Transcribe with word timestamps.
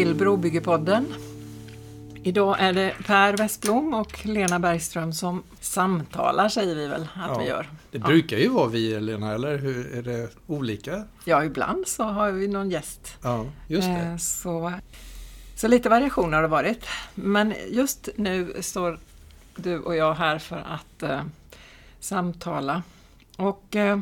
till 0.00 0.14
Brobyggepodden. 0.14 1.06
Idag 2.22 2.56
är 2.60 2.72
det 2.72 2.94
Per 3.06 3.36
Westblom 3.36 3.94
och 3.94 4.26
Lena 4.26 4.58
Bergström 4.58 5.12
som 5.12 5.42
samtalar, 5.60 6.48
säger 6.48 6.74
vi 6.74 6.86
väl 6.86 7.02
att 7.02 7.08
Ja, 7.30 7.38
vi 7.38 7.46
gör. 7.46 7.68
Det 7.90 7.98
Ja. 7.98 8.06
brukar 8.06 8.36
ju 8.36 8.48
vara 8.48 8.68
vi, 8.68 9.00
Lena, 9.00 9.32
eller 9.34 9.58
hur? 9.58 9.94
Är 9.98 10.02
det 10.02 10.28
olika? 10.46 11.04
Ja, 11.24 11.44
ibland 11.44 11.88
så 11.88 12.02
har 12.04 12.30
vi 12.32 12.48
någon 12.48 12.70
gäst. 12.70 13.16
Ja, 13.22 13.46
just 13.68 13.88
det. 13.88 13.92
Eh, 14.00 14.16
Så, 14.16 14.72
så 15.56 15.68
lite 15.68 15.88
variation 15.88 16.32
har 16.32 16.42
det 16.42 16.48
varit. 16.48 16.84
Men 17.14 17.54
just 17.70 18.08
nu 18.16 18.54
står 18.60 18.98
du 19.56 19.78
och 19.78 19.96
jag 19.96 20.14
här 20.14 20.38
för 20.38 20.56
att 20.56 21.02
eh, 21.02 21.20
samtala. 22.00 22.82
Och 23.36 23.76
eh, 23.76 23.98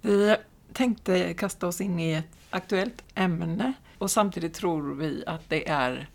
vi 0.00 0.36
tänkte 0.72 1.34
kasta 1.34 1.66
oss 1.66 1.80
in 1.80 2.00
i 2.00 2.12
ett 2.12 2.24
aktuellt 2.50 3.02
ämne 3.14 3.72
och 4.00 4.10
samtidigt 4.10 4.54
tror 4.54 4.94
vi 4.94 5.24
att 5.26 5.42
det 5.48 5.68
är 5.68 6.08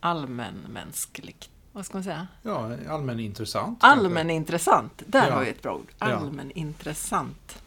allmänmänskligt. 0.00 1.48
Vad 1.72 1.86
ska 1.86 1.96
man 1.96 2.04
säga? 2.04 2.26
Ja, 2.42 2.70
allmänintressant. 2.88 3.78
Allmänintressant. 3.82 5.02
Där 5.06 5.28
Ja. 5.28 5.34
har 5.34 5.44
vi 5.44 5.50
ett 5.50 5.62
bra 5.62 5.74
ord. 5.74 5.86
Ja. 5.98 6.06
Allmänintressant. 6.06 7.62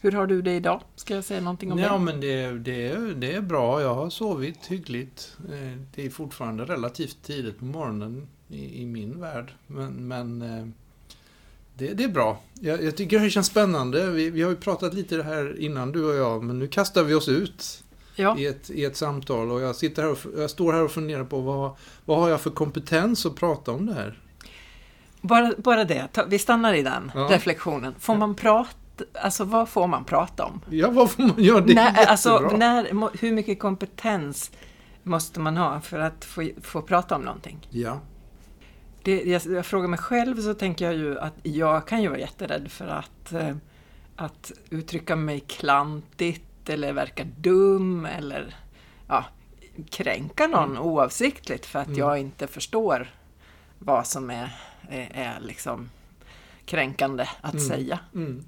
Hur 0.00 0.12
har 0.12 0.26
du 0.26 0.42
det 0.42 0.56
idag? 0.56 0.82
Ska 0.96 1.14
jag 1.14 1.24
säga 1.24 1.40
någonting 1.40 1.72
om 1.72 1.78
Ja, 1.78 1.92
det? 1.92 1.98
men 1.98 2.20
det, 2.20 2.58
det, 2.58 2.88
är, 2.88 2.98
det 3.14 3.32
är 3.34 3.40
bra. 3.40 3.80
Jag 3.82 3.94
har 3.94 4.10
sovit 4.10 4.66
hyggligt. 4.66 5.36
Eh, 5.52 5.78
Det 5.94 6.06
är 6.06 6.10
fortfarande 6.10 6.64
relativt 6.64 7.22
tidigt 7.22 7.58
på 7.58 7.64
morgonen 7.64 8.26
i, 8.48 8.82
i 8.82 8.86
min 8.86 9.20
värld. 9.20 9.52
Men, 9.66 10.08
men 10.08 10.42
eh, 10.42 10.66
det, 11.74 11.94
det 11.94 12.04
är 12.04 12.08
bra. 12.08 12.40
Jag, 12.60 12.82
jag 12.84 12.96
tycker 12.96 13.20
det 13.20 13.30
känns 13.30 13.46
spännande. 13.46 14.10
Vi, 14.10 14.30
vi 14.30 14.42
har 14.42 14.50
ju 14.50 14.56
pratat 14.56 14.94
lite 14.94 15.16
det 15.16 15.22
här 15.22 15.60
innan, 15.60 15.92
du 15.92 16.04
och 16.04 16.16
jag, 16.16 16.44
men 16.44 16.58
nu 16.58 16.66
kastar 16.68 17.02
vi 17.04 17.14
oss 17.14 17.28
ut 17.28 17.84
Ja. 18.20 18.38
i 18.38 18.46
ett, 18.46 18.70
i 18.70 18.84
ett 18.84 18.96
samtal 18.96 19.50
och 19.50 19.60
jag, 19.60 19.76
sitter 19.76 20.02
här 20.02 20.10
och, 20.10 20.18
jag 20.36 20.50
står 20.50 20.72
här 20.72 20.84
och 20.84 20.90
funderar 20.90 21.24
på 21.24 21.40
vad, 21.40 21.76
vad 22.04 22.18
har 22.18 22.28
jag 22.28 22.40
för 22.40 22.50
kompetens 22.50 23.26
att 23.26 23.34
prata 23.36 23.72
om 23.72 23.86
det 23.86 23.94
här? 23.94 24.18
Bara, 25.20 25.52
bara 25.58 25.84
det, 25.84 26.08
vi 26.28 26.38
stannar 26.38 26.74
i 26.74 26.82
den 26.82 27.12
Ja. 27.14 27.28
reflektionen. 27.30 27.94
Får 27.98 28.14
man 28.14 28.34
prata, 28.34 28.70
alltså 29.22 29.44
vad 29.44 29.68
får 29.68 29.86
man 29.86 30.04
prata 30.04 30.44
om? 30.44 30.60
Ja, 30.70 30.90
vad 30.90 31.10
får 31.10 31.22
man 31.22 31.34
göra? 31.44 31.60
Det 31.60 31.72
är 31.72 31.74
när, 31.74 32.06
alltså, 32.06 32.38
när, 32.56 33.18
hur 33.20 33.32
mycket 33.32 33.58
kompetens 33.60 34.50
måste 35.02 35.40
man 35.40 35.56
ha 35.56 35.80
för 35.80 35.98
att 35.98 36.24
få, 36.24 36.48
få 36.62 36.82
prata 36.82 37.16
om 37.16 37.22
någonting? 37.22 37.66
Ja, 37.70 38.00
Det, 39.02 39.22
jag, 39.22 39.42
jag 39.46 39.66
frågar 39.66 39.88
mig 39.88 39.98
själv 39.98 40.40
så 40.42 40.54
tänker 40.54 40.84
jag 40.84 40.94
ju 40.94 41.18
att 41.18 41.34
jag 41.42 41.86
kan 41.86 42.02
ju 42.02 42.08
vara 42.08 42.18
jätterädd 42.18 42.70
för 42.70 42.86
att, 42.86 43.32
eh, 43.32 43.56
att 44.16 44.52
uttrycka 44.70 45.16
mig 45.16 45.40
klantigt 45.40 46.44
eller 46.68 46.92
verka 46.92 47.24
dum 47.24 48.06
eller 48.06 48.56
ja, 49.08 49.24
kränka 49.90 50.46
någon 50.46 50.78
oavsiktligt 50.78 51.66
för 51.66 51.78
att 51.78 51.86
Mm. 51.86 51.98
jag 51.98 52.18
inte 52.18 52.46
förstår 52.46 53.14
vad 53.78 54.06
som 54.06 54.30
är, 54.30 54.56
är, 54.88 55.10
är 55.14 55.40
liksom 55.40 55.90
kränkande 56.64 57.26
att 57.40 57.54
Mm. 57.54 57.66
säga. 57.68 57.98
mm. 58.14 58.44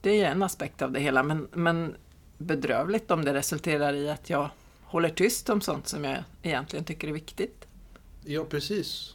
Det 0.00 0.20
är 0.20 0.30
en 0.30 0.42
aspekt 0.42 0.82
av 0.82 0.92
det 0.92 1.00
hela, 1.00 1.22
men, 1.22 1.48
men 1.52 1.96
bedrövligt 2.38 3.10
om 3.10 3.24
det 3.24 3.34
resulterar 3.34 3.92
i 3.94 4.10
att 4.10 4.30
jag 4.30 4.48
håller 4.84 5.08
tyst 5.08 5.50
om 5.50 5.60
sånt 5.60 5.88
som 5.88 6.04
jag 6.04 6.18
egentligen 6.42 6.84
tycker 6.84 7.08
är 7.08 7.12
viktigt. 7.12 7.66
ja 8.24 8.44
precis. 8.44 9.14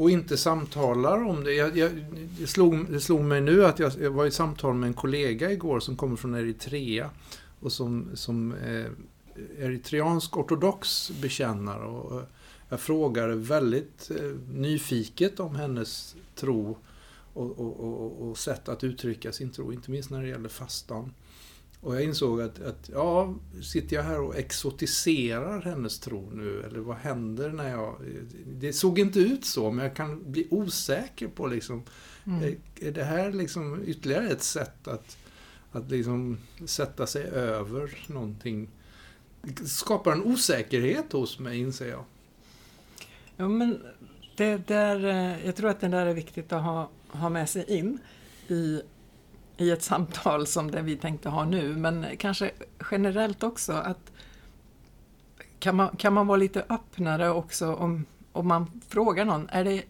Och 0.00 0.10
inte 0.10 0.36
samtalar 0.36 1.24
om 1.24 1.44
det. 1.44 1.52
Jag, 1.52 1.76
jag, 1.76 1.90
det, 2.38 2.46
slog, 2.46 2.92
det 2.92 3.00
slog 3.00 3.20
mig 3.20 3.40
nu 3.40 3.64
att 3.64 3.78
jag, 3.78 3.92
jag 4.00 4.10
var 4.10 4.26
i 4.26 4.30
samtal 4.30 4.74
med 4.74 4.86
en 4.86 4.94
kollega 4.94 5.52
igår 5.52 5.80
som 5.80 5.96
kommer 5.96 6.16
från 6.16 6.34
Eritrea 6.34 7.10
och 7.60 7.72
som, 7.72 8.08
som 8.14 8.52
eh, 8.52 8.86
eritreansk 9.58 10.36
ortodox 10.36 11.10
bekännare. 11.22 11.84
Och, 11.84 12.20
eh, 12.20 12.26
jag 12.68 12.80
frågade 12.80 13.34
väldigt 13.34 14.10
eh, 14.20 14.30
nyfiket 14.54 15.40
om 15.40 15.56
hennes 15.56 16.16
tro 16.34 16.78
och, 17.34 17.58
och, 17.58 17.80
och, 17.80 18.28
och 18.28 18.38
sätt 18.38 18.68
att 18.68 18.84
uttrycka 18.84 19.32
sin 19.32 19.50
tro, 19.50 19.72
inte 19.72 19.90
minst 19.90 20.10
när 20.10 20.22
det 20.22 20.28
gäller 20.28 20.48
fastan. 20.48 21.12
Och 21.80 21.94
jag 21.96 22.02
insåg 22.02 22.40
att, 22.40 22.62
att 22.62 22.90
ja, 22.92 23.34
sitter 23.62 23.96
jag 23.96 24.02
här 24.02 24.20
och 24.20 24.36
exotiserar 24.36 25.62
hennes 25.62 25.98
tro 25.98 26.30
nu? 26.30 26.62
Eller 26.62 26.78
vad 26.78 26.96
händer 26.96 27.50
när 27.50 27.70
jag... 27.70 27.96
Det 28.46 28.72
såg 28.72 28.98
inte 28.98 29.20
ut 29.20 29.44
så, 29.44 29.70
men 29.70 29.84
jag 29.84 29.96
kan 29.96 30.32
bli 30.32 30.46
osäker 30.50 31.28
på 31.28 31.46
liksom... 31.46 31.82
Mm. 32.24 32.42
Är, 32.42 32.56
är 32.88 32.92
det 32.92 33.04
här 33.04 33.32
liksom 33.32 33.82
ytterligare 33.86 34.28
ett 34.28 34.42
sätt 34.42 34.88
att, 34.88 35.16
att 35.72 35.90
liksom 35.90 36.38
sätta 36.66 37.06
sig 37.06 37.24
över 37.24 37.98
någonting? 38.06 38.68
Det 39.42 39.66
skapar 39.66 40.12
en 40.12 40.22
osäkerhet 40.22 41.12
hos 41.12 41.38
mig, 41.38 41.58
inser 41.58 41.88
jag. 41.88 42.04
Ja, 43.36 43.48
men 43.48 43.82
det 44.36 44.68
där, 44.68 45.04
eh, 45.04 45.46
jag 45.46 45.56
tror 45.56 45.70
att 45.70 45.80
det 45.80 45.88
där 45.88 46.06
är 46.06 46.14
viktigt 46.14 46.52
att 46.52 46.62
ha, 46.62 46.90
ha 47.08 47.28
med 47.28 47.48
sig 47.48 47.64
in 47.68 47.98
i, 48.48 48.82
i 49.60 49.70
ett 49.70 49.82
samtal 49.82 50.46
som 50.46 50.70
det 50.70 50.82
vi 50.82 50.96
tänkte 50.96 51.28
ha 51.28 51.44
nu, 51.44 51.76
men 51.76 52.06
kanske 52.18 52.50
generellt 52.90 53.42
också 53.42 53.72
att 53.72 54.12
kan 55.58 55.76
man, 55.76 55.96
kan 55.96 56.12
man 56.12 56.26
vara 56.26 56.36
lite 56.36 56.64
öppnare 56.68 57.30
också 57.30 57.74
om, 57.74 58.06
om 58.32 58.48
man 58.48 58.80
frågar 58.88 59.24
någon, 59.24 59.48
är 59.48 59.64
det, 59.64 59.82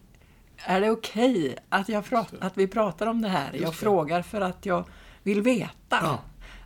är 0.57 0.81
det 0.81 0.89
okej 0.89 1.57
att, 1.69 1.89
jag 1.89 2.03
att 2.39 2.57
vi 2.57 2.67
pratar 2.67 3.07
om 3.07 3.21
det 3.21 3.29
här? 3.29 3.53
Jag 3.61 3.75
frågar 3.75 4.21
för 4.21 4.41
att 4.41 4.65
jag 4.65 4.83
vill 5.23 5.41
veta, 5.41 6.19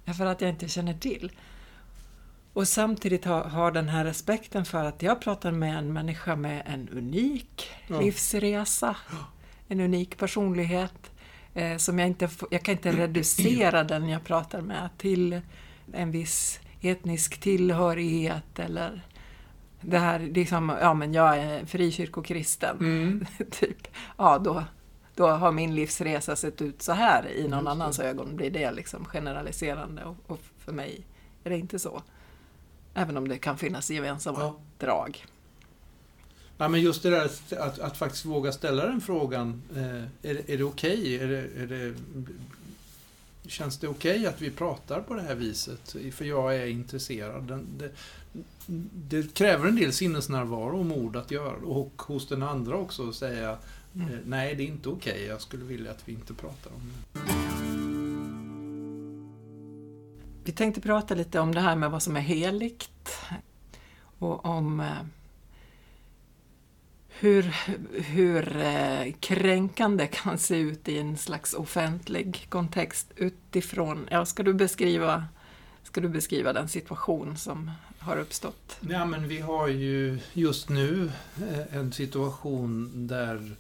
Ja. 0.06 0.14
för 0.14 0.26
att 0.26 0.42
jag 0.42 0.50
inte 0.50 0.68
känner 0.68 0.94
till. 0.94 1.32
Och 2.54 2.68
samtidigt 2.68 3.26
ha, 3.26 3.48
ha 3.48 3.72
den 3.72 3.90
här 3.90 4.06
respekten 4.06 4.66
för 4.66 4.86
att 4.86 5.02
jag 5.02 5.22
pratar 5.22 5.52
med 5.52 5.78
en 5.78 5.94
människa 5.94 6.36
med 6.36 6.64
en 6.66 6.90
unik 6.90 7.70
Ja. 7.88 8.00
livsresa, 8.00 8.96
en 9.68 9.80
unik 9.80 10.18
personlighet. 10.18 11.12
Eh, 11.56 11.78
som 11.78 12.00
jag, 12.00 12.08
inte, 12.08 12.30
jag 12.52 12.64
kan 12.64 12.72
inte 12.72 12.92
reducera 12.92 13.84
den 13.84 14.10
jag 14.10 14.24
pratar 14.24 14.62
med 14.62 14.90
till 14.98 15.42
en 15.94 16.12
viss 16.12 16.60
etnisk 16.82 17.38
tillhörighet 17.40 18.60
eller 18.60 19.02
det 19.82 19.98
här, 20.00 20.20
liksom, 20.20 20.76
ja 20.82 20.94
men 20.94 21.14
jag 21.14 21.38
är 21.38 21.66
frikyrkokristen, 21.66 22.78
Mm. 22.80 23.26
typ. 23.52 23.88
Ja, 24.18 24.38
då, 24.40 24.64
då 25.16 25.28
har 25.28 25.52
min 25.52 25.76
livsresa 25.76 26.36
sett 26.36 26.62
ut 26.62 26.82
så 26.82 26.92
här 26.92 27.28
i 27.32 27.48
någon 27.48 27.64
det. 27.64 27.72
annans 27.72 28.00
ögon. 28.00 28.36
Blir 28.36 28.52
det 28.52 28.72
liksom 28.72 29.06
generaliserande 29.06 30.04
och, 30.04 30.16
och 30.28 30.40
för 30.58 30.72
mig 30.72 31.06
är 31.44 31.50
det 31.50 31.58
inte 31.58 31.80
så. 31.80 32.02
Även 32.94 33.18
om 33.18 33.28
det 33.28 33.38
kan 33.38 33.58
finnas 33.58 33.92
gemensamma 33.92 34.40
Ja. 34.40 34.56
drag. 34.80 35.26
Ja, 36.58 36.68
men 36.68 36.82
just 36.82 37.04
det 37.04 37.10
där 37.10 37.30
att, 37.60 37.80
att 37.80 37.98
faktiskt 37.98 38.26
våga 38.26 38.52
ställa 38.52 38.86
den 38.86 39.02
frågan. 39.02 39.62
Eh, 39.76 40.30
är, 40.32 40.52
är 40.52 40.58
det 40.58 40.64
okej? 40.64 41.16
Är 41.16 41.28
det, 41.28 41.64
är 41.64 41.68
det, 41.68 41.94
känns 43.50 43.78
det 43.78 43.88
okej 43.88 44.28
att 44.28 44.42
vi 44.42 44.52
pratar 44.52 45.02
på 45.02 45.14
det 45.14 45.22
här 45.22 45.36
viset? 45.36 45.96
För 46.12 46.26
jag 46.26 46.56
är 46.56 46.68
intresserad. 46.68 47.44
Den, 47.44 47.68
det, 47.78 47.90
det 49.10 49.34
kräver 49.34 49.68
en 49.68 49.76
del 49.76 49.94
sinnesnärvaro 49.94 50.80
och 50.80 50.86
mod 50.86 51.16
att 51.16 51.31
göra. 51.31 51.56
Och 51.66 52.02
hos 52.02 52.28
den 52.28 52.44
andra 52.44 52.75
också 52.78 53.10
att 53.10 53.16
säga 53.16 53.58
Mm. 53.96 54.13
eh, 54.13 54.19
nej, 54.25 54.56
det 54.56 54.63
är 54.63 54.68
inte 54.68 54.90
okej. 54.90 55.25
Jag 55.25 55.42
skulle 55.42 55.63
vilja 55.66 55.92
att 55.92 56.08
vi 56.08 56.12
inte 56.13 56.34
pratar 56.34 56.72
om 56.72 56.92
det. 57.13 57.19
Vi 60.44 60.51
tänkte 60.51 60.81
prata 60.81 61.16
lite 61.16 61.40
om 61.40 61.54
det 61.56 61.62
här 61.62 61.75
med 61.75 61.92
vad 61.92 62.04
som 62.04 62.16
är 62.16 62.22
heligt 62.22 63.18
och 64.19 64.46
om 64.46 64.80
eh, 64.80 64.92
hur, 67.19 67.44
hur 67.91 68.57
eh, 68.57 69.13
kränkande 69.19 70.07
kan 70.07 70.38
se 70.38 70.57
ut 70.57 70.89
i 70.89 70.97
en 70.97 71.17
slags 71.17 71.53
offentlig 71.53 72.45
kontext 72.50 73.12
utifrån, 73.15 74.07
ja, 74.12 74.25
ska 74.25 74.44
du 74.44 74.53
beskriva, 74.53 75.25
ska 75.83 76.01
du 76.01 76.09
beskriva 76.09 76.53
den 76.53 76.67
situation 76.67 77.38
som 77.38 77.71
har 78.00 78.17
uppstått? 78.17 78.77
Ja, 78.79 79.06
men 79.06 79.27
vi 79.27 79.39
har 79.39 79.67
ju 79.67 80.19
just 80.33 80.69
nu 80.69 81.12
eh, 81.38 81.77
en 81.77 81.91
situation 81.91 82.91
där 83.07 83.56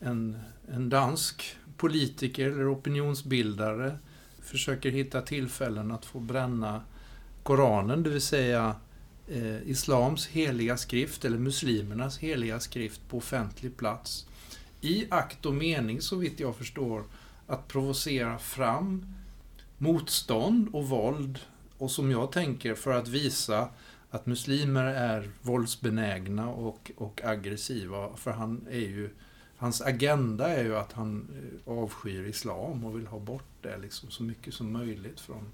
en, 0.00 0.38
en 0.72 0.88
dansk 0.88 1.56
politiker 1.76 2.46
eller 2.46 2.74
opinionsbildare 2.74 3.98
försöker 4.42 4.90
hitta 4.90 5.22
tillfällen 5.22 5.92
att 5.92 6.04
få 6.04 6.20
bränna 6.20 6.80
Koranen, 7.42 8.02
det 8.02 8.10
vill 8.10 8.20
säga 8.20 8.74
eh, 9.30 9.68
islams 9.68 10.26
heliga 10.26 10.76
skrift 10.76 11.24
eller 11.24 11.38
muslimernas 11.38 12.18
heliga 12.18 12.60
skrift 12.60 13.08
på 13.08 13.16
offentlig 13.16 13.76
plats. 13.76 14.26
I 14.80 15.06
akt 15.10 15.46
och 15.46 15.54
mening, 15.54 16.00
så 16.00 16.16
vitt 16.16 16.40
jag 16.40 16.56
förstår, 16.56 17.04
att 17.46 17.68
provocera 17.68 18.38
fram 18.38 19.06
motstånd 19.78 20.68
och 20.72 20.88
våld 20.88 21.38
och 21.78 21.90
som 21.90 22.10
jag 22.10 22.32
tänker 22.32 22.74
för 22.74 22.92
att 22.92 23.08
visa 23.08 23.68
att 24.10 24.26
muslimer 24.26 24.84
är 24.84 25.30
våldsbenägna 25.42 26.48
och, 26.48 26.90
och 26.96 27.20
aggressiva. 27.24 28.16
För 28.16 28.30
han 28.30 28.66
är 28.70 28.78
ju, 28.78 29.10
hans 29.56 29.80
agenda 29.80 30.48
är 30.48 30.64
ju 30.64 30.76
att 30.76 30.92
han 30.92 31.28
eh, 31.66 31.72
avskyr 31.72 32.24
islam 32.24 32.84
och 32.84 32.98
vill 32.98 33.06
ha 33.06 33.18
bort 33.18 33.62
det 33.62 33.78
liksom 33.78 34.10
så 34.10 34.22
mycket 34.22 34.54
som 34.54 34.72
möjligt 34.72 35.20
från, 35.20 35.48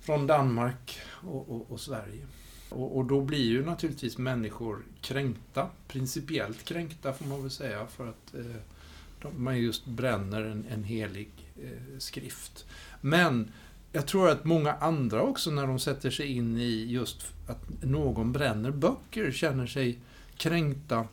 från 0.00 0.26
Danmark 0.26 1.00
och, 1.08 1.50
och, 1.50 1.70
och 1.70 1.80
Sverige. 1.80 2.26
Och, 2.70 2.96
och, 2.96 3.04
då 3.04 3.20
blir 3.20 3.44
ju 3.44 3.64
naturligtvis 3.64 4.18
människor 4.18 4.82
kränkta, 5.00 5.68
principiellt 5.88 6.64
kränkta 6.64 7.12
får 7.12 7.24
man 7.24 7.42
väl 7.42 7.50
säga, 7.50 7.86
för 7.86 8.08
att 8.08 8.34
eh, 8.34 9.30
man 9.36 9.58
just 9.58 9.86
bränner 9.86 10.42
en, 10.42 10.64
en 10.70 10.84
helig 10.84 11.30
eh, 11.62 11.98
skrift. 11.98 12.66
Men 13.00 13.52
jag 13.92 14.06
tror 14.06 14.28
att 14.28 14.44
många 14.44 14.72
andra 14.74 15.22
också 15.22 15.50
när 15.50 15.66
de 15.66 15.78
sätter 15.78 16.10
sig 16.10 16.26
in 16.26 16.58
i 16.58 16.86
just 16.88 17.32
att 17.46 17.82
någon 17.82 18.32
bränner 18.32 18.70
böcker 18.70 19.32
känner 19.32 19.66
sig 19.66 19.98
kränkta. 20.36 21.06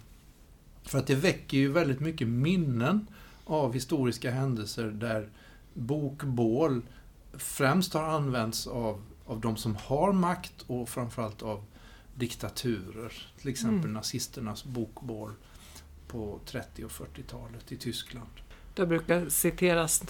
För 0.83 0.97
att 0.99 1.07
det 1.07 1.15
väcker 1.15 1.57
ju 1.57 1.71
väldigt 1.71 1.99
mycket 1.99 2.27
minnen 2.27 3.07
av 3.43 3.73
historiska 3.73 4.31
händelser 4.31 4.87
där 4.87 5.29
bokbål 5.73 6.81
främst 7.33 7.93
har 7.93 8.03
använts 8.03 8.67
av, 8.67 9.01
av 9.27 9.39
de 9.39 9.57
som 9.57 9.75
har 9.75 10.13
makt 10.13 10.61
och 10.67 10.89
framförallt 10.89 11.41
av 11.41 11.63
diktaturer. 12.15 13.13
Till 13.39 13.49
exempel 13.49 13.79
mm. 13.79 13.93
nazisternas 13.93 14.63
bokbål 14.63 15.31
på 16.07 16.39
30 16.45 16.85
och 16.85 16.91
40-talet 16.91 17.71
i 17.71 17.77
Tyskland. 17.77 18.29
Det 18.73 18.85
brukar 18.85 19.29
citeras 19.29 20.03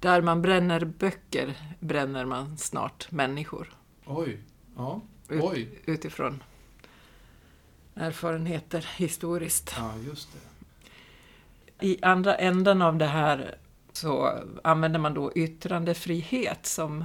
där 0.00 0.22
man 0.22 0.42
bränner 0.42 0.84
böcker 0.84 1.54
bränner 1.80 2.24
man 2.24 2.58
snart 2.58 3.10
människor. 3.10 3.72
Oj, 4.06 4.38
ja. 4.76 5.00
Oj. 5.28 5.60
Ut, 5.60 5.88
utifrån 5.88 6.42
erfarenheter 7.94 8.88
historiskt. 8.96 9.74
Ja, 9.78 9.94
just 10.06 10.28
det. 10.32 11.86
I 11.86 11.98
andra 12.02 12.34
änden 12.34 12.82
av 12.82 12.96
det 12.96 13.06
här 13.06 13.54
så 13.92 14.38
använder 14.64 14.98
man 14.98 15.14
då 15.14 15.32
yttrandefrihet 15.32 16.66
som, 16.66 17.04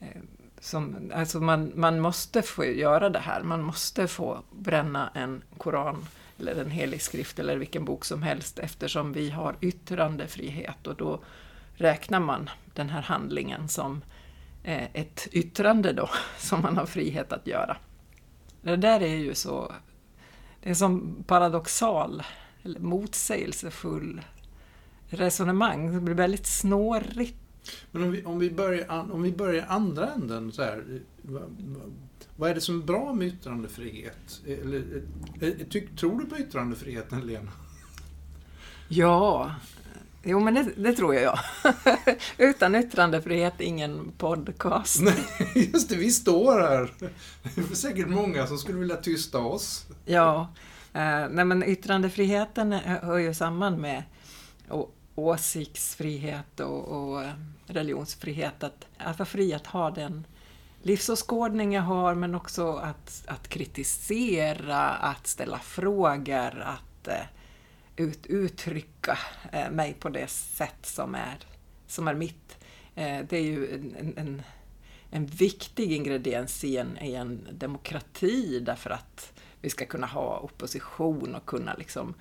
eh, 0.00 0.22
som 0.60 1.12
alltså 1.14 1.40
man, 1.40 1.72
man 1.74 2.00
måste 2.00 2.42
få 2.42 2.64
göra 2.64 3.10
det 3.10 3.18
här. 3.18 3.42
Man 3.42 3.62
måste 3.62 4.08
få 4.08 4.42
bränna 4.50 5.10
en 5.14 5.42
koran 5.58 6.06
eller 6.38 6.60
en 6.60 6.70
helig 6.70 7.02
skrift 7.02 7.38
eller 7.38 7.56
vilken 7.56 7.84
bok 7.84 8.04
som 8.04 8.22
helst 8.22 8.58
eftersom 8.58 9.12
vi 9.12 9.30
har 9.30 9.56
yttrandefrihet 9.60 10.86
och 10.86 10.96
då 10.96 11.20
räknar 11.74 12.20
man 12.20 12.50
den 12.74 12.90
här 12.90 13.02
handlingen 13.02 13.68
som 13.68 14.02
eh, 14.64 14.88
ett 14.92 15.28
yttrande 15.32 15.92
då, 15.92 16.10
som 16.38 16.62
man 16.62 16.76
har 16.76 16.86
frihet 16.86 17.32
att 17.32 17.46
göra. 17.46 17.76
Det 18.62 18.76
där 18.76 19.00
är 19.00 19.16
ju 19.16 19.34
så, 19.34 19.72
det 20.62 20.70
är 20.70 20.74
som 20.74 21.24
paradoxal, 21.26 22.22
eller 22.62 22.80
motsägelsefull 22.80 24.20
resonemang. 25.08 25.94
Det 25.94 26.00
blir 26.00 26.14
väldigt 26.14 26.46
snårigt. 26.46 27.37
Men 27.90 28.02
om 28.02 28.10
vi, 28.10 28.24
om 28.24 28.38
vi, 28.38 28.50
börjar, 28.50 29.12
om 29.12 29.22
vi 29.22 29.32
börjar 29.32 29.66
andra 29.68 30.12
änden, 30.12 30.52
så 30.52 30.62
här, 30.62 31.00
vad 32.36 32.50
är 32.50 32.54
det 32.54 32.60
som 32.60 32.80
är 32.80 32.84
bra 32.84 33.14
med 33.14 33.28
yttrandefrihet? 33.28 34.40
Eller, 34.46 35.02
eh, 35.40 35.52
tyck, 35.70 35.96
tror 35.96 36.20
du 36.20 36.26
på 36.26 36.38
yttrandefriheten, 36.38 37.20
Lena? 37.20 37.50
Ja, 38.88 39.54
Jo, 40.22 40.40
men 40.40 40.54
det, 40.54 40.68
det 40.76 40.92
tror 40.92 41.14
jag. 41.14 41.38
Utan 42.38 42.74
yttrandefrihet, 42.74 43.60
ingen 43.60 44.12
podcast. 44.18 45.00
Nej, 45.00 45.70
just 45.72 45.88
det, 45.88 45.96
vi 45.96 46.10
står 46.10 46.60
här. 46.60 46.90
Det 47.54 47.60
är 47.60 47.74
säkert 47.74 48.08
många 48.08 48.46
som 48.46 48.58
skulle 48.58 48.78
vilja 48.78 48.96
tysta 48.96 49.38
oss. 49.38 49.86
Ja, 50.04 50.48
eh, 50.92 51.28
nej 51.30 51.44
men 51.44 51.62
yttrandefriheten 51.62 52.72
hör 52.72 53.18
ju 53.18 53.34
samman 53.34 53.80
med 53.80 54.02
åsiktsfrihet 55.18 56.60
och, 56.60 56.88
och 56.88 57.24
eh, 57.24 57.32
religionsfrihet. 57.66 58.62
Att, 58.62 58.86
att 58.98 59.18
vara 59.18 59.26
fri 59.26 59.54
att 59.54 59.66
ha 59.66 59.90
den 59.90 60.26
livsåskådning 60.82 61.72
jag 61.72 61.82
har, 61.82 62.14
men 62.14 62.34
också 62.34 62.72
att, 62.72 63.22
att 63.26 63.48
kritisera, 63.48 64.80
att 64.88 65.26
ställa 65.26 65.58
frågor, 65.58 66.60
att 66.60 67.08
eh, 67.08 67.26
ut, 67.96 68.26
uttrycka 68.26 69.18
eh, 69.52 69.70
mig 69.70 69.94
på 69.94 70.08
det 70.08 70.30
sätt 70.30 70.86
som 70.86 71.14
är, 71.14 71.38
som 71.86 72.08
är 72.08 72.14
mitt. 72.14 72.58
Det 72.94 73.32
är 73.32 73.42
ju 73.42 73.74
en, 73.74 74.14
en, 74.16 74.42
en 75.10 75.26
viktig 75.26 75.92
ingrediens 75.92 76.64
i 76.64 76.76
en, 76.76 76.98
i 76.98 77.14
en 77.14 77.48
demokrati 77.52 78.60
därför 78.60 78.90
att 78.90 79.32
vi 79.60 79.70
ska 79.70 79.84
kunna 79.84 80.06
ha 80.06 80.38
opposition 80.38 81.34
och 81.34 81.46
kunna 81.46 81.74
liksom 81.74 82.14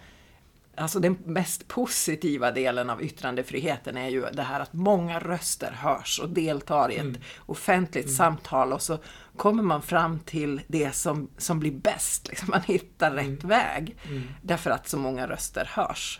Alltså 0.77 0.99
den 0.99 1.17
mest 1.25 1.67
positiva 1.67 2.51
delen 2.51 2.89
av 2.89 3.03
yttrandefriheten 3.03 3.97
är 3.97 4.09
ju 4.09 4.25
det 4.33 4.43
här 4.43 4.59
att 4.59 4.73
många 4.73 5.19
röster 5.19 5.71
hörs 5.71 6.19
och 6.19 6.29
deltar 6.29 6.91
i 6.91 6.95
ett 6.95 7.01
mm. 7.01 7.21
offentligt 7.45 8.05
mm. 8.05 8.15
samtal 8.15 8.73
och 8.73 8.81
så 8.81 8.99
kommer 9.35 9.63
man 9.63 9.81
fram 9.81 10.19
till 10.19 10.61
det 10.67 10.91
som, 10.91 11.29
som 11.37 11.59
blir 11.59 11.71
bäst. 11.71 12.27
Liksom 12.27 12.49
man 12.49 12.61
hittar 12.61 13.11
mm. 13.11 13.31
rätt 13.31 13.43
väg. 13.43 13.97
Mm. 14.09 14.23
Därför 14.41 14.69
att 14.69 14.87
så 14.87 14.97
många 14.97 15.27
röster 15.27 15.69
hörs. 15.73 16.19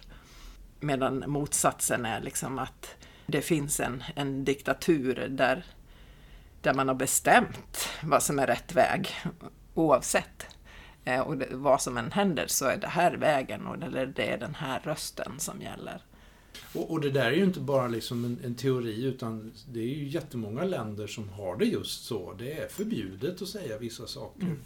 Medan 0.80 1.24
motsatsen 1.28 2.06
är 2.06 2.22
liksom 2.22 2.60
att 2.60 2.96
det 3.26 3.42
finns 3.42 3.80
en, 3.80 4.04
en 4.16 4.46
diktatur 4.46 5.28
där, 5.30 5.66
där 6.62 6.74
man 6.74 6.88
har 6.88 6.96
bestämt 6.96 7.90
vad 8.02 8.24
som 8.24 8.40
är 8.40 8.48
rätt 8.48 8.76
väg 8.76 9.10
oavsett. 9.74 10.57
Eh, 11.08 11.20
och 11.20 11.38
det, 11.38 11.48
vad 11.52 11.82
som 11.82 11.98
än 11.98 12.12
händer 12.12 12.48
så 12.48 12.66
är 12.66 12.78
det 12.78 12.88
här 12.88 13.18
vägen 13.18 13.68
och 13.68 13.80
det, 13.80 14.06
det 14.06 14.30
är 14.30 14.38
den 14.38 14.56
här 14.56 14.80
rösten 14.84 15.40
som 15.40 15.62
gäller. 15.62 16.02
Och, 16.74 16.92
och, 16.92 17.02
det 17.02 17.10
där 17.10 17.26
är 17.26 17.36
ju 17.36 17.44
inte 17.44 17.60
bara 17.60 17.88
liksom 17.88 18.26
en, 18.26 18.40
en, 18.44 18.56
teori 18.56 19.04
utan 19.04 19.52
det 19.72 19.80
är 19.80 19.96
ju 19.96 20.08
jättemånga 20.08 20.64
länder 20.64 21.08
som 21.08 21.30
har 21.30 21.58
det 21.58 21.66
just 21.66 22.06
så. 22.06 22.34
Det 22.34 22.54
är 22.54 22.68
förbjudet 22.68 23.42
att 23.42 23.48
säga 23.48 23.78
vissa 23.78 24.08
saker. 24.08 24.42
Mm. 24.42 24.60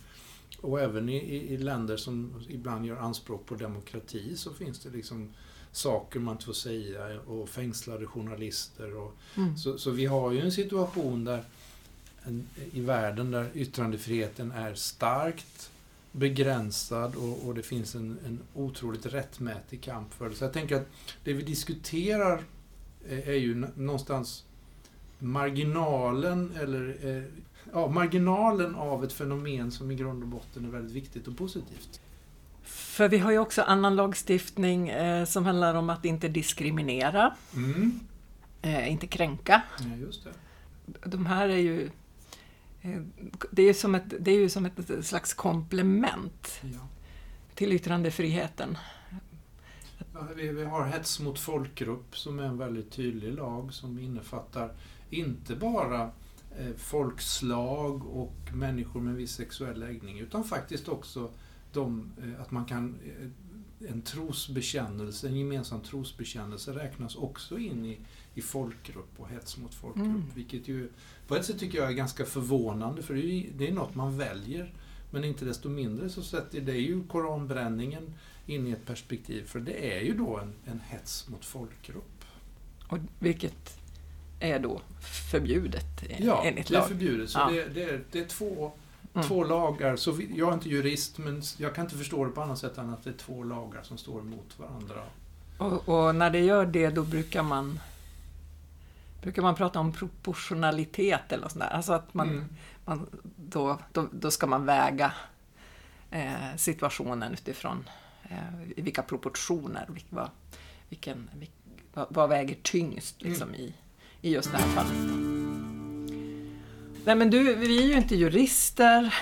Och 0.61 0.81
även 0.81 1.09
i, 1.09 1.17
i, 1.53 1.57
länder 1.57 1.97
som 1.97 2.45
ibland 2.49 2.85
gör 2.85 2.97
anspråk 2.97 3.45
på 3.45 3.56
demokrati 3.56 4.37
så 4.37 4.54
finns 4.54 4.80
det 4.80 4.89
liksom 4.89 5.33
saker 5.71 6.19
man 6.19 6.33
inte 6.33 6.45
får 6.45 6.54
säga 6.54 7.21
och 7.21 7.49
fängslade 7.49 8.06
journalister. 8.06 8.95
Och, 8.95 9.13
mm. 9.37 9.57
så, 9.57 9.77
så, 9.77 9.92
vi 9.92 10.06
har 10.06 10.31
ju 10.31 10.39
en 10.39 10.51
situation 10.51 11.23
där 11.23 11.44
en, 12.23 12.47
i 12.73 12.81
världen 12.81 13.31
där 13.31 13.49
yttrandefriheten 13.54 14.51
är 14.51 14.75
starkt 14.75 15.70
begränsad 16.11 17.15
och, 17.15 17.47
och 17.47 17.56
det 17.56 17.63
finns 17.63 17.95
en, 17.95 18.19
en 18.25 18.39
otroligt 18.53 19.06
rättmätig 19.06 19.81
kamp 19.81 20.13
för 20.13 20.30
det. 20.30 20.35
Så 20.35 20.44
jag 20.44 20.53
tänker 20.53 20.75
att 20.75 20.87
det 21.23 21.33
vi 21.33 21.44
diskuterar 21.44 22.44
är, 23.09 23.30
är 23.30 23.35
ju 23.35 23.68
någonstans 23.75 24.45
marginalen 25.19 26.51
eller 26.61 26.97
eh, 27.01 27.23
ja, 27.73 27.87
marginalen 27.87 28.75
av 28.75 29.03
ett 29.03 29.13
fenomen 29.13 29.71
som 29.71 29.91
i 29.91 29.95
grund 29.95 30.23
och 30.23 30.30
botten 30.30 30.65
är 30.65 30.69
väldigt 30.69 30.95
viktigt 30.95 31.27
och 31.27 31.37
positivt. 31.37 32.01
För 32.63 33.09
vi 33.09 33.18
har 33.18 33.31
ju 33.31 33.39
också 33.39 33.61
annan 33.61 33.95
lagstiftning 33.95 34.89
eh, 34.89 35.25
som 35.25 35.45
handlar 35.45 35.75
om 35.75 35.89
att 35.89 36.06
inte 36.06 36.27
diskriminera, 36.27 37.35
mm. 37.56 37.99
eh, 38.61 38.91
inte 38.91 39.07
kränka. 39.07 39.61
Ja, 39.80 39.95
just 40.06 40.23
det. 40.23 40.31
De 41.09 41.25
här 41.25 41.49
är 41.49 41.57
ju 41.57 41.81
Eh, 41.83 41.89
det 43.52 43.64
är, 43.64 43.73
som 43.73 43.95
ett, 43.95 44.14
det 44.19 44.31
är 44.31 44.40
ju 44.40 44.50
som 44.50 44.66
ett 44.66 45.06
slags 45.06 45.33
komplement 45.33 46.61
ja. 46.61 46.88
till 47.56 47.73
yttrandefriheten. 47.73 48.78
Vi, 50.35 50.64
har 50.64 50.85
hets 50.85 51.19
mot 51.19 51.40
folkgrupp 51.40 52.18
som 52.18 52.40
är 52.40 52.44
en 52.44 52.57
väldigt 52.57 52.92
tydlig 52.92 53.33
lag 53.33 53.73
som 53.73 54.00
innefattar 54.00 54.73
inte 55.09 55.56
bara 55.56 56.11
eh, 56.57 56.76
folkslag 56.78 58.06
och 58.06 58.35
människor 58.54 59.02
med 59.02 59.16
viss 59.16 59.31
sexuell 59.31 59.80
läggning 59.80 60.19
utan 60.19 60.44
faktiskt 60.44 60.88
också 60.88 61.31
de, 61.73 62.11
eh, 62.23 62.42
att 62.42 62.52
man 62.52 62.66
kan 62.66 62.95
eh, 63.06 63.28
en 63.90 64.02
trosbekännelse, 64.02 65.28
en 65.28 65.38
gemensam 65.38 65.81
trosbekännelse 65.81 66.71
räknas 66.71 67.16
också 67.16 67.57
in 67.57 67.85
i, 67.85 68.00
i 68.33 68.42
folkgrupp 68.42 69.09
och 69.18 69.30
hets 69.30 69.57
mot 69.57 69.73
folkgrupp. 69.73 70.06
Mm. 70.06 70.23
Vilket 70.35 70.68
ju 70.68 70.90
på 71.28 71.35
ett 71.35 71.45
sätt 71.45 71.59
tycker 71.59 71.78
jag 71.78 71.88
är 71.88 71.94
ganska 71.94 72.26
förvånande 72.26 73.04
för 73.04 73.14
det 73.14 73.26
är, 73.26 73.50
det 73.57 73.68
är 73.68 73.71
något 73.71 73.95
man 73.95 74.18
väljer. 74.18 74.73
Men 75.11 75.23
inte 75.23 75.45
desto 75.45 75.69
mindre 75.69 76.09
så 76.09 76.21
sätter 76.21 76.61
det 76.61 76.78
ju 76.78 77.04
koranbränningen 77.04 78.14
in 78.45 78.68
i 78.68 78.71
ett 78.71 78.85
perspektiv 78.85 79.45
för 79.45 79.59
det 79.59 79.95
är 79.97 80.02
ju 80.02 80.18
då 80.18 80.38
en, 80.38 80.54
en 80.66 80.80
hets 80.80 81.30
mot 81.30 81.45
folkgrupp. 81.45 82.26
Och 82.88 82.97
vilket 83.19 83.80
är 84.40 84.59
då 84.59 84.81
förbjudet 85.31 86.04
ja, 86.19 86.44
enligt 86.45 86.69
lag? 86.69 86.78
Ja, 86.78 86.81
det 86.81 86.85
är 86.85 86.88
förbjudet. 86.88 87.30
Så 87.30 87.40
ja. 87.40 87.50
det, 87.50 87.66
det, 87.66 87.83
är, 87.83 88.04
det 88.11 88.19
är 88.19 88.26
två 88.26 88.71
Mm. 89.14 89.28
Två 89.28 89.44
lagar, 89.44 89.95
så 89.95 90.11
vi, 90.11 90.30
jag 90.35 90.50
är 90.50 90.54
inte 90.54 90.69
jurist 90.69 91.18
men 91.18 91.42
jag 91.57 91.76
kan 91.76 91.85
inte 91.85 91.97
förstå 91.97 92.26
det 92.26 92.31
på 92.31 92.42
annat 92.42 92.59
sätt 92.59 92.78
än 92.78 92.90
att 92.90 93.04
det 93.04 93.09
är 93.09 93.14
två 93.14 93.44
lagar 93.44 93.83
som 93.83 93.97
står 93.97 94.19
emot 94.19 94.59
varandra. 94.59 94.95
Och, 95.57 95.90
och, 95.90 96.16
när 96.16 96.30
det 96.30 96.40
gör 96.40 96.66
det 96.66 96.90
då 96.90 97.04
brukar 97.04 97.44
man 97.44 97.80
brukar 99.21 99.42
man 99.42 99.56
prata 99.56 99.80
om 99.80 99.92
proportionalitet 99.92 101.31
eller 101.31 101.47
sånt 101.47 101.63
där. 101.63 101.69
Alltså 101.69 101.94
att 101.94 102.13
man, 102.13 102.30
mm. 102.30 102.45
man 102.85 103.07
då, 103.35 103.80
då, 103.92 104.07
då, 104.11 104.31
ska 104.31 104.47
man 104.47 104.66
väga 104.66 105.13
eh, 106.11 106.56
situationen 106.57 107.33
utifrån 107.33 107.90
eh, 108.23 108.83
vilka 108.83 109.01
proportioner, 109.01 109.85
vilka, 109.90 110.30
vilken, 110.90 111.30
vilken, 111.33 111.56
vad, 111.94 112.07
vad 112.09 112.30
väger 112.30 112.56
tyngst 112.61 113.21
liksom, 113.21 113.49
mm. 113.49 113.61
i, 113.61 113.73
i 114.21 114.33
just 114.33 114.51
det 114.51 114.57
här 114.57 114.68
fallet. 114.68 115.31
Nej 117.06 117.16
men 117.16 117.30
du, 117.30 117.56
vi 117.56 117.83
är 117.83 117.87
ju 117.87 117.94
inte 117.94 118.16
jurister, 118.16 119.13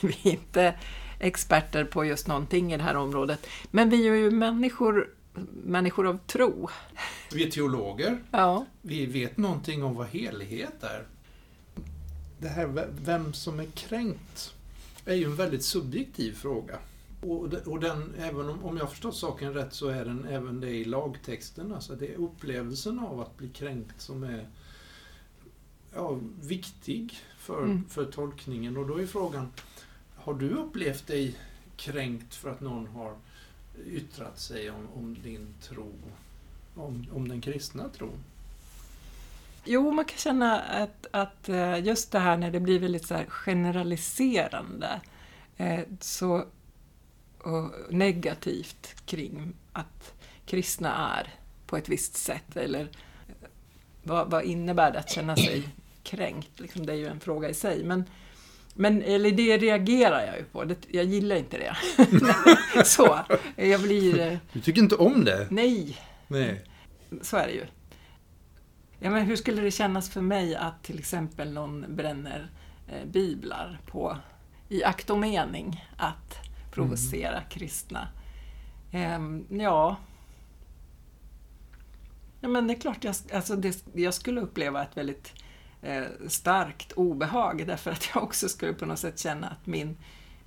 vi 0.06 0.30
är 0.30 0.32
inte 0.32 0.74
experter 1.18 1.84
på 1.84 2.04
just 2.04 2.26
någonting 2.26 2.72
i 2.72 2.76
det 2.76 2.82
här 2.82 2.96
området. 2.96 3.46
Men 3.70 3.90
vi 3.90 4.08
är 4.08 4.14
ju 4.14 4.30
människor, 4.30 5.08
människor 5.64 6.06
av 6.06 6.18
tro. 6.26 6.68
Vi 7.32 7.46
är 7.46 7.50
teologer. 7.50 8.22
Ja. 8.30 8.66
Vi 8.82 9.06
vet 9.06 9.36
någonting 9.36 9.82
om 9.82 9.94
vad 9.94 10.06
helighet 10.06 10.82
är. 10.82 11.06
Det 12.38 12.48
här 12.48 12.88
vem 13.04 13.32
som 13.32 13.60
är 13.60 13.66
kränkt 13.66 14.54
är 15.04 15.14
ju 15.14 15.24
en 15.24 15.36
väldigt 15.36 15.64
subjektiv 15.64 16.32
fråga. 16.32 16.78
Och, 17.20 17.54
och 17.54 17.80
den, 17.80 18.14
även 18.18 18.48
om, 18.48 18.64
om 18.64 18.76
jag 18.76 18.90
förstått 18.90 19.16
saken 19.16 19.54
rätt 19.54 19.74
så 19.74 19.88
är 19.88 20.04
den 20.04 20.24
även 20.24 20.60
det 20.60 20.70
i 20.70 20.84
lagtexten. 20.84 21.72
Alltså 21.72 21.94
det 21.94 22.12
är 22.12 22.16
upplevelsen 22.16 22.98
av 22.98 23.20
att 23.20 23.36
bli 23.36 23.48
kränkt 23.48 24.00
som 24.00 24.22
är 24.22 24.48
ja, 25.94 26.18
viktig 26.42 27.18
för, 27.38 27.62
mm. 27.62 27.84
för 27.88 28.04
tolkningen. 28.04 28.76
Och 28.76 28.86
då 28.86 29.00
är 29.00 29.06
frågan, 29.06 29.52
har 30.16 30.34
du 30.34 30.50
upplevt 30.50 31.06
dig 31.06 31.36
kränkt 31.76 32.34
för 32.34 32.50
att 32.50 32.60
någon 32.60 32.86
har 32.86 33.16
yttrat 33.86 34.40
sig 34.40 34.70
om, 34.70 34.88
om 34.94 35.16
din 35.22 35.54
tro, 35.62 35.92
om, 36.74 37.06
om 37.12 37.28
den 37.28 37.40
kristna 37.40 37.88
tron? 37.88 38.18
Jo, 39.64 39.90
man 39.90 40.04
kan 40.04 40.18
känna 40.18 40.60
att, 40.60 41.06
att 41.10 41.48
eh, 41.48 41.84
just 41.84 42.12
det 42.12 42.18
här 42.18 42.36
när 42.36 42.50
det 42.50 42.60
blir 42.60 42.78
väldigt 42.78 43.06
så 43.06 43.18
generaliserande, 43.28 45.00
eh, 45.56 45.80
så 46.00 46.44
negativt 47.88 49.06
kring 49.06 49.52
att 49.72 50.14
kristna 50.46 51.16
är 51.16 51.34
på 51.66 51.76
ett 51.76 51.88
visst 51.88 52.16
sätt, 52.16 52.56
eller 52.56 52.80
eh, 52.80 53.48
vad, 54.02 54.30
vad 54.30 54.44
innebär 54.44 54.92
det 54.92 54.98
att 54.98 55.10
känna 55.10 55.36
sig 55.36 55.68
kränkt? 56.02 56.60
Liksom, 56.60 56.86
det 56.86 56.92
är 56.92 56.96
ju 56.96 57.06
en 57.06 57.20
fråga 57.20 57.48
i 57.48 57.54
sig. 57.54 57.84
Men, 57.84 58.04
men 58.74 59.02
eller 59.02 59.30
det 59.30 59.58
reagerar 59.58 60.26
jag 60.26 60.36
ju 60.36 60.44
på. 60.44 60.64
Det, 60.64 60.76
jag 60.90 61.04
gillar 61.04 61.36
inte 61.36 61.58
det. 61.58 61.76
så, 62.84 63.18
jag 63.56 63.82
blir... 63.82 64.20
Eh, 64.20 64.38
du 64.52 64.60
tycker 64.60 64.82
inte 64.82 64.94
om 64.94 65.24
det? 65.24 65.46
Nej. 65.50 65.98
Nej. 66.28 66.64
Så 67.22 67.36
är 67.36 67.46
det 67.46 67.52
ju. 67.52 67.66
Ja, 68.98 69.10
men 69.10 69.26
hur 69.26 69.36
skulle 69.36 69.62
det 69.62 69.70
kännas 69.70 70.10
för 70.10 70.20
mig 70.20 70.56
att 70.56 70.84
till 70.84 70.98
exempel 70.98 71.52
någon 71.52 71.84
bränner 71.88 72.50
eh, 72.88 73.08
biblar 73.08 73.80
på, 73.86 74.16
i 74.68 74.84
akt 74.84 75.10
och 75.10 75.18
mening 75.18 75.84
att 75.96 76.38
provocera 76.72 77.36
mm. 77.36 77.48
kristna? 77.50 78.08
Eh, 78.92 79.20
ja, 79.48 79.96
Ja, 82.44 82.48
men 82.48 82.66
det 82.66 82.74
är 82.74 82.80
klart, 82.80 83.04
jag, 83.04 83.14
alltså 83.32 83.56
det, 83.56 83.84
jag 83.94 84.14
skulle 84.14 84.40
uppleva 84.40 84.82
ett 84.82 84.96
väldigt 84.96 85.41
starkt 86.28 86.92
obehag 86.92 87.66
därför 87.66 87.90
att 87.90 88.08
jag 88.14 88.24
också 88.24 88.48
skulle 88.48 88.72
på 88.72 88.86
något 88.86 88.98
sätt 88.98 89.18
känna 89.18 89.48
att 89.48 89.66
min, 89.66 89.96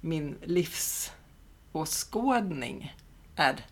min 0.01 0.35
livsåskådning 0.43 2.95
är, 3.35 3.65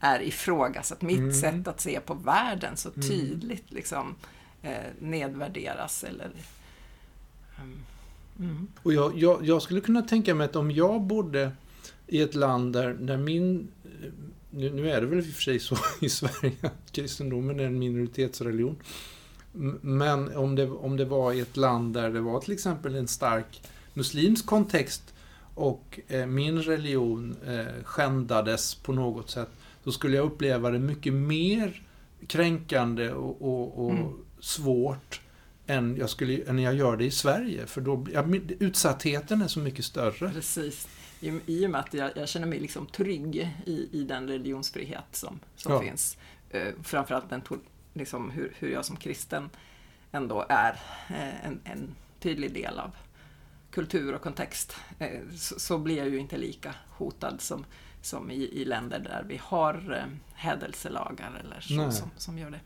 är 0.00 0.22
ifrågasatt. 0.22 1.02
Mitt 1.02 1.18
mm. 1.18 1.32
sätt 1.32 1.68
att 1.68 1.80
se 1.80 2.00
på 2.00 2.14
världen 2.14 2.76
så 2.76 2.88
mm. 2.88 3.08
tydligt 3.08 3.72
liksom, 3.72 4.14
eh, 4.62 4.76
nedvärderas. 5.00 6.04
Eller, 6.04 6.30
um, 7.62 7.84
mm. 8.38 8.68
Och 8.82 8.92
jag, 8.92 9.18
jag, 9.18 9.46
jag, 9.46 9.62
skulle 9.62 9.80
kunna 9.80 10.02
tänka 10.02 10.34
mig 10.34 10.44
att 10.44 10.56
om 10.56 10.70
jag 10.70 11.02
bodde 11.02 11.52
i 12.06 12.22
ett 12.22 12.34
land 12.34 12.72
där, 12.72 12.94
där 12.94 13.16
min 13.16 13.68
nu, 14.50 14.72
nu, 14.72 14.90
är 14.90 15.00
det 15.00 15.06
väl 15.06 15.18
i 15.18 15.22
och 15.22 15.26
för 15.26 15.42
sig 15.42 15.58
så 15.58 15.76
i 16.00 16.08
Sverige 16.08 16.52
att 16.60 16.92
kristendomen 16.92 17.60
är 17.60 17.64
en 17.64 17.78
minoritetsreligion. 17.78 18.76
Men 19.80 20.36
om 20.36 20.54
det, 20.54 20.70
om 20.70 20.96
det 20.96 21.04
var 21.04 21.32
i 21.32 21.40
ett 21.40 21.56
land 21.56 21.94
där 21.94 22.10
det 22.10 22.20
var 22.20 22.40
till 22.40 22.52
exempel 22.52 22.94
en 22.94 23.08
stark 23.08 23.62
muslimsk 23.94 24.46
kontext 24.46 25.14
och 25.54 26.00
eh, 26.08 26.26
min 26.26 26.62
religion 26.62 27.36
eh, 27.46 27.84
skändades 27.84 28.74
på 28.74 28.92
något 28.92 29.30
sätt, 29.30 29.48
då 29.84 29.92
skulle 29.92 30.16
jag 30.16 30.26
uppleva 30.26 30.70
det 30.70 30.78
mycket 30.78 31.12
mer 31.12 31.82
kränkande 32.26 33.10
och, 33.10 33.42
och, 33.42 33.86
och 33.86 33.92
mm. 33.92 34.12
svårt 34.40 35.20
än 35.66 35.96
jag, 35.96 36.10
skulle, 36.10 36.42
än 36.42 36.58
jag 36.58 36.74
gör 36.74 36.96
det 36.96 37.04
i 37.04 37.10
Sverige. 37.10 37.66
För 37.66 37.80
då, 37.80 38.06
ja, 38.12 38.24
utsattheten 38.58 39.42
är 39.42 39.48
så 39.48 39.60
mycket 39.60 39.84
större. 39.84 40.30
Precis. 40.30 40.88
I, 41.20 41.40
i 41.46 41.66
och 41.66 41.70
med 41.70 41.80
att 41.80 41.94
jag, 41.94 42.10
jag 42.16 42.28
känner 42.28 42.46
mig 42.46 42.60
liksom 42.60 42.86
trygg 42.86 43.36
i, 43.66 43.88
i 43.92 44.04
den 44.04 44.28
religionsfrihet 44.28 45.04
som, 45.12 45.40
som 45.56 45.72
ja. 45.72 45.80
finns. 45.80 46.16
Eh, 46.50 46.68
framförallt 46.82 47.30
den, 47.30 47.40
liksom, 47.96 48.30
hur, 48.30 48.52
hur 48.58 48.68
jag 48.68 48.84
som 48.84 48.96
kristen 48.96 49.50
ändå 50.12 50.46
är 50.48 50.80
eh, 51.08 51.46
en, 51.46 51.60
en 51.64 51.94
tydlig 52.20 52.54
del 52.54 52.78
av 52.78 52.90
kultur 53.70 54.14
och 54.14 54.22
kontext 54.22 54.76
eh, 54.98 55.20
så, 55.36 55.60
så, 55.60 55.78
blir 55.78 55.96
jag 55.96 56.08
ju 56.08 56.18
inte 56.18 56.36
lika 56.36 56.74
hotad 56.90 57.40
som, 57.40 57.64
som 58.02 58.30
i, 58.30 58.34
i 58.34 58.64
länder 58.64 58.98
där 58.98 59.24
vi 59.28 59.40
har 59.42 59.74
eh, 59.92 60.16
hädelselagar 60.34 61.42
eller 61.44 61.60
så 61.60 61.96
som, 61.98 62.10
som 62.16 62.38
gör 62.38 62.50
det. 62.50 62.60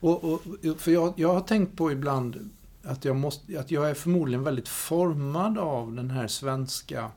Och, 0.00 0.24
och, 0.24 0.42
för 0.78 0.90
jag, 0.90 1.14
jag 1.16 1.34
har 1.34 1.40
tänkt 1.40 1.76
på 1.76 1.92
ibland 1.92 2.50
att 2.82 3.04
jag, 3.04 3.16
måste, 3.16 3.60
att 3.60 3.70
jag 3.70 3.90
är 3.90 3.94
förmodligen 3.94 4.44
väldigt 4.44 4.68
formad 4.68 5.58
av 5.58 5.92
den 5.92 6.10
här 6.10 6.26
svenska 6.26 7.10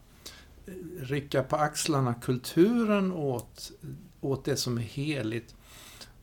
rycka 1.00 1.44
på 1.44 1.56
axlarna-kulturen 1.56 3.12
åt, 3.12 3.72
åt 4.22 4.46
det 4.46 4.58
som 4.58 4.78
är 4.78 4.82
heligt. 4.82 5.56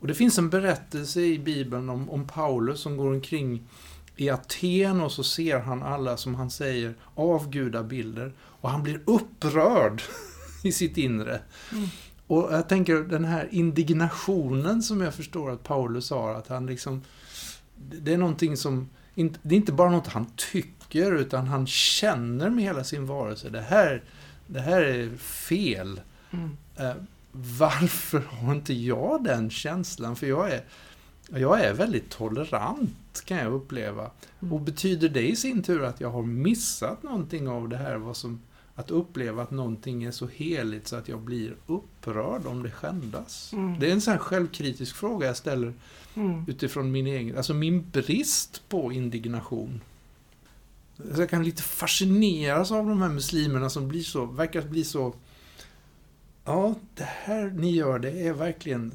Och 0.05 0.09
det 0.09 0.15
finns 0.15 0.39
en 0.39 0.51
berättelse 0.51 1.21
i 1.21 1.39
Bibeln 1.39 1.89
om, 1.89 2.11
om 2.11 2.27
Paulus 2.27 2.81
som 2.81 2.97
går 2.97 3.11
omkring 3.11 3.63
i 4.17 4.31
Aten 4.31 5.01
och 5.01 5.13
så 5.13 5.25
ser 5.25 5.59
han 5.59 5.83
alla, 5.83 6.17
som 6.17 6.35
han 6.35 6.51
säger, 6.51 6.95
avgudabilder. 7.15 8.33
Och 8.41 8.71
han 8.71 8.83
blir 8.83 9.01
upprörd 9.05 10.03
i 10.65 10.73
sitt 10.73 10.97
inre. 10.97 11.41
Mm. 11.73 11.89
Och 12.27 12.53
jag 12.53 12.69
tänker 12.69 12.95
den 12.95 13.25
här 13.25 13.49
indignationen 13.51 14.83
som 14.83 15.01
jag 15.01 15.15
förstår 15.15 15.51
att 15.51 15.63
Paulus 15.63 16.11
har, 16.11 16.35
att 16.35 16.49
han 16.49 16.67
liksom... 16.67 17.03
Det 17.77 18.13
är 18.13 18.19
någonting 18.19 18.57
som... 18.57 18.89
Det 19.15 19.55
är 19.55 19.59
inte 19.59 19.73
bara 19.73 19.91
något 19.91 20.07
han 20.07 20.27
tycker, 20.37 21.13
utan 21.13 21.47
han 21.47 21.67
känner 21.67 22.51
med 22.51 22.65
hela 22.65 22.85
sin 22.85 23.07
varelse. 23.07 23.51
Det 23.51 23.61
här, 23.61 24.03
det 24.47 24.61
här 24.61 24.83
är 24.83 25.17
fel. 25.17 26.01
Mm. 26.31 26.57
Varför 27.37 28.21
har 28.21 28.55
inte 28.55 28.75
jag 28.75 29.25
den 29.25 29.51
känslan? 29.51 30.17
För 30.17 30.27
jag 30.27 30.53
är, 30.53 30.65
jag 31.29 31.61
är 31.61 31.75
väldigt 31.75 32.11
tolerant, 32.11 33.23
kan 33.25 33.39
jag 33.39 33.53
uppleva. 33.53 34.11
Mm. 34.41 34.53
Och 34.53 34.61
betyder 34.61 35.09
det 35.09 35.29
i 35.29 35.37
sin 35.37 35.63
tur 35.63 35.85
att 35.85 36.01
jag 36.01 36.11
har 36.11 36.23
missat 36.23 37.03
någonting 37.03 37.49
av 37.49 37.69
det 37.69 37.77
här? 37.77 37.97
Vad 37.97 38.17
som, 38.17 38.41
att 38.75 38.91
uppleva 38.91 39.43
att 39.43 39.51
någonting 39.51 40.05
är 40.05 40.11
så 40.11 40.27
heligt 40.27 40.89
så 40.89 40.97
att 40.97 41.09
jag 41.09 41.21
blir 41.21 41.57
upprörd 41.67 42.47
om 42.47 42.63
det 42.63 42.71
skändas. 42.71 43.53
Mm. 43.53 43.79
Det 43.81 43.89
är 43.89 43.93
en 43.93 44.01
sån 44.01 44.13
här 44.13 44.19
självkritisk 44.19 44.97
fråga 44.97 45.27
jag 45.27 45.37
ställer 45.37 45.73
mm. 46.15 46.45
utifrån 46.49 46.93
min 46.93 47.07
egen, 47.07 47.37
alltså 47.37 47.55
min 47.55 47.91
brist 47.91 48.63
på 48.69 48.93
indignation. 48.93 49.81
Så 51.15 51.21
jag 51.21 51.31
kan 51.31 51.45
lite 51.45 51.63
fascineras 51.63 52.73
av 52.73 52.87
de 52.87 53.03
här 53.03 53.09
muslimerna 53.09 53.71
som 53.71 53.89
blir 53.89 54.03
så, 54.03 54.27
verkar 54.27 54.63
bli 54.63 54.85
så... 54.85 55.15
Ja, 56.45 56.75
det 56.95 57.05
här 57.05 57.51
ni 57.51 57.71
gör, 57.71 57.99
det 57.99 58.27
är 58.27 58.33
verkligen 58.33 58.93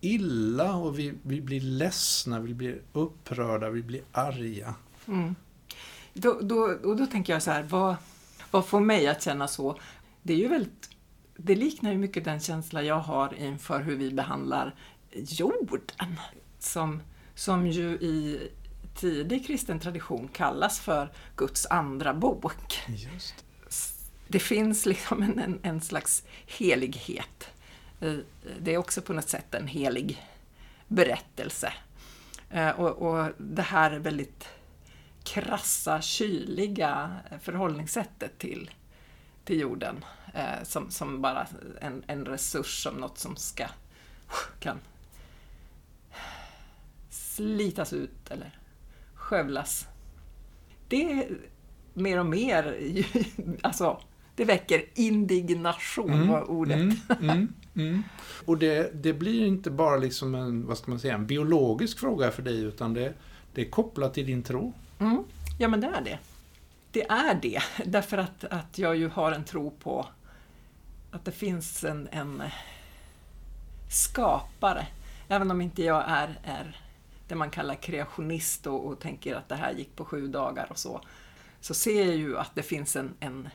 illa 0.00 0.74
och 0.74 0.98
vi, 0.98 1.14
vi 1.22 1.40
blir 1.40 1.60
ledsna, 1.60 2.40
vi 2.40 2.54
blir 2.54 2.82
upprörda, 2.92 3.70
vi 3.70 3.82
blir 3.82 4.02
arga. 4.12 4.74
Mm. 5.06 5.34
Då, 6.14 6.40
då, 6.42 6.56
och 6.84 6.96
då 6.96 7.06
tänker 7.06 7.32
jag 7.32 7.42
så 7.42 7.50
här, 7.50 7.62
vad, 7.62 7.96
vad 8.50 8.66
får 8.66 8.80
mig 8.80 9.08
att 9.08 9.22
känna 9.22 9.48
så? 9.48 9.78
Det 10.22 10.32
är 10.32 10.36
ju 10.36 10.48
väldigt, 10.48 10.90
det 11.36 11.54
liknar 11.54 11.92
ju 11.92 11.98
mycket 11.98 12.24
den 12.24 12.40
känsla 12.40 12.82
jag 12.82 13.00
har 13.00 13.34
inför 13.34 13.80
hur 13.80 13.96
vi 13.96 14.10
behandlar 14.10 14.74
jorden. 15.12 16.16
Som, 16.58 17.02
som 17.34 17.66
ju 17.66 17.90
i, 17.90 18.48
tidig 18.94 19.46
kristen 19.46 19.80
tradition 19.80 20.28
kallas 20.28 20.80
för 20.80 21.12
Guds 21.36 21.66
andra 21.66 22.14
bok. 22.14 22.78
Just. 22.88 23.44
Det 24.28 24.38
finns 24.38 24.86
liksom 24.86 25.22
en, 25.22 25.38
en, 25.38 25.60
en 25.62 25.80
slags 25.80 26.22
helighet. 26.46 27.50
Eh, 28.00 28.14
det 28.60 28.74
är 28.74 28.78
också 28.78 29.02
på 29.02 29.12
något 29.12 29.28
sätt 29.28 29.54
en 29.54 29.66
helig 29.66 30.26
berättelse. 30.88 31.72
Eh, 32.50 32.70
och, 32.70 32.90
och 32.90 33.32
det 33.38 33.62
här 33.62 33.98
väldigt 33.98 34.48
krassa, 35.24 36.00
kyliga 36.00 37.16
förhållningssättet 37.40 38.38
till, 38.38 38.70
till 39.44 39.60
jorden 39.60 40.04
eh, 40.34 40.62
som, 40.64 40.90
som 40.90 41.22
bara 41.22 41.46
en, 41.80 42.02
en 42.06 42.24
resurs, 42.26 42.82
som 42.82 42.94
något 42.94 43.18
som 43.18 43.36
ska 43.36 43.66
kan 44.60 44.78
slitas 47.10 47.92
ut 47.92 48.30
eller 48.30 48.58
skövlas. 49.14 49.86
Det 50.88 51.12
är 51.12 51.38
mer 51.94 52.18
och 52.18 52.26
mer, 52.26 52.76
alltså, 53.62 54.00
det 54.38 54.44
väcker 54.44 54.84
indignation, 54.94 56.12
mm, 56.12 56.28
var 56.28 56.50
ordet. 56.50 56.76
Mm, 56.76 56.96
mm, 57.20 57.52
mm, 57.74 58.02
och 58.44 58.58
det, 58.58 59.02
det 59.02 59.12
blir 59.12 59.46
inte 59.46 59.70
bara 59.70 59.96
liksom 59.96 60.34
en, 60.34 60.66
vad 60.66 60.78
ska 60.78 60.90
man 60.90 61.00
säga, 61.00 61.14
en 61.14 61.26
biologisk 61.26 61.98
fråga 61.98 62.30
för 62.30 62.42
dig, 62.42 62.62
utan 62.62 62.94
det, 62.94 63.14
det 63.54 63.60
är 63.60 63.70
kopplat 63.70 64.14
till 64.14 64.26
din 64.26 64.42
tro. 64.42 64.72
Mm. 64.98 65.24
Ja, 65.58 65.68
men 65.68 65.80
det 65.80 65.86
är 65.86 66.04
det. 66.04 66.18
Det 66.90 67.10
är 67.10 67.34
det, 67.42 67.62
därför 67.84 68.18
att, 68.18 68.44
att 68.44 68.78
jag 68.78 68.96
ju 68.96 69.08
har 69.08 69.32
en 69.32 69.44
tro 69.44 69.70
på 69.70 70.06
att 71.10 71.24
det 71.24 71.32
finns 71.32 71.84
en, 71.84 72.08
en 72.12 72.42
skapare. 73.90 74.86
Även 75.28 75.50
om 75.50 75.60
inte 75.60 75.82
jag 75.82 76.04
är, 76.06 76.38
är 76.44 76.80
det 77.28 77.34
man 77.34 77.50
kallar 77.50 77.74
kreationist 77.74 78.66
och, 78.66 78.86
och, 78.86 79.00
tänker 79.00 79.34
att 79.34 79.48
det 79.48 79.56
här 79.56 79.72
gick 79.72 79.96
på 79.96 80.04
sju 80.04 80.28
dagar 80.28 80.66
och 80.70 80.78
så, 80.78 81.00
så 81.60 81.74
ser 81.74 82.04
jag 82.04 82.16
ju 82.16 82.38
att 82.38 82.54
det 82.54 82.62
finns 82.62 82.96
en, 82.96 83.14
en 83.20 83.48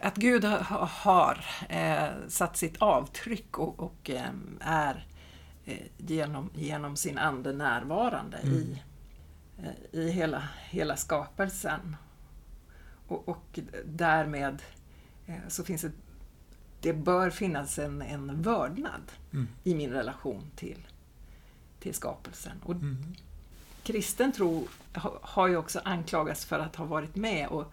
att 0.00 0.16
Gud 0.16 0.44
har, 0.44 0.86
har 0.86 1.44
eh, 1.68 2.28
satt 2.28 2.56
sitt 2.56 2.76
avtryck 2.78 3.58
och, 3.58 3.80
och 3.80 4.10
eh, 4.10 4.30
är 4.60 5.06
eh, 5.64 5.86
genom, 5.96 6.50
genom 6.54 6.96
sin 6.96 7.18
ande 7.18 7.52
närvarande 7.52 8.36
mm. 8.36 8.54
i, 8.54 8.82
eh, 9.58 10.00
i 10.00 10.10
hela, 10.10 10.48
hela 10.68 10.96
skapelsen. 10.96 11.96
Och, 13.08 13.28
och 13.28 13.58
därmed 13.84 14.62
eh, 15.26 15.48
så 15.48 15.64
finns 15.64 15.82
det, 15.82 15.92
det 16.80 16.92
bör 16.92 17.30
finnas 17.30 17.78
en, 17.78 18.02
en 18.02 18.42
vördnad 18.42 19.12
mm. 19.32 19.48
i 19.64 19.74
min 19.74 19.90
relation 19.90 20.50
till, 20.56 20.86
till 21.80 21.94
skapelsen. 21.94 22.62
Och 22.62 22.74
mm. 22.74 23.14
Kristen 23.82 24.32
tro 24.32 24.68
har 25.22 25.46
ju 25.46 25.56
också 25.56 25.80
anklagats 25.84 26.44
för 26.44 26.58
att 26.58 26.76
ha 26.76 26.84
varit 26.84 27.16
med 27.16 27.48
och 27.48 27.72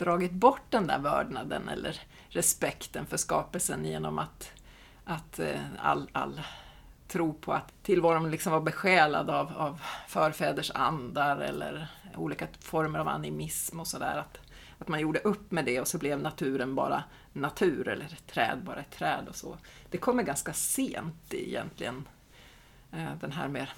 dragit 0.00 0.32
bort 0.32 0.62
den 0.70 0.86
där 0.86 0.98
vördnaden 0.98 1.68
eller 1.68 2.00
respekten 2.28 3.06
för 3.06 3.16
skapelsen 3.16 3.84
genom 3.84 4.18
att, 4.18 4.52
att 5.04 5.38
eh, 5.38 5.60
all, 5.78 6.08
all 6.12 6.40
tro 7.08 7.32
på 7.32 7.52
att 7.52 7.82
tillvaron 7.82 8.30
liksom 8.30 8.52
var 8.52 8.60
besjälad 8.60 9.30
av, 9.30 9.52
av 9.56 9.80
förfäders 10.08 10.70
andar 10.74 11.36
eller 11.36 11.88
olika 12.16 12.46
former 12.60 12.98
av 12.98 13.08
animism 13.08 13.80
och 13.80 13.86
sådär. 13.86 14.18
Att, 14.18 14.40
att 14.78 14.88
man 14.88 15.00
gjorde 15.00 15.18
upp 15.18 15.50
med 15.50 15.64
det 15.64 15.80
och 15.80 15.88
så 15.88 15.98
blev 15.98 16.20
naturen 16.20 16.74
bara 16.74 17.04
natur 17.32 17.88
eller 17.88 18.04
ett 18.04 18.26
träd 18.26 18.58
bara 18.64 18.80
ett 18.80 18.90
träd 18.90 19.28
och 19.28 19.36
så. 19.36 19.56
Det 19.90 19.98
kommer 19.98 20.22
ganska 20.22 20.52
sent 20.52 21.34
egentligen, 21.34 22.08
eh, 22.92 23.14
den 23.20 23.32
här 23.32 23.48
mer 23.48 23.72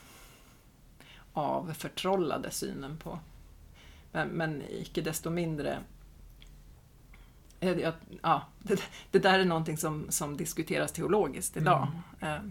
avförtrollade 1.32 2.50
synen 2.50 2.96
på 2.96 3.18
men, 4.12 4.28
men 4.28 4.62
icke 4.68 5.00
desto 5.00 5.30
mindre 5.30 5.78
Eh, 7.62 7.92
ja, 8.22 8.42
det, 8.62 8.82
det, 9.10 9.18
där 9.18 9.38
är 9.38 9.44
någonting 9.44 9.76
som, 9.76 10.06
som 10.08 10.36
diskuteras 10.36 10.92
teologiskt 10.92 11.56
idag. 11.56 11.88
Mm. 12.20 12.34
Eh. 12.34 12.42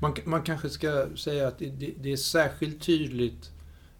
Man, 0.00 0.14
man 0.24 0.42
kanske 0.42 0.70
ska 0.70 1.06
säga 1.16 1.48
att 1.48 1.58
det, 1.58 1.94
det, 2.00 2.12
är 2.12 2.16
särskilt 2.16 2.82
tydligt 2.82 3.50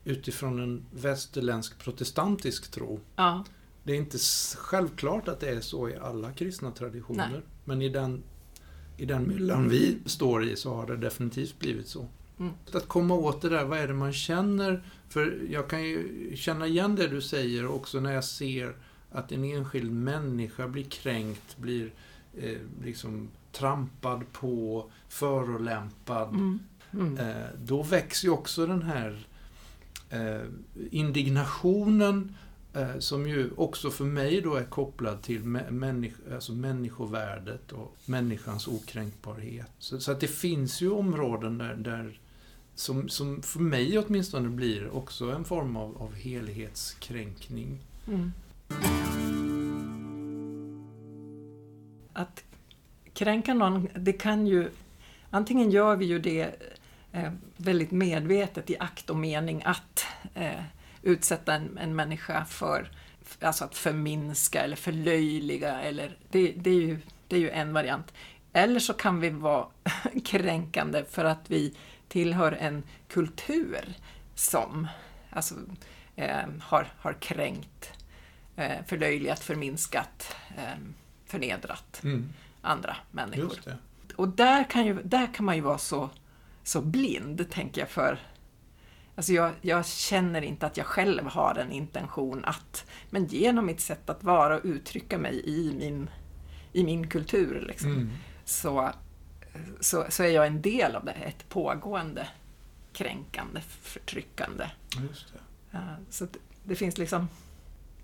utifrån 0.05 0.61
en 0.61 0.85
västerländsk 0.91 1.79
protestantisk 1.79 2.71
tro. 2.71 3.01
Ja. 3.17 3.45
Det 3.83 3.93
är 3.93 3.97
inte 3.97 4.19
självklart 4.57 5.29
att 5.29 5.41
det 5.41 5.49
är 5.49 5.61
så 5.61 5.89
i 5.89 5.97
alla 5.97 6.33
kristna 6.33 6.71
traditioner. 6.71 7.29
Nej. 7.33 7.41
Men 7.65 7.83
i 7.83 7.89
den, 7.89 8.23
i 8.97 9.07
den 9.07 9.29
myllan 9.29 9.69
vi 9.69 9.99
står 10.07 10.45
i 10.45 10.57
så 10.57 10.75
har 10.75 10.87
det 10.87 10.97
definitivt 10.97 11.59
blivit 11.59 11.89
så. 11.89 12.07
Mm. 12.39 12.53
Att 12.73 12.89
komma 12.89 13.15
åt 13.15 13.43
det 13.43 13.49
där, 13.49 13.65
vad 13.65 13.79
är 13.79 13.89
det 13.89 13.95
man 13.95 14.13
känner? 14.13 14.83
För 15.09 15.39
jag 15.51 15.71
kan 15.71 15.83
ju 15.83 16.33
känna 16.37 16.67
igen 16.67 16.97
det 16.97 17.09
du 17.09 17.21
säger 17.21 17.67
också 17.67 18.01
när 18.01 18.13
jag 18.13 18.25
ser 18.25 18.77
att 19.11 19.33
en 19.33 19.45
enskild 19.45 19.93
människa 19.93 20.69
blir 20.69 20.85
kränkt, 20.85 21.57
blir 21.57 21.93
eh, 22.37 22.59
liksom 22.85 23.29
trampad 23.53 24.33
på, 24.33 24.85
förolämpad. 25.09 26.29
Mm. 26.29 26.59
Mm. 26.93 27.19
Eh, 27.19 27.47
då 27.65 27.83
väcks 27.83 28.25
ju 28.25 28.31
också 28.31 28.67
den 28.67 28.83
här 28.83 29.27
eh, 30.11 30.47
indignationen 30.91 32.37
eh, 32.75 32.99
som 32.99 33.29
ju 33.29 33.51
också 33.57 33.91
för 33.91 34.05
mig 34.05 34.41
då 34.41 34.55
är 34.55 34.65
kopplad 34.65 35.23
till 35.23 35.45
människ 35.45 36.17
alltså 36.35 36.53
människovärdet 36.53 37.73
och 37.73 37.97
människans 38.05 38.69
okränkbarhet. 38.69 39.71
Så, 39.79 40.01
så, 40.01 40.13
att 40.13 40.21
det 40.21 40.29
finns 40.29 40.81
ju 40.81 40.91
områden 40.91 41.59
där, 41.59 41.75
där 41.75 42.21
som, 42.75 43.09
som 43.09 43.43
för 43.43 43.61
mig 43.61 43.99
åtminstone 43.99 44.49
blir 44.49 44.91
också 44.91 45.31
en 45.31 45.45
form 45.45 45.77
av, 45.77 46.03
av 46.03 46.15
helhetskränkning. 46.15 47.79
Mm. 48.07 48.33
Att 52.13 52.45
kränka 53.15 53.55
någon, 53.55 53.89
det 53.95 54.13
kan 54.13 54.47
ju... 54.47 54.71
Antingen 55.31 55.71
gör 55.71 55.97
vi 55.97 56.05
ju 56.05 56.19
det 56.19 56.55
eh, 57.13 57.33
väldigt 57.57 57.91
medvetet 57.91 58.71
i 58.71 58.79
akt 58.79 59.11
och 59.11 59.17
mening 59.17 59.63
att 59.65 60.07
eh, 60.35 60.63
utsätta 61.03 61.55
en, 61.55 61.79
en 61.79 61.97
människa 61.97 62.45
för 62.45 62.91
alltså 63.41 63.65
att 63.65 63.77
förminska 63.77 64.63
eller 64.63 64.77
förlöjliga. 64.77 65.81
Eller, 65.81 66.17
det, 66.31 66.53
det, 66.53 66.71
är 66.71 66.81
ju, 66.81 66.99
det 67.29 67.37
är 67.37 67.41
ju 67.41 67.51
en 67.51 67.73
variant. 67.73 68.13
Eller 68.53 68.81
så 68.81 68.93
kan 68.93 69.21
vi 69.21 69.31
vara 69.31 69.67
kränkande 70.25 71.05
för 71.05 71.25
att 71.25 71.51
vi 71.51 71.75
tillhör 72.09 72.53
en 72.53 72.83
kultur 73.09 73.95
som 74.35 74.89
alltså, 75.31 75.55
eh, 76.17 76.47
har, 76.61 76.87
har 76.99 77.13
kränkt 77.13 77.93
förlöjligat, 78.87 79.41
förminskat, 79.41 80.37
eh, 80.57 80.79
förnedrat 81.27 82.01
mm. 82.05 82.29
andra 82.61 82.97
människor. 83.11 83.59
Och 84.17 84.29
där 84.29 84.65
kan, 84.65 84.87
ju, 84.87 85.03
där 85.03 85.35
kan 85.35 85.47
man 85.47 85.57
ju 85.57 85.61
vara 85.61 85.79
så, 85.79 86.11
så 86.63 86.81
blind, 86.81 87.51
tänker 87.51 87.81
jag, 87.81 87.91
för 87.91 88.19
Alltså 89.15 89.33
jag, 89.33 89.53
jag, 89.61 89.87
känner 89.87 90.43
inte 90.43 90.67
att 90.67 90.77
jag 90.77 90.87
själv 90.87 91.27
har 91.27 91.55
en 91.55 91.73
intention 91.73 92.45
att, 92.45 92.85
men 93.11 93.27
genom 93.27 93.67
mitt 93.67 93.81
sätt 93.81 94.11
att 94.11 94.25
vara 94.25 94.57
och 94.57 94.65
uttrycka 94.65 95.19
mig 95.19 95.43
i 95.45 95.75
min, 95.79 96.11
i 96.73 96.85
min 96.85 97.09
kultur, 97.09 97.65
liksom, 97.69 97.93
mm. 97.93 98.11
så, 98.45 98.91
så, 99.81 100.07
så, 100.09 100.23
är 100.23 100.29
jag 100.29 100.47
en 100.47 100.63
del 100.63 100.97
av 100.97 101.05
det, 101.05 101.13
ett 101.13 101.49
pågående 101.49 102.29
kränkande, 102.93 103.61
förtryckande. 103.61 104.71
Just 105.09 105.33
det. 105.33 105.79
Så 106.11 106.25
det, 106.25 106.39
det 106.65 106.75
finns 106.75 106.99
liksom 106.99 107.29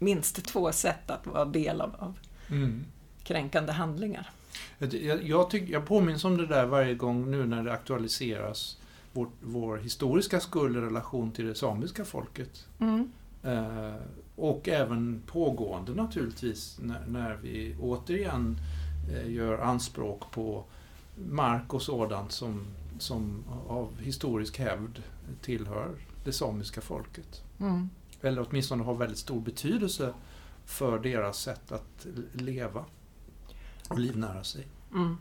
minst 0.04 0.44
två 0.44 0.72
sätt 0.72 1.10
att 1.10 1.26
vara 1.26 1.44
del 1.44 1.80
av, 1.80 1.94
av 1.98 2.18
mm. 2.50 2.84
kränkande 3.22 3.72
handlingar. 3.72 4.30
Jag, 4.78 5.22
jag, 5.22 5.50
tyck, 5.50 5.68
jag 5.68 5.86
påminns 5.86 6.24
om 6.24 6.36
det 6.36 6.46
där 6.46 6.66
varje 6.66 6.94
gång 6.94 7.30
nu 7.30 7.46
när 7.46 7.64
det 7.64 7.72
aktualiseras 7.72 8.78
vår, 9.12 9.28
vår 9.40 9.76
historiska 9.76 10.40
skuld 10.40 10.76
i 10.76 10.80
relation 10.80 11.32
till 11.32 11.46
det 11.46 11.54
samiska 11.54 12.04
folket. 12.04 12.66
Mm. 12.78 13.12
Eh, 13.42 13.94
och 14.36 14.68
även 14.68 15.22
pågående 15.26 15.94
naturligtvis 15.94 16.78
när, 16.82 17.06
när 17.06 17.34
vi 17.42 17.76
återigen 17.80 18.58
eh, 19.12 19.30
gör 19.30 19.58
anspråk 19.58 20.30
på 20.30 20.64
mark 21.28 21.74
och 21.74 21.82
sådant 21.82 22.32
som, 22.32 22.66
som 22.98 23.44
av 23.68 23.88
historisk 24.00 24.58
hävd 24.58 25.02
tillhör 25.42 25.88
det 26.24 26.32
samiska 26.32 26.80
folket. 26.80 27.42
Mm 27.60 27.88
eller 28.24 28.46
åtminstone 28.48 28.84
har 28.84 28.94
väldigt 28.94 29.18
stor 29.18 29.40
betydelse 29.40 30.14
för 30.66 30.98
deras 30.98 31.38
sätt 31.38 31.72
att 31.72 32.06
leva 32.32 32.84
och 33.88 33.98
livnära 33.98 34.44
sig. 34.44 34.66
Mm. 34.94 35.16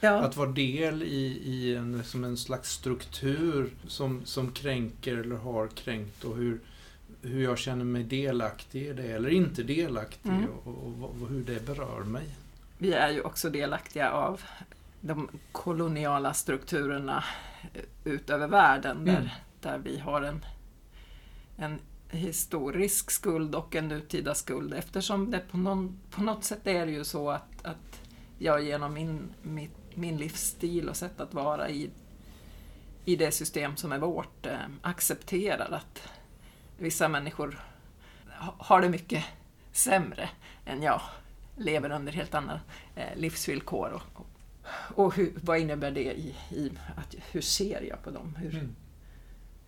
Ja. 0.00 0.20
Att 0.22 0.36
vara 0.36 0.50
del 0.50 1.02
i, 1.02 1.40
i 1.44 1.76
en, 1.76 2.04
som 2.04 2.24
en 2.24 2.36
slags 2.36 2.70
struktur 2.70 3.70
som, 3.86 4.24
som 4.24 4.52
kränker 4.52 5.16
eller 5.16 5.36
har 5.36 5.68
kränkt 5.68 6.24
och 6.24 6.36
hur, 6.36 6.60
hur 7.22 7.42
jag 7.42 7.58
känner 7.58 7.84
mig 7.84 8.04
delaktig 8.04 8.86
i 8.86 8.92
det 8.92 9.06
eller 9.06 9.28
inte 9.28 9.62
delaktig 9.62 10.30
mm. 10.30 10.48
och, 10.64 10.66
och, 10.66 11.22
och, 11.22 11.28
hur 11.28 11.44
det 11.44 11.66
berör 11.66 12.04
mig. 12.04 12.26
Vi 12.78 12.92
är 12.92 13.10
ju 13.10 13.20
också 13.20 13.50
delaktiga 13.50 14.10
av 14.10 14.42
de 15.00 15.28
koloniala 15.52 16.34
strukturerna 16.34 17.24
ut 18.04 18.30
över 18.30 18.48
världen 18.48 19.04
där, 19.04 19.16
mm. 19.16 19.28
där 19.60 19.78
vi 19.78 19.98
har 19.98 20.22
en, 20.22 20.44
en 21.56 21.78
historisk 22.10 23.10
skuld 23.10 23.54
och 23.54 23.76
en 23.76 23.88
nutida 23.88 24.34
skuld 24.34 24.74
eftersom 24.74 25.30
det 25.30 25.38
på, 25.38 25.56
någon, 25.56 25.98
på 26.10 26.22
något 26.22 26.44
sätt 26.44 26.66
är 26.66 26.86
det 26.86 26.92
ju 26.92 27.04
så 27.04 27.30
att, 27.30 27.66
att 27.66 28.00
jag 28.38 28.64
genom 28.64 28.94
min, 28.94 29.34
min, 29.42 29.70
min 29.94 30.16
livsstil 30.16 30.88
och 30.88 30.96
sätt 30.96 31.20
att 31.20 31.34
vara 31.34 31.70
i, 31.70 31.90
i 33.04 33.16
det 33.16 33.30
system 33.30 33.76
som 33.76 33.92
är 33.92 33.98
vårt 33.98 34.46
eh, 34.46 34.58
accepterar 34.82 35.72
att 35.72 36.08
vissa 36.78 37.08
människor 37.08 37.60
har 38.58 38.80
det 38.80 38.88
mycket 38.88 39.24
sämre 39.72 40.28
än 40.64 40.82
jag, 40.82 41.00
lever 41.56 41.90
under 41.90 42.12
helt 42.12 42.34
andra 42.34 42.60
eh, 42.94 43.16
livsvillkor. 43.16 43.90
Och, 43.92 44.20
och, 44.20 44.26
och 45.04 45.14
hur, 45.14 45.32
vad 45.42 45.58
innebär 45.58 45.90
det 45.90 46.12
i, 46.18 46.34
i 46.50 46.72
att, 46.96 47.14
hur 47.32 47.40
ser 47.40 47.82
jag 47.82 48.02
på 48.02 48.10
dem? 48.10 48.36
Hur, 48.36 48.54
mm 48.54 48.74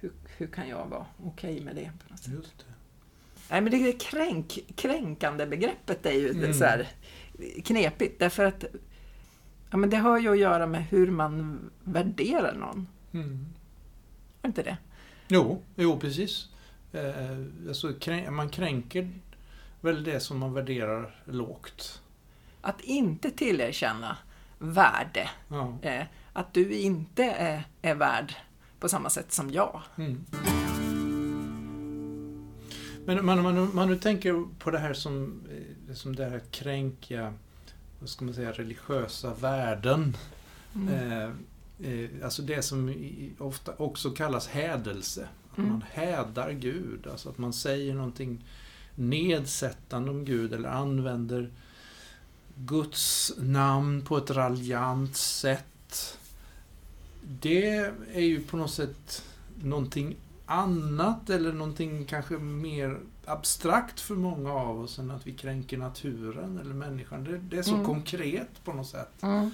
hur, 0.01 0.13
hur 0.37 0.47
kan 0.47 0.69
jag 0.69 0.87
vara 0.87 1.07
okej 1.25 1.53
okay 1.53 1.65
med 1.65 1.77
det? 1.77 1.91
På 2.05 2.13
något 2.13 2.19
sätt? 2.19 2.35
Just 2.35 2.59
det. 2.59 2.65
Nej, 3.51 3.61
men 3.61 3.73
det 3.73 3.93
kränk, 3.93 4.59
kränkande 4.77 5.47
begreppet 5.47 6.07
är 6.07 6.13
ju 6.13 6.31
mm. 6.31 6.55
så 6.55 6.65
här 6.65 6.89
knepigt 7.65 8.19
därför 8.19 8.45
att 8.45 8.65
ja, 9.71 9.77
men 9.77 9.91
det 9.91 9.97
har 9.97 10.19
ju 10.19 10.29
att 10.29 10.39
göra 10.39 10.67
med 10.67 10.85
hur 10.85 11.11
man 11.11 11.61
värderar 11.85 12.55
någon. 12.55 12.87
Mm. 13.13 13.47
Är 14.43 14.49
inte 14.49 14.63
det? 14.63 14.77
Jo, 15.29 15.63
jo 15.77 16.01
precis. 16.01 16.49
Eh, 16.93 17.39
alltså, 17.69 17.89
krän- 17.89 18.31
man 18.31 18.49
kränker 18.49 19.11
väl 19.81 20.05
det 20.05 20.21
som 20.21 20.39
man 20.39 20.53
värderar 20.53 21.23
lågt. 21.25 22.03
Att 22.61 22.81
inte 22.81 23.31
tillerkänna 23.31 24.17
värde. 24.59 25.31
Ja. 25.49 25.79
Eh, 25.83 26.07
att 26.33 26.55
du 26.55 26.73
inte 26.73 27.25
är, 27.25 27.65
är 27.83 27.95
värd 27.95 28.35
på 28.81 28.89
samma 28.89 29.11
sätt 29.11 29.33
som 29.33 29.51
jag. 29.51 29.83
Mm. 29.97 30.25
Men 33.07 33.27
man, 33.27 33.43
man, 33.43 33.75
man 33.75 33.89
nu 33.89 33.97
tänker 33.99 34.45
på 34.59 34.71
det 34.71 34.79
här 34.79 34.95
som, 34.95 35.43
eh, 35.89 35.95
som 35.95 36.17
det 36.17 36.25
här 36.25 36.37
att 36.37 36.51
kränka, 36.51 37.35
vad 38.01 38.09
ska 38.09 38.25
man 38.25 38.35
säga, 38.35 38.53
religiösa 38.53 39.35
värden. 39.35 40.17
Mm. 40.75 40.89
Eh, 40.89 41.31
eh, 41.93 42.11
alltså 42.25 42.43
det 42.43 42.63
som 42.63 42.95
ofta 43.39 43.73
också 43.77 44.11
kallas 44.11 44.49
hädelse. 44.49 45.29
Att 45.53 45.59
Mm. 45.59 45.71
man 45.71 45.85
hädar 45.91 46.51
Gud, 46.53 47.07
alltså 47.07 47.29
att 47.29 47.39
man 47.39 47.53
säger 47.53 47.95
någonting 47.95 48.45
nedsättande 48.95 50.11
om 50.11 50.25
Gud 50.25 50.53
eller 50.53 50.69
använder 50.69 51.51
Guds 52.57 53.33
namn 53.39 54.03
på 54.03 54.17
ett 54.17 54.31
raljant 54.31 55.17
sätt. 55.17 56.19
Det 57.29 57.93
är 58.15 58.21
ju 58.21 58.41
på 58.41 58.57
något 58.57 58.71
sätt 58.71 59.25
någonting 59.63 60.17
annat 60.47 61.31
eller 61.31 61.53
någonting 61.53 62.05
kanske 62.05 62.35
mer 62.39 62.99
abstrakt 63.25 64.01
för 64.01 64.15
många 64.15 64.53
av 64.53 64.81
oss 64.81 64.99
än 64.99 65.11
att 65.11 65.27
vi 65.27 65.33
kränker 65.33 65.79
naturen 65.79 66.59
eller 66.59 66.75
människan. 66.75 67.25
Det, 67.25 67.39
det 67.39 67.59
är 67.59 67.63
så 67.63 67.75
Mm. 67.75 67.87
konkret 67.87 68.65
på 68.65 68.73
något 68.73 68.87
sätt. 68.89 69.23
Mm. 69.23 69.51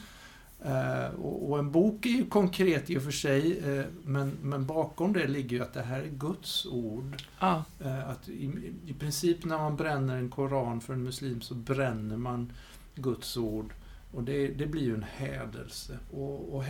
Eh, 0.64 1.06
och, 1.20 1.50
och 1.50 1.58
en 1.58 1.70
bok 1.70 2.06
är 2.06 2.10
ju 2.10 2.26
konkret 2.26 2.90
i 2.90 2.98
och 2.98 3.02
för 3.02 3.10
sig, 3.10 3.58
eh, 3.58 3.84
men, 4.04 4.36
men 4.42 4.66
bakom 4.66 5.12
det 5.12 5.26
ligger 5.26 5.56
ju 5.56 5.62
att 5.62 5.72
det 5.74 5.82
här 5.82 6.00
är 6.00 6.08
Guds 6.08 6.66
ord. 6.66 7.22
Ja. 7.40 7.64
Eh, 7.80 8.08
att 8.08 8.28
i, 8.28 8.72
I 8.86 8.92
princip 8.94 9.44
när 9.44 9.58
man 9.58 9.76
bränner 9.76 10.16
en 10.16 10.30
koran 10.30 10.80
för 10.80 10.92
en 10.92 11.02
muslim 11.02 11.40
så 11.40 11.54
bränner 11.54 12.16
man 12.16 12.52
Guds 12.94 13.36
ord. 13.36 13.72
Och 14.12 14.22
det, 14.24 14.48
det 14.48 14.66
blir 14.66 14.82
ju 14.82 14.94
en 14.94 15.06
hädelse. 15.16 15.98
Och, 16.12 16.54
och 16.54 16.64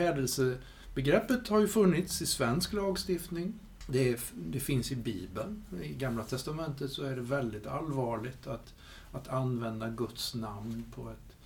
hädelsebegreppet 0.95 1.49
har 1.49 1.61
ju 1.61 1.69
funnits 1.69 2.23
i 2.23 2.27
svensk 2.27 2.73
lagstiftning. 2.73 3.55
Det, 3.89 4.09
är, 4.09 4.21
det 4.35 4.61
finns 4.61 4.93
i 4.93 4.97
Bibeln. 4.97 5.65
I 5.83 5.95
Gamla 5.95 6.25
Testamentet 6.25 6.91
så 6.91 7.05
är 7.05 7.17
det 7.17 7.23
väldigt 7.23 7.67
allvarligt 7.67 8.47
att, 8.47 8.75
att 9.13 9.29
använda 9.29 9.89
Guds 9.89 10.35
namn 10.35 10.85
på 10.95 11.11
ett, 11.11 11.37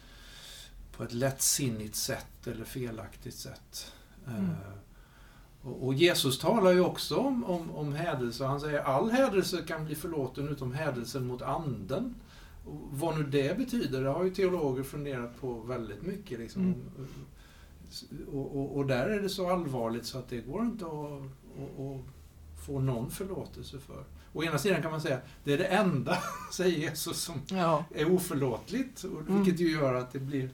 på 0.97 1.05
ett 1.05 1.13
lättsinnigt 1.13 1.97
sätt 1.97 2.47
eller 2.47 2.65
felaktigt 2.65 3.35
sätt. 3.35 3.93
Mm. 4.27 4.45
Eh, 4.45 4.79
och, 5.63 5.87
och 5.87 5.95
Jesus 5.95 6.39
talar 6.39 6.73
ju 6.73 6.81
också 6.81 7.17
om, 7.17 7.45
om, 7.45 7.71
om 7.71 7.93
hädelse. 7.93 8.45
Han 8.45 8.61
säger 8.61 8.81
all 8.81 9.11
hädelse 9.11 9.63
kan 9.67 9.85
bli 9.85 9.95
förlåten 9.95 10.49
utom 10.49 10.73
hädelsen 10.73 11.27
mot 11.27 11.43
anden. 11.43 12.15
Och 12.67 12.89
vad 12.91 13.19
nu 13.19 13.25
det 13.25 13.59
betyder, 13.59 14.03
det 14.03 14.09
har 14.09 14.25
ju 14.25 14.31
teologer 14.31 14.83
funderat 14.83 15.41
på 15.41 15.61
väldigt 15.61 16.03
mycket. 16.03 16.39
Liksom. 16.39 16.63
Mm. 16.63 17.09
Och, 18.33 18.57
och, 18.57 18.77
och 18.77 18.87
där 18.87 19.07
är 19.11 19.21
det 19.21 19.29
så 19.29 19.51
allvarligt 19.51 20.07
så 20.07 20.19
att 20.19 20.29
det 20.29 20.41
går 20.41 20.63
inte 20.65 20.85
att, 20.85 20.93
att, 20.93 21.81
att 21.81 22.01
få 22.67 22.81
någon 22.81 23.11
förlåtelse 23.11 23.79
för. 23.79 24.05
Å 24.33 24.45
ena 24.45 24.59
sidan 24.59 24.83
kan 24.83 24.91
man 24.91 25.01
säga, 25.01 25.21
det 25.45 25.53
är 25.53 25.59
det 25.59 25.65
enda, 25.67 26.19
säger 26.53 26.79
Jesus, 26.79 27.21
som 27.21 27.41
Ja. 27.51 27.85
är 27.95 28.11
oförlåtligt. 28.13 29.05
och- 29.05 29.21
Mm. 29.21 29.37
Vilket 29.45 29.61
ju 29.61 29.71
gör 29.71 29.95
att 29.95 30.13
det 30.13 30.19
blir 30.19 30.51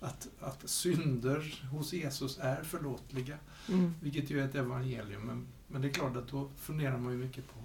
att, 0.00 0.28
att 0.40 0.68
synder 0.68 1.64
hos 1.72 1.92
Jesus 1.92 2.38
är 2.42 2.62
förlåtliga. 2.62 3.36
Mm. 3.68 3.94
Vilket 4.02 4.30
ju 4.30 4.40
är 4.40 4.44
ett 4.44 4.54
evangelium. 4.54 5.22
Men, 5.22 5.46
men 5.68 5.82
det 5.82 5.88
är 5.88 5.92
klart 5.92 6.16
att 6.16 6.28
då 6.28 6.48
funderar 6.56 6.98
man 6.98 7.12
ju 7.12 7.18
mycket 7.18 7.44
på 7.46 7.58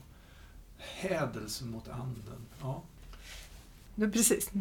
hädelse 0.77 1.65
mot 1.65 1.87
anden. 1.89 2.45
Ja. 2.61 2.83
Nu 3.95 4.11
precis. 4.11 4.51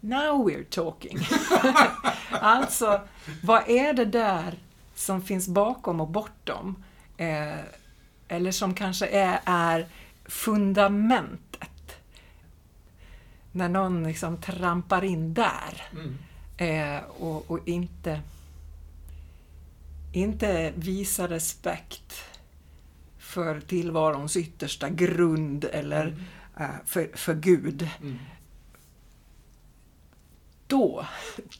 Now 0.00 0.48
we're 0.48 0.64
talking. 0.64 1.18
alltså, 2.30 3.00
vad 3.42 3.68
är 3.68 3.92
det 3.92 4.04
där 4.04 4.54
som 4.94 5.22
finns 5.22 5.48
bakom 5.48 6.00
och 6.00 6.08
bortom? 6.08 6.84
Eh, 7.16 7.58
eller 8.28 8.50
som 8.52 8.74
kanske 8.74 9.06
är, 9.06 9.40
är 9.44 9.86
fundamentet. 10.24 11.96
När 13.52 13.68
någon 13.68 14.04
liksom 14.04 14.36
trampar 14.40 15.04
in 15.04 15.34
där 15.34 15.82
Mm. 15.92 16.18
eh, 16.56 17.02
och, 17.04 17.50
och 17.50 17.68
inte, 17.68 18.20
inte 20.12 20.72
visar 20.76 21.28
respekt 21.28 22.24
för 23.18 23.60
tillvarons 23.60 24.36
yttersta 24.36 24.88
grund 24.88 25.64
eller 25.64 26.16
eh, 26.60 26.66
för, 26.84 27.10
för 27.16 27.34
Gud. 27.34 27.88
Mm. 28.02 28.18
Då, 30.68 31.06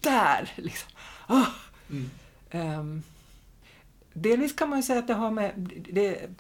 där, 0.03 0.53
liksom. 0.57 0.91
Ah, 1.27 1.47
Mm. 1.91 2.11
ehm, 2.51 3.03
delvis 4.13 4.53
kan 4.57 4.69
man 4.69 4.79
ju 4.79 4.83
säga 4.83 4.99
att 4.99 5.07
det 5.07 5.15
har 5.15 5.31
med, 5.31 5.71
det 5.91 6.31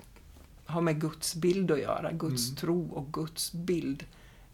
har 0.66 0.80
med 0.80 1.00
Guds 1.00 1.34
bild 1.34 1.70
att 1.70 1.80
göra, 1.80 2.12
Guds 2.12 2.46
Mm. 2.48 2.56
tro 2.56 2.88
och 2.92 3.12
Guds 3.12 3.52
bild. 3.52 4.04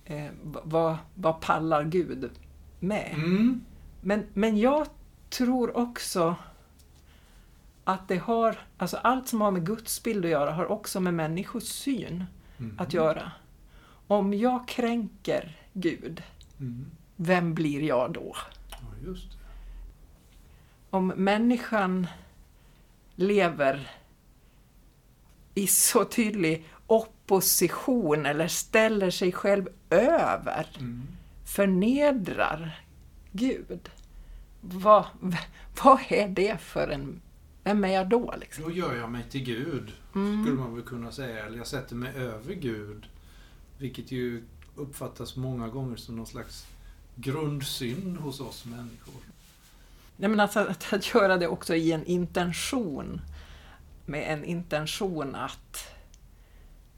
Eh, 0.05 0.31
vad, 0.64 0.96
vad 1.14 1.40
pallar 1.40 1.85
Gud 1.85 2.31
med? 2.81 3.11
Mm. 3.14 3.61
Men, 4.00 4.27
men 4.35 4.59
jag 4.59 4.87
tror 5.31 5.77
också 5.77 6.37
att 7.85 8.09
det 8.09 8.16
har, 8.18 8.59
alltså 8.79 8.96
allt 8.96 9.29
som 9.29 9.40
har 9.40 9.50
med 9.50 9.66
Guds 9.66 10.03
bild 10.03 10.24
att 10.24 10.31
göra 10.31 10.53
har 10.53 10.66
också 10.66 11.00
med 11.00 11.14
människosyn 11.14 12.24
Mm. 12.59 12.79
att 12.79 12.92
göra. 12.92 13.33
Om 14.07 14.35
jag 14.35 14.68
kränker 14.68 15.57
Gud, 15.72 16.22
Mm. 16.61 16.87
Vem 17.16 17.55
blir 17.55 17.83
jag 17.83 18.12
då? 18.12 18.37
Ja, 18.70 18.77
om 20.90 21.07
människan 21.07 22.07
lever 23.14 23.90
i 25.55 25.66
så 25.66 26.05
tydlig 26.05 26.64
opposition 26.87 28.27
eller 28.27 28.48
ställer 28.48 29.11
sig 29.11 29.33
själv 29.33 29.68
över, 29.90 30.66
Mm. 30.79 31.03
förnedrar 31.46 32.85
Gud. 33.33 33.90
Vad, 34.61 35.05
vad 35.83 36.00
är 36.09 36.29
det 36.29 36.61
för 36.61 36.88
en... 36.88 37.20
Vem 37.64 37.85
är 37.85 37.88
jag 37.88 38.09
då? 38.09 38.35
Liksom? 38.40 38.64
Då 38.64 38.70
gör 38.70 38.94
jag 38.94 39.11
mig 39.11 39.22
till 39.31 39.44
Gud, 39.44 39.92
skulle 40.11 40.24
Mm. 40.27 40.57
man 40.57 40.74
väl 40.74 40.85
kunna 40.85 41.12
säga. 41.12 41.46
Eller 41.46 41.59
jag 41.59 41.66
sätter 41.66 41.96
mig 41.96 42.14
över 42.16 42.55
Gud. 42.55 43.07
Vilket 43.79 44.12
ju 44.12 44.44
uppfattas 44.77 45.37
många 45.37 45.68
gånger 45.68 45.96
som 45.96 46.16
någon 46.16 46.27
slags 46.27 46.66
grundsynd 47.16 48.16
hos 48.16 48.40
oss 48.40 48.64
människor. 48.64 49.14
Nej, 50.16 50.31
men 50.31 50.40
alltså, 50.40 50.61
att, 50.61 50.92
att 50.92 51.14
göra 51.14 51.37
det 51.37 51.48
också 51.48 51.74
i 51.74 51.92
en 51.92 52.05
intention. 52.07 53.20
Med 54.07 54.33
en 54.33 54.44
intention 54.44 55.35
att, 55.35 55.88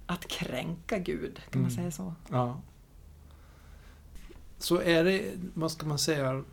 att 0.06 0.28
kränka 0.28 0.98
Gud, 0.98 1.40
kan 1.50 1.62
man 1.62 1.70
Mm. 1.70 1.76
säga 1.76 1.90
så? 1.90 2.14
Ja. 2.30 2.60
Så 4.58 4.80
är 4.80 5.04
det, 5.04 5.32
vad 5.54 5.72
ska 5.72 5.86
man 5.86 5.98
säga, 5.98 6.44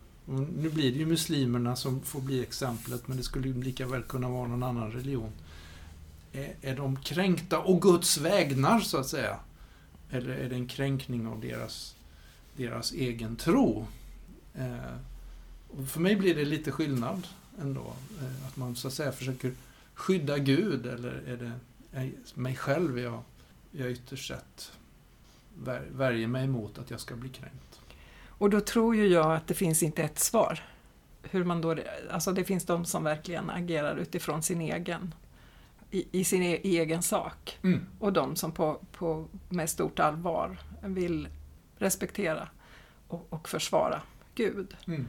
nu 0.56 0.70
blir 0.70 0.92
det 0.92 0.98
ju 0.98 1.06
muslimerna 1.06 1.76
som 1.76 2.00
får 2.00 2.20
bli 2.20 2.42
exemplet, 2.42 3.08
men 3.08 3.16
det 3.16 3.22
skulle 3.22 3.48
ju 3.48 3.62
lika 3.62 3.86
väl 3.86 4.02
kunna 4.02 4.28
vara 4.28 4.48
någon 4.48 4.62
annan 4.62 4.92
religion. 4.92 5.32
Är, 6.32 6.54
är 6.62 6.76
de 6.76 6.96
kränkta 6.96 7.58
och 7.58 7.82
Guds 7.82 8.18
vägnar, 8.18 8.80
så 8.80 8.98
att 8.98 9.06
säga? 9.06 9.38
Eller 10.10 10.28
är 10.30 10.48
det 10.48 10.54
en 10.54 10.68
kränkning 10.68 11.26
av 11.26 11.40
deras, 11.40 11.93
deras 12.56 12.92
egen 12.92 13.36
tro? 13.36 13.86
Eh, 14.54 14.96
för 15.86 16.00
mig 16.00 16.16
blir 16.16 16.34
det 16.34 16.44
lite 16.44 16.70
skillnad 16.70 17.26
ändå. 17.60 17.92
Eh, 18.20 18.46
att 18.46 18.56
man 18.56 18.76
så 18.76 18.88
att 18.88 18.94
säga 18.94 19.12
försöker 19.12 19.52
skydda 19.94 20.38
Gud, 20.38 20.86
eller 20.86 21.22
är 21.26 21.36
det 21.36 21.52
är 21.94 22.12
mig 22.34 22.56
själv 22.56 22.98
jag, 22.98 23.22
jag 23.70 23.90
ytterst 23.90 24.28
sett 24.28 24.72
vär, 25.58 25.82
värjer 25.92 26.26
mig 26.26 26.44
emot 26.44 26.78
att 26.78 26.90
jag 26.90 27.00
ska 27.00 27.16
bli 27.16 27.28
kränkt. 27.28 27.80
Och 28.28 28.50
då 28.50 28.60
tror 28.60 28.96
ju 28.96 29.06
jag 29.06 29.34
att 29.34 29.46
det 29.46 29.54
finns 29.54 29.82
inte 29.82 30.02
ett 30.02 30.18
svar. 30.18 30.60
Hur 31.22 31.44
man 31.44 31.60
då, 31.60 31.76
alltså 32.10 32.32
det 32.32 32.44
finns 32.44 32.64
de 32.64 32.84
som 32.84 33.04
verkligen 33.04 33.50
agerar 33.50 33.96
utifrån 33.96 34.42
sin 34.42 34.60
egen, 34.60 35.14
i, 35.90 36.06
i 36.20 36.24
sin 36.24 36.42
e, 36.42 36.60
egen 36.62 37.02
sak. 37.02 37.58
Mm. 37.62 37.86
Och 37.98 38.12
de 38.12 38.36
som 38.36 38.52
på, 38.52 38.80
på, 38.92 39.26
med 39.48 39.70
stort 39.70 39.98
allvar 39.98 40.58
vill 40.82 41.28
respektera 41.78 42.48
och, 43.08 43.26
och 43.30 43.48
försvara 43.48 44.02
Gud. 44.34 44.76
Mm. 44.86 45.08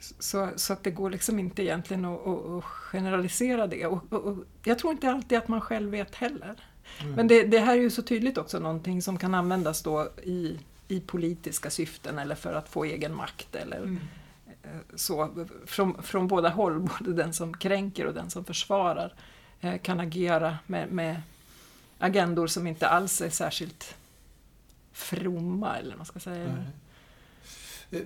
Så, 0.00 0.50
så 0.56 0.72
att 0.72 0.84
det 0.84 0.90
går 0.90 1.10
liksom 1.10 1.38
inte 1.38 1.62
egentligen 1.62 2.04
att, 2.04 2.26
att, 2.26 2.64
generalisera 2.64 3.66
det. 3.66 3.86
Och, 3.86 4.12
och, 4.12 4.24
och 4.24 4.38
jag 4.64 4.78
tror 4.78 4.92
inte 4.92 5.10
alltid 5.10 5.38
att 5.38 5.48
man 5.48 5.60
själv 5.60 5.90
vet 5.90 6.14
heller. 6.14 6.56
Mm. 7.00 7.12
Men 7.12 7.28
det, 7.28 7.42
det 7.42 7.58
här 7.58 7.76
är 7.76 7.80
ju 7.80 7.90
så 7.90 8.02
tydligt 8.02 8.38
också 8.38 8.58
någonting 8.58 9.02
som 9.02 9.18
kan 9.18 9.34
användas 9.34 9.82
då 9.82 10.08
i, 10.22 10.58
i 10.88 11.00
politiska 11.00 11.70
syften 11.70 12.18
eller 12.18 12.34
för 12.34 12.54
att 12.54 12.68
få 12.68 12.84
egen 12.84 13.14
makt 13.14 13.54
eller 13.54 13.76
Mm. 13.76 13.98
eh, 14.62 14.70
så. 14.94 15.46
Från, 15.66 16.02
från 16.02 16.28
båda 16.28 16.48
håll, 16.48 16.80
både 16.98 17.12
den 17.12 17.32
som 17.32 17.56
kränker 17.56 18.06
och 18.06 18.14
den 18.14 18.30
som 18.30 18.44
försvarar 18.44 19.14
eh, 19.60 19.78
kan 19.78 20.00
agera 20.00 20.58
med, 20.66 20.92
med 20.92 21.22
agendor 21.98 22.46
som 22.46 22.66
inte 22.66 22.88
alls 22.88 23.20
är 23.20 23.30
särskilt 23.30 23.96
fromma, 25.00 25.76
eller 25.76 25.88
vad 25.88 25.98
man 25.98 26.06
ska 26.06 26.20
säga. 26.20 26.54
Nej. 26.54 26.66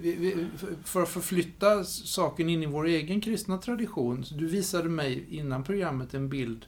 Vi, 0.01 0.47
för 0.85 1.03
att 1.03 1.09
förflytta 1.09 1.85
saken 1.85 2.49
in 2.49 2.63
i 2.63 2.67
vår 2.67 2.87
egen 2.87 3.21
kristna 3.21 3.59
tradition. 3.59 4.25
Du 4.33 4.47
visade 4.47 4.89
mig 4.89 5.27
innan 5.31 5.65
programmet 5.65 6.15
en 6.15 6.29
bild 6.29 6.67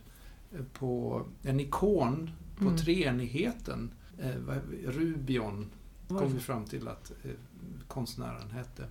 eh, 0.55 0.61
på 0.73 1.23
en 1.43 1.61
ikon 1.61 2.31
på 2.59 2.65
Mm. 2.65 2.77
treenigheten. 2.77 3.91
Eh, 4.19 4.31
Rubion 4.87 5.71
kom 6.09 6.33
vi 6.33 6.41
fram 6.41 6.65
till 6.65 6.89
att 6.89 7.12
eh, 7.25 7.31
konstnären 7.89 8.51
hette. 8.51 8.85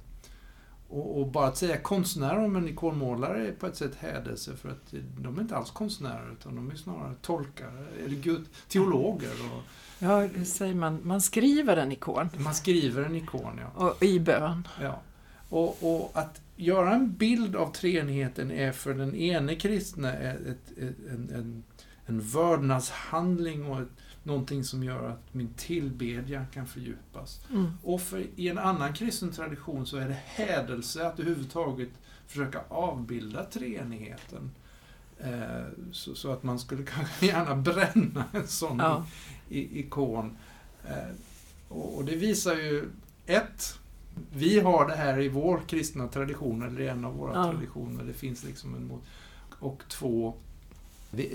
Och, 0.89 1.19
och 1.21 1.27
bara 1.27 1.47
att 1.47 1.57
säga 1.57 1.77
konstnär 1.77 2.37
om 2.37 2.55
en 2.55 2.67
ikonmålare 2.67 3.47
är 3.47 3.51
på 3.51 3.67
ett 3.67 3.75
sätt 3.75 3.95
hädelse 3.95 4.55
för 4.55 4.69
att 4.69 4.93
de 5.17 5.37
är 5.37 5.41
inte 5.41 5.55
alls 5.57 5.71
konstnärer 5.71 6.31
utan 6.39 6.55
de 6.55 6.71
är 6.71 6.75
snarare 6.75 7.13
tolkare, 7.21 7.85
eller 8.05 8.15
gud, 8.15 8.45
teologer. 8.67 9.31
Och 9.55 9.63
Ja, 9.99 10.19
hur 10.19 10.45
säger 10.45 10.75
man? 10.75 10.99
Man 11.03 11.21
skriver 11.21 11.77
en 11.77 11.91
ikon. 11.91 12.29
man 12.37 12.55
skriver 12.55 13.03
en 13.03 13.15
ikon, 13.15 13.59
ja. 13.59 13.85
Och 13.85 14.03
i 14.03 14.19
bön. 14.19 14.67
Ja. 14.81 15.01
Och, 15.49 15.77
och 15.81 16.11
att 16.13 16.41
göra 16.55 16.93
en 16.93 17.13
bild 17.13 17.55
av 17.55 17.71
treenigheten 17.71 18.51
är 18.51 18.71
för 18.71 18.93
den 18.93 19.15
ene 19.15 19.55
kristne 19.55 20.13
ett, 20.13 20.71
ett, 20.77 20.95
en, 21.09 21.29
en, 21.35 21.63
en 22.05 22.19
vördnadshandling 22.19 23.65
och 23.65 23.81
ett, 23.81 23.87
någonting 24.25 24.63
som 24.63 24.83
gör 24.83 25.09
att 25.09 25.33
min 25.33 25.49
tillbedjan 25.57 26.45
kan 26.53 26.67
fördjupas. 26.67 27.41
Mm. 27.51 27.71
Och 27.83 28.01
för, 28.01 28.25
i 28.35 28.49
en 28.49 28.57
annan 28.57 28.93
kristen 28.93 29.31
tradition 29.31 29.85
så 29.85 29.97
är 29.97 30.07
det 30.07 30.17
hädelse 30.25 31.07
att 31.07 31.19
överhuvudtaget 31.19 31.89
försöka 32.27 32.61
avbilda 32.69 33.43
treenigheten. 33.43 34.51
Eh, 35.19 35.65
så, 35.91 36.15
så 36.15 36.31
att 36.31 36.43
man 36.43 36.59
skulle 36.59 36.83
kanske 36.95 37.25
gärna 37.25 37.55
bränna 37.55 38.25
en 38.31 38.47
sån 38.47 38.79
Ja. 38.79 39.05
i, 39.49 39.79
ikon. 39.79 40.37
Eh, 40.87 41.15
och, 41.69 41.97
och 41.97 42.05
det 42.05 42.15
visar 42.15 42.55
ju, 42.55 42.89
ett, 43.25 43.79
vi 44.33 44.59
har 44.59 44.87
det 44.87 44.95
här 44.95 45.19
i 45.19 45.29
vår 45.29 45.61
kristna 45.67 46.07
tradition, 46.07 46.63
eller 46.63 46.81
i 46.81 46.87
en 46.87 47.05
av 47.05 47.15
våra 47.17 47.33
Ja. 47.33 47.51
traditioner. 47.51 48.03
Det 48.03 48.13
finns 48.13 48.43
liksom 48.43 48.75
en 48.75 48.87
mot... 48.87 49.03
Och 49.59 49.83
två, 49.89 50.33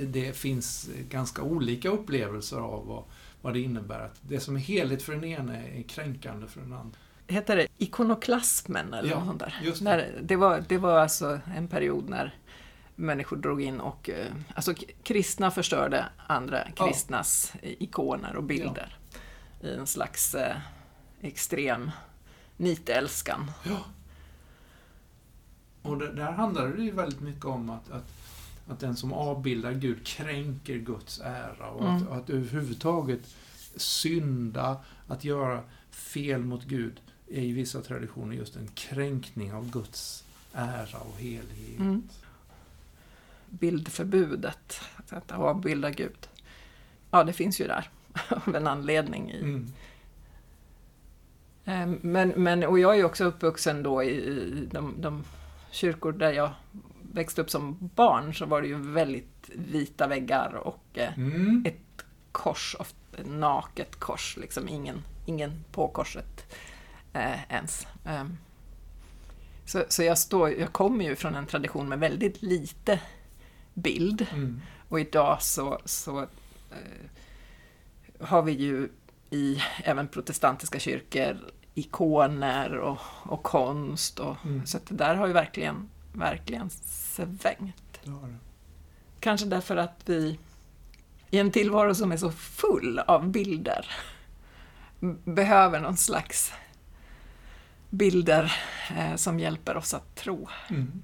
det, 0.07 0.37
finns 0.37 0.91
ganska 1.09 1.43
olika 1.43 1.89
upplevelser 1.89 2.57
av 2.57 2.87
vad, 2.87 3.05
vad 3.43 3.53
det 3.55 3.61
innebär. 3.61 4.01
Att 4.01 4.19
det 4.21 4.41
som 4.41 4.57
är 4.57 4.61
heligt 4.61 5.03
för 5.03 5.13
den 5.13 5.25
ene 5.25 5.69
är 5.79 5.83
kränkande 5.83 6.47
för 6.47 6.61
den 6.61 6.73
andra. 6.73 6.99
Heter 7.27 7.57
det 7.57 7.67
ikonoklasmen 7.79 8.95
eller 8.95 9.11
Ja, 9.11 9.25
något 9.25 9.39
där? 9.39 9.61
just 9.63 9.79
det. 9.79 9.85
När, 9.85 10.19
det, 10.23 10.37
var, 10.37 10.65
det 10.69 10.79
var 10.79 10.99
alltså 10.99 11.41
en 11.57 11.69
period 11.69 12.09
när 12.09 12.35
människor 12.95 13.37
drog 13.37 13.63
in 13.63 13.81
och 13.81 14.11
eh, 14.11 14.27
alltså 14.55 14.75
kristna 15.03 15.51
förstörde 15.51 16.07
andra 16.27 16.69
Ja. 16.77 16.87
kristnas 16.87 17.53
ikoner 17.63 18.37
och 18.37 18.45
bilder 18.45 18.99
i 19.63 19.75
en 19.75 19.87
slags 19.87 20.35
eh, 20.35 20.57
extrem 21.21 21.91
nitälskan. 22.57 23.51
Ja. 23.63 23.79
Och 25.83 25.99
det, 25.99 26.13
där 26.13 26.33
handlar 26.33 26.69
det 26.69 26.83
ju 26.83 26.91
väldigt 26.91 27.21
mycket 27.21 27.45
om 27.45 27.71
att, 27.71 27.91
att, 27.91 28.13
att 28.71 28.81
den 28.81 28.97
som 28.97 29.13
avbildar 29.13 29.73
Gud 29.73 30.07
kränker 30.07 30.77
Guds 30.77 31.21
ära 31.25 31.71
och 31.71 31.93
att, 31.95 32.01
Mm. 32.03 32.13
att 32.13 32.31
överhuvudtaget 32.31 33.35
synda, 33.77 34.77
att 35.09 35.25
göra 35.25 35.61
fel 35.91 36.45
mot 36.45 36.65
Gud 36.65 37.01
är 37.31 37.41
i 37.43 37.53
vissa 37.53 37.81
traditioner 37.83 38.37
just 38.37 38.57
en 38.57 38.69
kränkning 38.75 39.53
av 39.53 39.71
Guds 39.71 40.25
ära 40.55 40.99
och 40.99 41.19
helighet. 41.19 41.81
Mm. 41.81 42.03
Bildförbudet, 43.49 44.81
att 45.09 45.33
avbilda 45.33 45.91
Gud. 45.91 46.29
Ja, 47.11 47.25
det 47.25 47.33
finns 47.33 47.61
ju 47.61 47.67
där 47.67 47.89
av 48.47 48.57
en 48.57 48.67
anledning. 48.67 49.31
I. 49.31 49.39
Mm. 49.41 49.73
Eh, 51.65 51.99
Men, 52.03 52.29
men, 52.29 52.65
och 52.65 52.79
jag 52.79 52.93
är 52.93 52.97
ju 52.99 53.05
också 53.05 53.25
uppvuxen 53.25 53.83
då 53.83 54.03
i, 54.03 54.11
i 54.11 54.69
de, 54.73 54.95
de 55.01 55.25
kyrkor 55.71 56.13
där 56.13 56.33
jag 56.33 56.51
växte 57.15 57.41
upp 57.41 57.51
som 57.51 57.91
barn 57.95 58.35
så 58.35 58.47
var 58.47 58.63
det 58.63 58.69
ju 58.69 58.79
väldigt 58.93 59.51
vita 59.55 60.07
väggar 60.07 60.53
och 60.55 60.85
eh, 60.95 61.19
Mm. 61.19 61.65
ett 61.67 62.05
kors, 62.33 62.77
ett 62.81 63.27
naket 63.27 63.97
kors, 64.01 64.37
liksom 64.41 64.69
ingen, 64.69 65.03
ingen 65.27 65.65
på 65.73 65.89
korset 65.89 66.55
eh, 67.13 67.53
ens. 67.53 67.87
Eh, 68.07 68.25
så, 69.67 69.85
så 69.89 70.03
jag, 70.03 70.19
står, 70.19 70.51
jag 70.51 70.73
kommer 70.73 71.05
ju 71.05 71.17
från 71.17 71.35
en 71.35 71.47
tradition 71.47 71.89
med 71.89 71.99
väldigt 71.99 72.43
lite 72.43 73.01
bild 73.75 74.27
Mm. 74.33 74.61
och 74.89 75.01
idag 75.01 75.43
så, 75.43 75.79
så 75.85 76.21
eh, 76.71 77.07
har 78.21 78.43
vi 78.43 78.53
ju 78.53 78.89
i 79.31 79.59
även 79.85 80.09
protestantiska 80.09 80.79
kyrkor 80.79 81.37
ikoner 81.75 82.73
och, 82.79 82.99
och 83.23 83.43
konst. 83.43 84.19
Och, 84.19 84.37
Mm. 84.45 84.67
Så 84.67 84.77
att 84.77 84.87
det 84.87 84.95
där 84.95 85.15
har 85.15 85.27
ju 85.27 85.33
verkligen, 85.33 85.89
verkligen 86.13 86.71
svängt. 86.71 88.01
Det. 88.05 88.35
Kanske 89.21 89.47
därför 89.47 89.77
att 89.77 90.03
vi 90.05 90.39
i 91.31 91.39
en 91.39 91.51
tillvaro 91.51 91.95
som 91.95 92.13
är 92.13 92.17
så 92.17 92.31
full 92.31 92.99
av 92.99 93.29
bilder 93.29 93.87
behöver 95.25 95.81
någon 95.81 95.97
slags 95.97 96.53
bilder 97.91 98.53
eh, 98.97 99.17
som 99.17 99.41
hjälper 99.41 99.77
oss 99.77 99.95
att 99.95 100.17
tro. 100.17 100.49
Mm. 100.69 101.03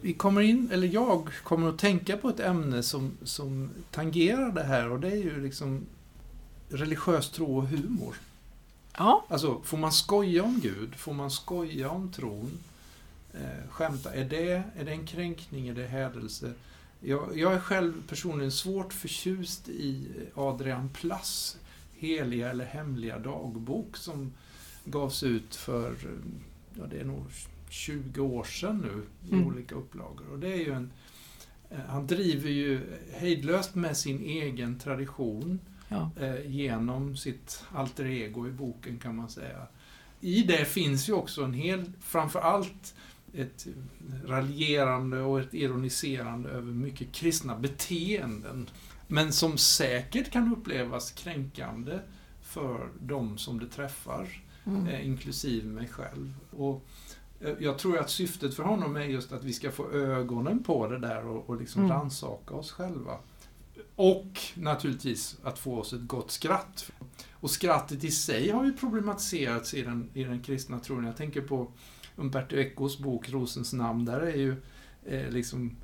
Vi 0.00 0.12
kommer 0.12 0.40
in, 0.40 0.70
eller 0.72 0.88
jag 0.88 1.28
kommer 1.42 1.68
att 1.68 1.78
tänka 1.78 2.16
på 2.16 2.28
ett 2.28 2.40
ämne 2.40 2.82
som, 2.82 3.12
som 3.22 3.70
tangerar 3.90 4.52
det 4.52 4.62
här 4.62 4.90
och 4.90 5.00
det 5.00 5.08
är 5.08 5.16
ju 5.16 5.42
liksom 5.42 5.86
religiös 6.68 7.30
tro 7.30 7.56
och 7.56 7.68
humor. 7.68 8.16
Ja, 8.98 9.24
Alltså, 9.28 9.60
får 9.62 9.78
man 9.78 9.92
skoja 9.92 10.42
om 10.44 10.60
Gud? 10.60 10.94
Får 10.94 11.14
man 11.14 11.30
skoja 11.30 11.90
om 11.90 12.12
tron? 12.12 12.58
Eh, 13.34 13.68
skämta, 13.70 14.14
är 14.14 14.24
det, 14.24 14.62
är 14.76 14.84
det 14.84 14.90
en 14.90 15.06
kränkning? 15.06 15.68
Är 15.68 15.74
det 15.74 15.86
hädelse? 15.86 16.52
Jag, 17.00 17.38
jag 17.38 17.52
är 17.54 17.60
själv 17.60 18.02
personligen 18.08 18.52
svårt 18.52 18.92
förtjust 18.92 19.68
i 19.68 20.06
Adrian 20.34 20.88
Plass 20.88 21.56
heliga 21.98 22.50
eller 22.50 22.64
hemliga 22.64 23.18
dagbok 23.18 23.96
som 23.96 24.32
gavs 24.84 25.22
ut 25.22 25.54
för, 25.54 25.94
ja 26.74 26.84
det 26.90 27.00
är 27.00 27.04
nog 27.04 27.24
20 27.68 28.20
år 28.20 28.44
sedan 28.44 28.78
nu 28.78 29.02
i 29.28 29.32
Mm. 29.34 29.46
olika 29.46 29.74
upplagor. 29.74 30.26
Och 30.32 30.38
det 30.38 30.52
är 30.52 30.56
ju 30.56 30.72
en, 30.72 30.90
eh, 31.70 31.78
han 31.88 32.06
driver 32.06 32.50
ju 32.50 32.80
hejdlöst 33.12 33.74
med 33.74 33.96
sin 33.96 34.20
egen 34.24 34.78
tradition 34.78 35.58
ja. 35.88 36.10
eh, 36.20 36.50
genom 36.50 37.16
sitt 37.16 37.64
alter 37.74 38.04
ego 38.06 38.48
i 38.48 38.50
boken 38.50 38.98
kan 38.98 39.16
man 39.16 39.28
säga. 39.28 39.66
I 40.20 40.42
det 40.42 40.64
finns 40.64 41.08
ju 41.08 41.12
också 41.12 41.42
en 41.44 41.54
hel, 41.54 41.92
framför 42.00 42.40
allt 42.40 42.94
ett 43.34 43.66
raljerande 44.26 45.20
och 45.20 45.40
ett 45.40 45.54
ironiserande 45.54 46.48
över 46.48 46.72
mycket 46.72 47.12
kristna 47.12 47.56
beteenden. 47.58 48.68
Men 49.06 49.32
som 49.32 49.58
säkert 49.58 50.30
kan 50.30 50.52
upplevas 50.52 51.10
kränkande 51.10 51.98
för 52.42 52.88
de 53.00 53.38
som 53.38 53.58
det 53.60 53.66
träffar, 53.66 54.42
Mm. 54.66 54.86
eh, 54.86 55.06
inklusive 55.06 55.66
mig 55.68 55.88
själv. 55.88 56.34
Och 56.50 56.84
eh, 57.40 57.54
jag 57.60 57.78
tror 57.78 57.98
att 57.98 58.10
syftet 58.10 58.54
för 58.54 58.62
honom 58.62 58.96
är 58.96 59.00
just 59.04 59.32
att 59.32 59.44
vi 59.44 59.52
ska 59.52 59.70
få 59.70 59.90
ögonen 59.90 60.62
på 60.62 60.88
det 60.88 60.98
där 60.98 61.26
och, 61.26 61.50
och 61.50 61.60
liksom 61.60 61.84
Mm. 61.84 61.96
rannsaka 61.96 62.54
oss 62.54 62.72
själva. 62.72 63.18
Och 63.96 64.40
naturligtvis 64.54 65.36
att 65.42 65.58
få 65.58 65.78
oss 65.78 65.92
ett 65.92 66.06
gott 66.06 66.30
skratt. 66.30 66.90
Och 67.32 67.50
skrattet 67.50 68.04
i 68.04 68.10
sig 68.10 68.50
har 68.50 68.64
ju 68.64 68.72
problematiserats 68.72 69.74
i 69.74 69.82
den, 69.82 70.10
i 70.14 70.24
den 70.24 70.42
kristna 70.42 70.78
tron. 70.78 71.04
Jag 71.04 71.16
tänker 71.16 71.40
på 71.40 71.72
Umberto 72.16 72.56
Ecos 72.56 72.98
bok 72.98 73.28
Rosens 73.28 73.72
namn. 73.72 74.04
Där 74.04 74.20
är 74.20 74.36
ju 74.36 74.56
eh, 75.04 75.30
liksom 75.30 75.76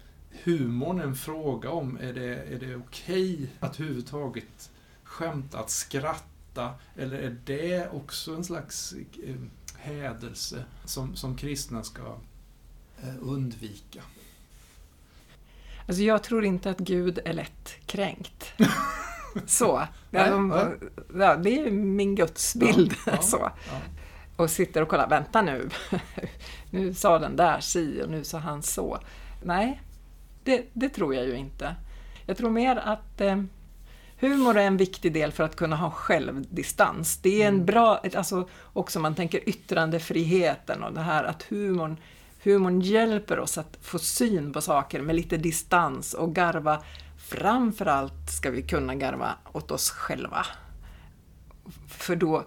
humorn 0.44 1.00
en 1.00 1.14
fråga 1.14 1.70
om, 1.70 1.98
är 2.00 2.12
det, 2.12 2.34
är 2.34 2.58
det 2.58 2.76
okej 2.76 3.50
att 3.60 3.80
överhuvudtaget 3.80 4.70
skämta, 5.04 5.58
att 5.58 5.70
skratta? 5.70 6.74
Eller 6.96 7.18
är 7.18 7.36
det 7.44 7.88
också 7.90 8.34
en 8.34 8.44
slags 8.44 8.94
eh, 9.24 9.36
hädelse 9.76 10.64
som, 10.84 11.16
som 11.16 11.36
kristna 11.36 11.82
ska 11.82 12.16
eh, 13.02 13.14
undvika? 13.20 14.02
Alltså 15.86 16.02
jag 16.02 16.22
tror 16.22 16.44
inte 16.44 16.70
att 16.70 16.78
Gud 16.78 17.18
är 17.24 17.32
lätt 17.32 17.74
kränkt. 17.86 18.52
Så. 19.46 19.82
Nej, 20.10 20.30
nej. 20.30 20.64
ja, 21.18 21.36
det 21.36 21.50
är 21.58 21.64
ju 21.64 21.70
min 21.70 22.14
gudsbild. 22.14 22.94
Ja, 23.06 23.18
så. 23.22 23.36
ja. 23.40 23.76
Och 24.36 24.50
sitter 24.50 24.82
och 24.82 24.88
kollar, 24.88 25.08
vänta 25.08 25.42
nu. 25.42 25.68
nu 26.70 26.94
sa 26.94 27.18
den 27.18 27.36
där 27.36 27.60
si 27.60 28.02
och 28.04 28.10
nu 28.10 28.24
sa 28.24 28.38
han 28.38 28.62
så. 28.62 28.98
Nej, 29.42 29.82
det, 30.44 30.64
det 30.72 30.88
tror 30.88 31.14
jag 31.14 31.26
ju 31.26 31.36
inte. 31.36 31.74
Jag 32.26 32.36
tror 32.36 32.50
mer 32.50 32.76
att 32.76 33.20
eh, 33.20 33.42
humor 34.20 34.58
är 34.58 34.66
en 34.66 34.76
viktig 34.76 35.12
del 35.12 35.32
för 35.32 35.44
att 35.44 35.56
kunna 35.56 35.76
ha 35.76 35.90
självdistans. 35.90 37.16
Det 37.16 37.42
är 37.42 37.48
en 37.48 37.54
Mm. 37.54 37.66
bra, 37.66 38.02
alltså 38.16 38.48
också 38.72 39.00
man 39.00 39.14
tänker 39.14 39.48
yttrandefriheten 39.48 40.82
och 40.82 40.92
det 40.92 41.00
här 41.00 41.24
att 41.24 41.42
humorn 41.42 41.96
humorn 42.42 42.80
hjälper 42.80 43.38
oss 43.38 43.58
att 43.58 43.78
få 43.80 43.98
syn 43.98 44.52
på 44.52 44.60
saker 44.60 45.00
med 45.00 45.16
lite 45.16 45.36
distans 45.36 46.14
och 46.14 46.34
garva. 46.34 46.82
Framförallt 47.18 48.30
ska 48.30 48.50
vi 48.50 48.62
kunna 48.62 48.94
garva 48.94 49.34
åt 49.52 49.70
oss 49.70 49.90
själva. 49.90 50.46
För 51.88 52.16
då, 52.16 52.44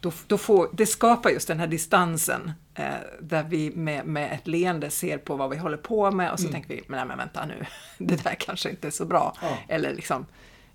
då, 0.00 0.12
då 0.26 0.38
får, 0.38 0.68
det 0.72 0.86
skapar 0.86 1.30
just 1.30 1.48
den 1.48 1.60
här 1.60 1.66
distansen 1.66 2.52
eh, 2.74 2.94
där 3.20 3.42
vi 3.42 3.70
med, 3.70 4.06
med 4.06 4.32
ett 4.32 4.46
leende 4.46 4.90
ser 4.90 5.18
på 5.18 5.36
vad 5.36 5.50
vi 5.50 5.56
håller 5.56 5.76
på 5.76 6.10
med 6.10 6.32
och 6.32 6.38
så 6.38 6.44
Mm. 6.46 6.52
tänker 6.52 6.68
vi, 6.68 6.82
men, 6.86 6.96
nej, 6.98 7.06
men 7.06 7.18
vänta 7.18 7.46
nu, 7.46 7.66
det 7.98 8.24
där 8.24 8.34
kanske 8.40 8.70
inte 8.70 8.86
är 8.86 8.90
så 8.90 9.04
bra. 9.04 9.36
Ja. 9.42 9.58
Eller, 9.68 9.94
liksom, 9.94 10.26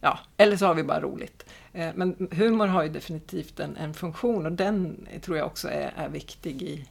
ja, 0.01 0.19
eller 0.37 0.57
så 0.57 0.65
har 0.65 0.73
vi 0.73 0.83
bara 0.83 1.01
roligt. 1.01 1.45
Eh, 1.73 1.89
men 1.95 2.27
humor 2.31 2.67
har 2.67 2.83
ju 2.83 2.89
definitivt 2.89 3.59
en, 3.59 3.77
en 3.77 3.93
funktion 3.93 4.45
och 4.45 4.51
den 4.51 5.07
tror 5.21 5.37
jag 5.37 5.47
också 5.47 5.67
är, 5.67 5.93
är 5.95 6.09
viktig 6.09 6.61
i, 6.61 6.85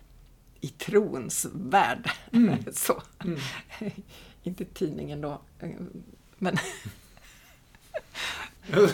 i 0.61 0.69
trons 0.69 1.47
värld. 1.53 2.11
Mm. 2.33 2.57
så. 2.73 3.03
Mm. 3.25 3.39
inte 4.43 4.65
tidningen 4.65 5.21
då. 5.21 5.41
eh, 5.61 5.71
Men 6.39 6.57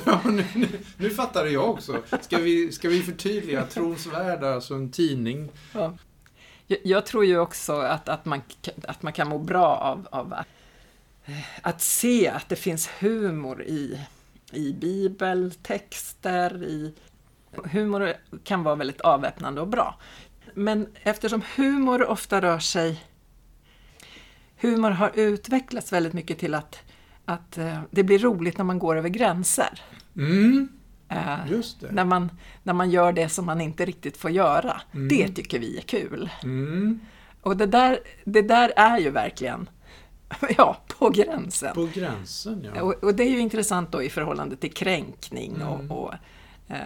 Ja, 0.06 0.20
nu, 0.24 0.44
nu, 0.54 0.68
nu 0.96 1.10
fattar 1.10 1.46
jag 1.46 1.70
också. 1.70 2.02
Ska 2.20 2.38
vi, 2.38 2.72
ska 2.72 2.88
vi 2.88 3.02
förtydliga? 3.02 3.66
Trons 3.66 4.06
värld, 4.06 4.44
alltså 4.44 4.74
en 4.74 4.90
tidning. 4.90 5.48
Ja. 5.72 5.94
Jag, 6.66 6.78
jag 6.84 7.06
tror 7.06 7.24
ju 7.24 7.38
också 7.38 7.72
att, 7.72 8.08
att, 8.08 8.24
man, 8.24 8.40
att 8.88 9.02
man 9.02 9.12
kan 9.12 9.28
må 9.28 9.38
bra 9.38 9.76
av, 9.76 10.08
av 10.10 10.34
eh, 11.24 11.34
att 11.62 11.80
se 11.80 12.28
att 12.28 12.48
det 12.48 12.56
finns 12.56 12.88
humor 12.98 13.62
i, 13.62 14.00
i 14.52 14.72
bibeltexter, 14.72 16.64
i... 16.64 16.94
Humor 17.64 18.12
kan 18.44 18.62
vara 18.62 18.74
väldigt 18.74 19.00
avväpnande 19.00 19.60
och 19.60 19.68
bra. 19.68 19.98
Men 20.54 20.86
eftersom 21.02 21.42
humor 21.56 22.06
ofta 22.06 22.40
rör 22.40 22.58
sig... 22.58 23.04
Humor 24.60 24.90
har 24.90 25.10
utvecklats 25.14 25.92
väldigt 25.92 26.12
mycket 26.12 26.38
till 26.38 26.54
att, 26.54 26.78
att 27.24 27.58
eh, 27.58 27.80
det 27.90 28.02
blir 28.04 28.18
roligt 28.18 28.58
när 28.58 28.64
man 28.64 28.78
går 28.78 28.96
över 28.96 29.08
gränser. 29.08 29.82
Mm, 30.16 30.68
Eh, 31.08 31.38
just 31.50 31.80
det. 31.80 31.92
när 31.92 32.04
man, 32.04 32.30
när 32.62 32.72
man 32.72 32.90
gör 32.90 33.12
det 33.12 33.28
som 33.28 33.46
man 33.46 33.60
inte 33.60 33.84
riktigt 33.84 34.16
får 34.16 34.30
göra. 34.30 34.80
Mm. 34.94 35.08
Det 35.08 35.28
tycker 35.28 35.58
vi 35.58 35.76
är 35.78 35.82
kul. 35.82 36.30
Mm, 36.42 37.00
Och 37.40 37.56
det 37.56 37.66
där, 37.66 37.98
det 38.24 38.42
där 38.42 38.72
är 38.76 38.98
ju 38.98 39.10
verkligen 39.10 39.68
ja, 40.56 40.76
på 40.98 41.10
gränsen. 41.10 41.74
på 41.74 41.88
gränsen, 41.94 42.66
ja. 42.74 42.82
Och, 42.82 43.04
och 43.04 43.14
det 43.14 43.22
är 43.24 43.30
ju 43.30 43.38
intressant 43.38 43.92
då 43.92 44.02
i 44.02 44.10
förhållande 44.10 44.56
till 44.56 44.72
kränkning 44.72 45.54
Mm. 45.54 45.68
och, 45.90 46.04
och 46.04 46.14
eh, 46.68 46.78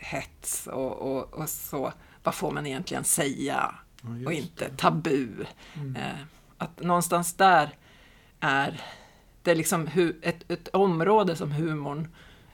hets 0.00 0.66
och, 0.66 0.92
och, 1.16 1.34
och 1.34 1.48
så. 1.48 1.92
Vad 2.24 2.34
får 2.34 2.50
man 2.50 2.66
egentligen 2.66 3.04
säga 3.04 3.74
Ja, 4.02 4.26
och 4.26 4.32
inte 4.32 4.68
det. 4.68 4.76
tabu? 4.76 5.28
Mm. 5.74 5.96
Eh, 5.96 6.12
att 6.58 6.80
någonstans 6.82 7.34
där 7.34 7.70
är 8.40 8.80
det 9.42 9.54
liksom 9.54 9.88
ett, 10.22 10.50
ett 10.50 10.68
område 10.68 11.36
som 11.36 11.52
humorn 11.52 12.08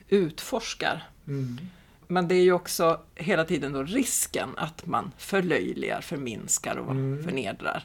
utforskar. 0.08 1.02
Mm. 1.26 1.58
Men 2.06 2.28
det 2.28 2.34
är 2.34 2.42
ju 2.42 2.52
också 2.52 3.00
hela 3.14 3.44
tiden 3.44 3.72
då 3.72 3.82
risken 3.82 4.48
att 4.56 4.86
man 4.86 5.12
förlöjligar, 5.18 6.00
förminskar 6.00 6.76
och 6.76 6.90
Mm. 6.90 7.24
förnedrar 7.24 7.84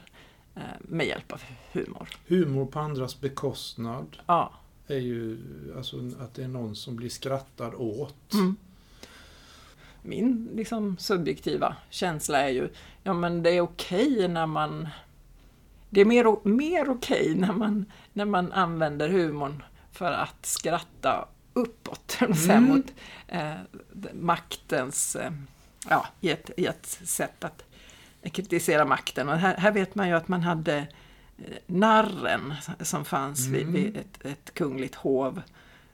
eh, 0.54 0.62
med 0.80 1.06
hjälp 1.06 1.32
av 1.32 1.42
humor. 1.72 2.08
Humor 2.26 2.66
på 2.66 2.78
andras 2.80 3.20
bekostnad 3.20 4.16
Ja. 4.26 4.52
är 4.86 4.98
ju 4.98 5.38
alltså 5.76 5.96
att 6.20 6.34
det 6.34 6.44
är 6.44 6.48
någon 6.48 6.76
som 6.76 6.96
blir 6.96 7.08
skrattad 7.08 7.74
åt. 7.74 8.32
Mm. 8.32 8.56
Min 10.06 10.50
liksom, 10.54 10.96
subjektiva 10.98 11.76
känsla 11.90 12.38
är 12.40 12.48
ju, 12.48 12.68
ja 13.02 13.12
men 13.14 13.42
det 13.42 13.50
är 13.50 13.60
okej 13.60 14.28
när 14.28 14.46
man... 14.46 14.88
Det 15.90 16.00
är 16.00 16.04
mer, 16.04 16.48
mer 16.48 16.90
okej 16.90 17.34
när 17.34 17.52
man, 17.52 17.84
när 18.12 18.24
man 18.24 18.52
använder 18.52 19.08
humorn 19.08 19.62
för 19.92 20.12
att 20.12 20.46
skratta 20.46 21.28
uppåt, 21.52 22.18
mm. 22.20 22.50
Mm. 22.50 22.64
mot 22.64 22.86
eh, 23.28 23.54
maktens... 24.12 25.16
Eh, 25.16 25.32
ja, 25.88 26.06
i 26.20 26.30
ett, 26.30 26.50
i 26.56 26.66
ett 26.66 26.86
sätt 26.86 27.44
att 27.44 27.64
kritisera 28.32 28.84
makten. 28.84 29.28
Och 29.28 29.36
här, 29.38 29.56
här 29.56 29.72
vet 29.72 29.94
man 29.94 30.08
ju 30.08 30.14
att 30.14 30.28
man 30.28 30.42
hade 30.42 30.76
eh, 31.38 31.56
narren 31.66 32.54
som 32.80 33.04
fanns 33.04 33.46
vid, 33.46 33.62
Mm. 33.62 33.72
vid 33.72 33.96
ett, 33.96 34.26
ett 34.26 34.54
kungligt 34.54 34.94
hov. 34.94 35.42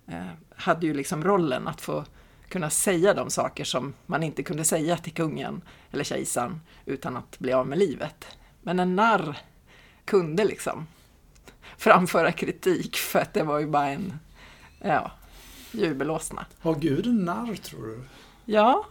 Eh, 0.07 0.27
hade 0.57 0.87
ju 0.87 0.95
liksom 0.95 1.25
rollen 1.25 1.69
att 1.69 1.81
få 1.81 2.05
kunna 2.53 2.71
säga 2.71 3.15
de 3.15 3.31
saker 3.31 3.65
som 3.65 3.95
man 4.07 4.23
inte 4.23 4.43
kunde 4.43 4.65
säga 4.65 4.97
till 4.97 5.13
kungen 5.13 5.63
eller 5.91 6.05
kejsaren 6.05 6.61
utan 6.87 7.17
att 7.17 7.39
bli 7.39 7.53
av 7.53 7.67
med 7.67 7.79
livet. 7.79 8.27
Men 8.63 8.81
en 8.81 8.97
narr 8.97 9.39
kunde 10.05 10.45
liksom 10.45 10.87
framföra 11.77 12.33
kritik 12.33 12.97
för 12.97 13.19
att 13.19 13.35
det 13.35 13.43
var 13.43 13.59
ju 13.59 13.67
bara 13.67 13.89
en 13.89 14.19
ja, 14.81 15.11
jubelåsna. 15.73 16.47
Har 16.61 16.75
Gud 16.75 17.07
en 17.07 17.25
narr, 17.25 17.55
tror 17.57 17.87
du? 17.87 18.01
Ja, 18.45 18.87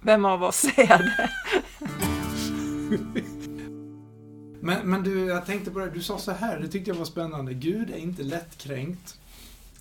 vem 0.00 0.24
av 0.24 0.42
oss 0.42 0.64
är 0.64 0.98
det? 0.98 1.30
Men, 4.60 4.90
men 4.90 5.02
du, 5.02 5.24
jag 5.24 5.46
tänkte 5.46 5.70
på 5.70 5.78
det, 5.78 5.90
du 5.90 6.02
sa 6.02 6.18
så 6.18 6.32
här, 6.32 6.58
det 6.58 6.68
tyckte 6.68 6.90
jag 6.90 6.96
var 6.96 7.04
spännande. 7.04 7.54
Gud 7.54 7.90
är 7.90 7.96
inte 7.96 8.22
lättkränkt. 8.22 9.18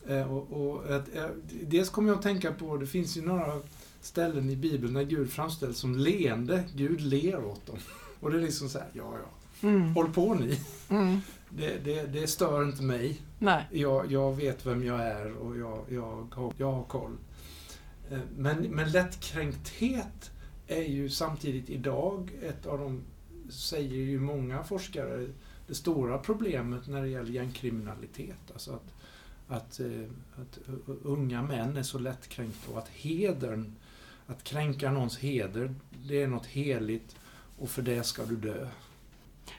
Eh, 0.08 0.34
och, 0.34 0.52
och, 0.70 0.96
att, 0.96 1.16
eh, 1.16 1.26
dels 1.64 1.90
kommer 1.90 2.10
jag 2.10 2.18
att 2.18 2.24
tänka 2.24 2.52
på, 2.54 2.78
det 2.78 2.88
finns 2.88 3.18
ju 3.18 3.22
några 3.22 3.62
ställen 4.02 4.50
i 4.50 4.56
Bibeln 4.56 4.94
där 4.94 5.04
Gud 5.04 5.30
framställs 5.32 5.78
som 5.78 5.96
leende. 5.96 6.64
Gud 6.76 7.02
ler 7.02 7.46
åt 7.46 7.66
dem. 7.66 7.78
Och 8.20 8.32
det 8.32 8.38
är 8.38 8.42
liksom 8.42 8.70
så 8.70 8.80
här, 8.80 8.88
ja, 8.94 9.14
ja, 9.24 9.30
Mm. 9.62 9.94
håll 9.96 10.14
på 10.14 10.34
ni. 10.34 10.60
Mm. 10.90 11.20
Det, 11.50 11.78
det, 11.86 12.04
det 12.06 12.28
stör 12.28 12.64
inte 12.64 12.84
mig. 12.84 13.22
Nej. 13.40 13.68
Jag, 13.72 14.12
jag 14.12 14.36
vet 14.36 14.66
vem 14.66 14.84
jag 14.86 15.00
är 15.02 15.34
och 15.38 15.58
jag, 15.58 15.80
jag, 15.90 16.28
har, 16.36 16.54
jag 16.58 16.72
har 16.72 16.84
koll. 16.84 17.18
Eh, 18.12 18.20
Men, 18.38 18.58
men 18.62 18.92
lättkränkthet 18.92 20.32
är 20.68 20.82
ju 20.84 21.10
samtidigt 21.10 21.70
idag 21.70 22.32
ett 22.42 22.66
av 22.66 22.80
de, 22.80 23.02
säger 23.50 23.96
ju 23.96 24.20
många 24.20 24.64
forskare, 24.64 25.28
det 25.68 25.76
stora 25.76 26.18
problemet 26.18 26.88
när 26.88 27.02
det 27.02 27.08
gäller 27.10 27.32
gängkriminalitet. 27.32 28.52
Alltså 28.54 28.72
att, 28.72 28.94
att, 29.48 29.80
eh, 29.80 30.04
att 30.42 30.60
unga 31.04 31.42
män 31.42 31.78
är 31.78 31.84
så 31.84 32.00
lättkränkta 32.00 32.72
och 32.72 32.78
att 32.78 32.88
hedern, 32.90 33.76
att 34.28 34.44
kränka 34.44 34.92
någons 34.92 35.18
heder, 35.18 35.74
det 36.06 36.22
är 36.24 36.28
något 36.28 36.46
heligt 36.46 37.16
och 37.60 37.70
för 37.70 37.82
det 37.82 38.04
ska 38.04 38.26
du 38.26 38.36
dö. 38.36 38.68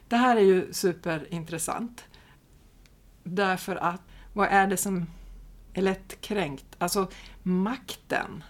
Det 0.08 0.16
här 0.16 0.36
är 0.36 0.40
ju 0.40 0.72
superintressant. 0.72 2.04
Därför 3.22 3.76
att, 3.76 4.00
vad 4.32 4.48
är 4.48 4.66
det 4.66 4.76
som 4.76 5.06
är 5.74 5.82
lättkränkt? 5.82 6.66
Alltså 6.78 7.10
makten. 7.42 8.44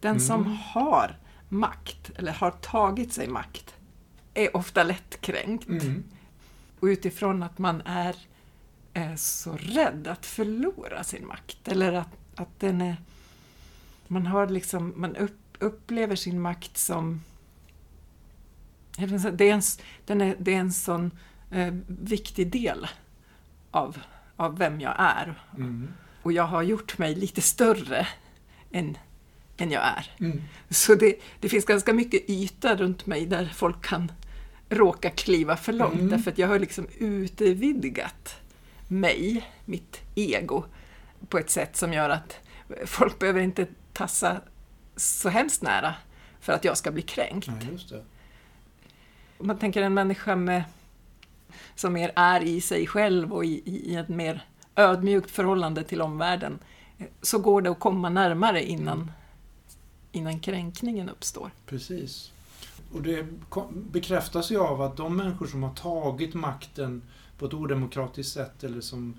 Den 0.00 0.10
Mm. 0.10 0.20
som 0.20 0.46
har 0.46 1.18
makt, 1.48 2.10
eller 2.16 2.32
har 2.32 2.50
tagit 2.50 3.12
sig 3.12 3.28
makt, 3.28 3.74
är 4.34 4.56
ofta 4.56 4.82
lättkränkt. 4.82 5.68
Mm. 5.68 6.04
Och 6.80 6.86
utifrån 6.86 7.42
att 7.42 7.58
man 7.58 7.80
är, 7.84 8.16
är 8.94 9.16
så 9.16 9.56
rädd 9.56 10.06
att 10.06 10.26
förlora 10.26 11.04
sin 11.04 11.26
makt. 11.26 11.68
Eller 11.68 11.92
att, 11.92 12.16
att 12.34 12.60
den 12.60 12.80
är... 12.80 12.96
Man 14.08 14.26
har 14.26 14.46
liksom, 14.46 14.92
man 14.96 15.16
upp, 15.16 15.56
upplever 15.58 16.16
sin 16.16 16.40
makt 16.40 16.78
som... 16.78 17.22
Det 19.32 19.48
är 19.48 19.54
en, 19.54 19.62
den 20.06 20.20
är, 20.20 20.36
det 20.38 20.54
är 20.54 20.58
en 20.58 20.72
sån 20.72 21.10
eh, 21.50 21.74
viktig 21.86 22.50
del 22.50 22.86
av, 23.70 23.98
av 24.36 24.58
vem 24.58 24.80
jag 24.80 24.94
är. 24.98 25.42
Mm. 25.56 25.88
Och 26.22 26.32
jag 26.32 26.44
har 26.44 26.62
gjort 26.62 26.98
mig 26.98 27.14
lite 27.14 27.40
större 27.40 28.06
än, 28.70 28.98
än 29.56 29.70
jag 29.70 29.82
är. 29.82 30.10
Mm. 30.20 30.42
Så 30.70 30.94
det, 30.94 31.14
det 31.40 31.48
finns 31.48 31.64
ganska 31.64 31.92
mycket 31.92 32.30
yta 32.30 32.76
runt 32.76 33.06
mig 33.06 33.26
där 33.26 33.46
folk 33.54 33.84
kan 33.84 34.12
råka 34.68 35.10
kliva 35.10 35.56
för 35.56 35.72
långt. 35.72 35.94
Mm. 35.94 36.08
Därför 36.08 36.30
att 36.30 36.38
jag 36.38 36.48
har 36.48 36.58
liksom 36.58 36.86
utvidgat 36.98 38.41
mig, 38.92 39.50
mitt 39.64 40.00
ego, 40.14 40.64
på 41.28 41.38
ett 41.38 41.50
sätt 41.50 41.76
som 41.76 41.92
gör 41.92 42.10
att 42.10 42.36
folk 42.86 43.18
behöver 43.18 43.40
inte 43.40 43.66
tassa 43.92 44.40
så 44.96 45.28
hemskt 45.28 45.62
nära 45.62 45.94
för 46.40 46.52
att 46.52 46.64
jag 46.64 46.76
ska 46.76 46.90
bli 46.90 47.02
kränkt. 47.02 47.46
Ja, 47.46 47.70
just 47.72 47.88
det. 47.88 48.04
Om 49.38 49.46
man 49.46 49.58
tänker 49.58 49.82
en 49.82 49.94
människa 49.94 50.36
med, 50.36 50.64
som 51.74 51.92
mer 51.92 52.12
är 52.16 52.42
i 52.42 52.60
sig 52.60 52.86
själv 52.86 53.32
och 53.32 53.44
i, 53.44 53.62
i, 53.64 53.96
ett 53.96 54.08
mer 54.08 54.46
ödmjukt 54.76 55.30
förhållande 55.30 55.84
till 55.84 56.02
omvärlden, 56.02 56.58
så 57.22 57.38
går 57.38 57.62
det 57.62 57.70
att 57.70 57.80
komma 57.80 58.08
närmare 58.08 58.64
innan, 58.64 59.12
innan 60.12 60.40
kränkningen 60.40 61.08
uppstår. 61.08 61.50
Precis. 61.66 62.32
Och 62.92 63.02
det 63.02 63.26
bekräftas 63.72 64.50
ju 64.50 64.60
av 64.60 64.82
att 64.82 64.96
de 64.96 65.16
människor 65.16 65.46
som 65.46 65.62
har 65.62 65.74
tagit 65.74 66.34
makten 66.34 67.02
på 67.38 67.46
ett 67.46 67.54
odemokratiskt 67.54 68.32
sätt 68.32 68.64
eller 68.64 68.80
som, 68.80 69.14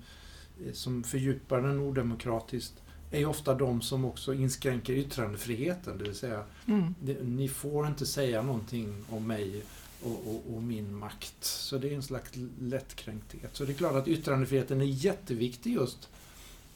eh, 0.66 0.72
som 0.72 1.02
fördjupar 1.02 1.60
den 1.62 1.78
odemokratiskt 1.78 2.74
är 3.10 3.18
ju 3.18 3.26
ofta 3.26 3.54
de 3.54 3.82
som 3.82 4.04
också 4.04 4.34
inskränker 4.34 4.92
yttrandefriheten. 4.92 5.98
Det 5.98 6.04
vill 6.04 6.14
säga, 6.14 6.44
Mm. 6.66 6.94
ni 7.22 7.48
får 7.48 7.86
inte 7.86 8.06
säga 8.06 8.42
någonting 8.42 9.04
om 9.08 9.26
mig 9.26 9.62
och, 10.02 10.26
och, 10.26 10.54
och, 10.54 10.62
min 10.62 10.94
makt. 10.94 11.44
Så 11.44 11.78
det 11.78 11.88
är 11.90 11.94
en 11.94 12.02
slags 12.02 12.30
lättkränkthet. 12.60 13.56
Så 13.56 13.64
det 13.64 13.72
är 13.72 13.74
klart 13.74 13.94
att 13.94 14.08
yttrandefriheten 14.08 14.80
är 14.80 14.84
jätteviktig 14.84 15.72
just. 15.72 16.08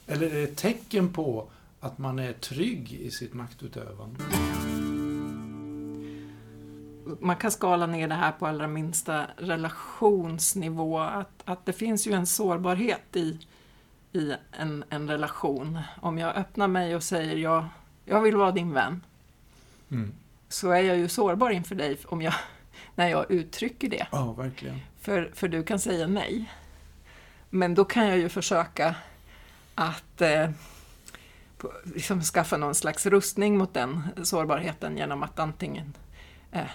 Eller 0.07 0.27
är 0.27 0.35
det 0.35 0.43
ett 0.43 0.57
tecken 0.57 1.13
på 1.13 1.49
att 1.81 1.99
man 1.99 2.19
är 2.19 2.33
trygg 2.33 2.93
i 2.93 3.11
sitt 3.11 3.35
maktutövande. 3.35 4.21
Man 7.21 7.37
kan 7.37 7.51
skala 7.51 7.87
ner 7.87 8.09
det 8.09 8.15
här 8.15 8.33
på 8.33 8.47
allra 8.47 8.67
minsta 8.67 9.27
relationsnivå. 9.37 10.99
Att, 10.99 11.43
att 11.45 11.67
det 11.67 11.73
finns 11.73 12.07
ju 12.07 12.13
en 12.13 12.27
sårbarhet 12.27 13.17
i, 13.17 13.39
i 14.13 14.35
en, 14.53 14.85
en 14.91 15.09
relation. 15.11 15.79
Om 16.01 16.19
jag 16.19 16.37
öppnar 16.37 16.69
mig 16.69 16.97
och 16.97 17.03
säger 17.03 17.37
jag, 17.37 17.65
jag 18.05 18.21
vill 18.21 18.37
vara 18.37 18.53
din 18.53 18.73
vän. 18.73 19.05
Mm. 19.91 20.15
Så 20.49 20.71
är 20.71 20.81
jag 20.81 20.97
ju 20.97 21.09
sårbar 21.09 21.51
inför 21.51 21.75
dig 21.75 21.99
om 22.07 22.23
jag, 22.23 22.35
när 22.95 23.09
jag 23.09 23.31
uttrycker 23.31 23.91
det. 23.91 24.07
Ja, 24.13 24.33
verkligen. 24.33 24.81
För, 25.01 25.31
för 25.35 25.49
du 25.49 25.63
kan 25.63 25.79
säga 25.79 26.07
nej. 26.07 26.51
Men 27.51 27.75
då 27.75 27.85
kan 27.85 28.07
jag 28.07 28.19
ju 28.19 28.29
försöka 28.29 28.95
att 29.75 30.21
eh, 30.21 30.51
liksom 31.85 32.23
skaffa 32.23 32.57
någon 32.57 32.75
slags 32.75 33.07
rustning 33.07 33.59
mot 33.59 33.75
den 33.75 34.09
sårbarheten 34.23 34.97
genom 34.97 35.23
att 35.23 35.39
antingen 35.39 35.95
eh, 36.53 36.71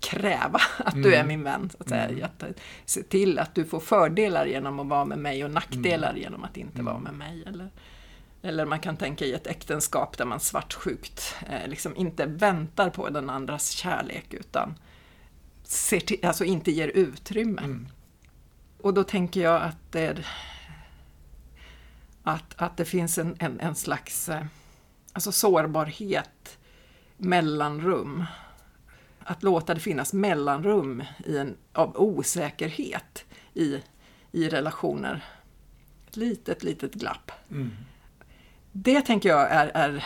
kräva 0.00 0.60
att 0.78 0.94
mm. 0.94 1.02
du 1.02 1.14
är 1.14 1.24
min 1.24 1.42
vän. 1.42 1.70
Så 1.70 1.76
att 1.80 1.88
säga. 1.88 2.04
Mm. 2.04 2.24
Att, 2.24 2.60
se 2.84 3.02
till 3.02 3.38
att 3.38 3.54
du 3.54 3.64
får 3.64 3.80
fördelar 3.80 4.46
genom 4.46 4.80
att 4.80 4.86
vara 4.86 5.04
med 5.04 5.18
mig 5.18 5.44
och 5.44 5.50
nackdelar 5.50 6.10
mm. 6.10 6.22
genom 6.22 6.44
att 6.44 6.56
inte 6.56 6.82
vara 6.82 6.98
med 6.98 7.14
mig. 7.14 7.44
Eller, 7.46 7.70
eller 8.42 8.66
man 8.66 8.80
kan 8.80 8.96
tänka 8.96 9.24
i 9.24 9.32
ett 9.32 9.46
äktenskap 9.46 10.18
där 10.18 10.24
man 10.24 10.40
svartsjukt 10.40 11.36
eh, 11.48 11.68
liksom 11.68 11.96
inte 11.96 12.26
väntar 12.26 12.90
på 12.90 13.08
den 13.08 13.30
andras 13.30 13.70
kärlek 13.70 14.34
utan 14.34 14.74
ser 15.62 16.00
till, 16.00 16.26
alltså 16.26 16.44
inte 16.44 16.70
ger 16.70 16.88
utrymme. 16.88 17.62
Mm. 17.62 17.88
Och 18.78 18.94
då 18.94 19.04
tänker 19.04 19.40
jag 19.40 19.62
att 19.62 19.92
det 19.92 20.24
att, 22.22 22.54
att 22.56 22.76
det 22.76 22.84
finns 22.84 23.18
en, 23.18 23.36
en, 23.38 23.60
en 23.60 23.74
slags 23.74 24.28
eh, 24.28 24.44
alltså 25.12 25.32
sårbarhet, 25.32 26.58
mellanrum. 27.16 28.24
Att 29.30 29.42
låta 29.42 29.74
det 29.74 29.80
finnas 29.80 30.12
mellanrum 30.12 31.04
i 31.24 31.36
en, 31.36 31.56
av 31.72 31.96
osäkerhet 31.96 33.24
i, 33.54 33.82
i 34.32 34.48
relationer. 34.48 35.24
Ett 36.08 36.16
litet, 36.16 36.62
litet 36.62 36.94
glapp. 36.94 37.32
Mm. 37.50 37.70
Det 38.72 39.00
tänker 39.00 39.28
jag 39.28 39.50
är, 39.50 39.66
är 39.74 40.04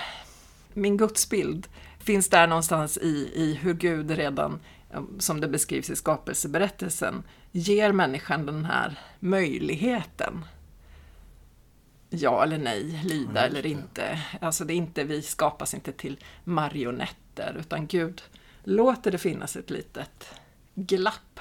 min 0.72 0.96
gudsbild 0.96 1.68
finns 1.98 2.28
där 2.28 2.46
någonstans 2.46 2.98
i, 2.98 3.30
i 3.34 3.54
hur 3.54 3.74
Gud 3.74 4.10
redan, 4.10 4.60
som 5.18 5.40
det 5.40 5.48
beskrivs 5.48 5.90
i 5.90 5.96
skapelseberättelsen, 5.96 7.22
ger 7.52 7.92
människan 7.92 8.46
den 8.46 8.64
här 8.64 8.98
möjligheten 9.20 10.44
ja 12.10 12.42
eller 12.42 12.58
nej, 12.58 13.00
lyda 13.04 13.46
eller 13.46 13.66
inte. 13.66 14.22
Alltså 14.40 14.64
det 14.64 14.72
är 14.72 14.76
inte, 14.76 15.04
vi 15.04 15.22
skapas 15.22 15.74
inte 15.74 15.92
till 15.92 16.18
marionetter, 16.44 17.56
utan 17.60 17.86
Gud 17.86 18.22
låter 18.64 19.10
det 19.10 19.18
finnas 19.18 19.56
ett 19.56 19.70
litet 19.70 20.34
glapp 20.74 21.40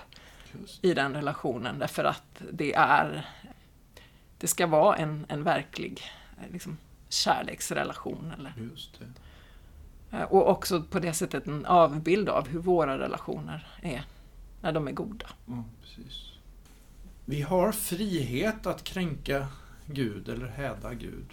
i 0.82 0.94
den 0.94 1.14
relationen, 1.14 1.80
därför 1.80 2.04
att 2.04 2.42
det 2.52 2.74
är, 2.74 3.30
det 4.38 4.48
ska 4.48 4.68
vara 4.68 4.96
en, 4.96 5.26
en 5.30 5.44
verklig 5.44 6.02
liksom, 6.52 6.78
kärleksrelation. 7.10 8.34
Eller, 8.38 8.54
eh, 10.12 10.22
Och 10.22 10.50
också 10.50 10.82
på 10.82 11.00
det 11.00 11.14
sättet 11.14 11.48
en 11.48 11.66
avbild 11.66 12.30
av 12.30 12.48
hur 12.48 12.60
våra 12.60 13.00
relationer 13.00 13.68
är 13.82 14.06
när 14.62 14.72
de 14.72 14.88
är 14.88 14.92
goda. 14.92 15.28
Ja, 15.46 15.64
vi 17.26 17.42
har 17.42 17.72
frihet 17.72 18.66
att 18.66 18.84
kränka 18.84 19.48
Gud 19.86 20.30
eller 20.30 20.48
häda 20.48 20.94
Gud. 20.94 21.32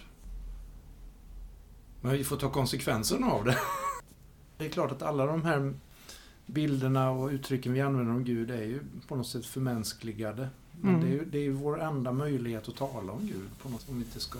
Men 2.01 2.11
vi 2.11 2.23
får 2.23 2.37
ta 2.37 2.49
konsekvenserna 2.49 3.31
av 3.31 3.45
det. 3.45 3.57
Det 4.61 4.67
är 4.67 4.69
klart 4.69 4.91
att 4.91 5.01
alla 5.01 5.25
de 5.25 5.45
här 5.45 5.73
bilderna 6.45 7.11
och 7.11 7.29
uttrycken 7.29 7.73
vi 7.73 7.81
använder 7.81 8.13
om 8.13 8.23
Gud 8.23 8.51
är 8.51 8.63
ju 8.63 8.79
på 9.07 9.15
något 9.15 9.27
sätt 9.27 9.45
förmänskligade. 9.45 10.49
Men 10.81 10.95
mm. 10.95 11.05
det, 11.05 11.07
är 11.07 11.11
ju, 11.11 11.25
det 11.25 11.37
är 11.37 11.41
ju 11.41 11.51
vår 11.51 11.81
enda 11.81 12.11
möjlighet 12.11 12.67
att 12.67 12.75
tala 12.75 13.13
om 13.13 13.27
Gud, 13.27 13.49
på 13.61 13.69
något, 13.69 13.89
om 13.89 13.95
vi 13.95 14.05
inte 14.05 14.19
ska 14.19 14.39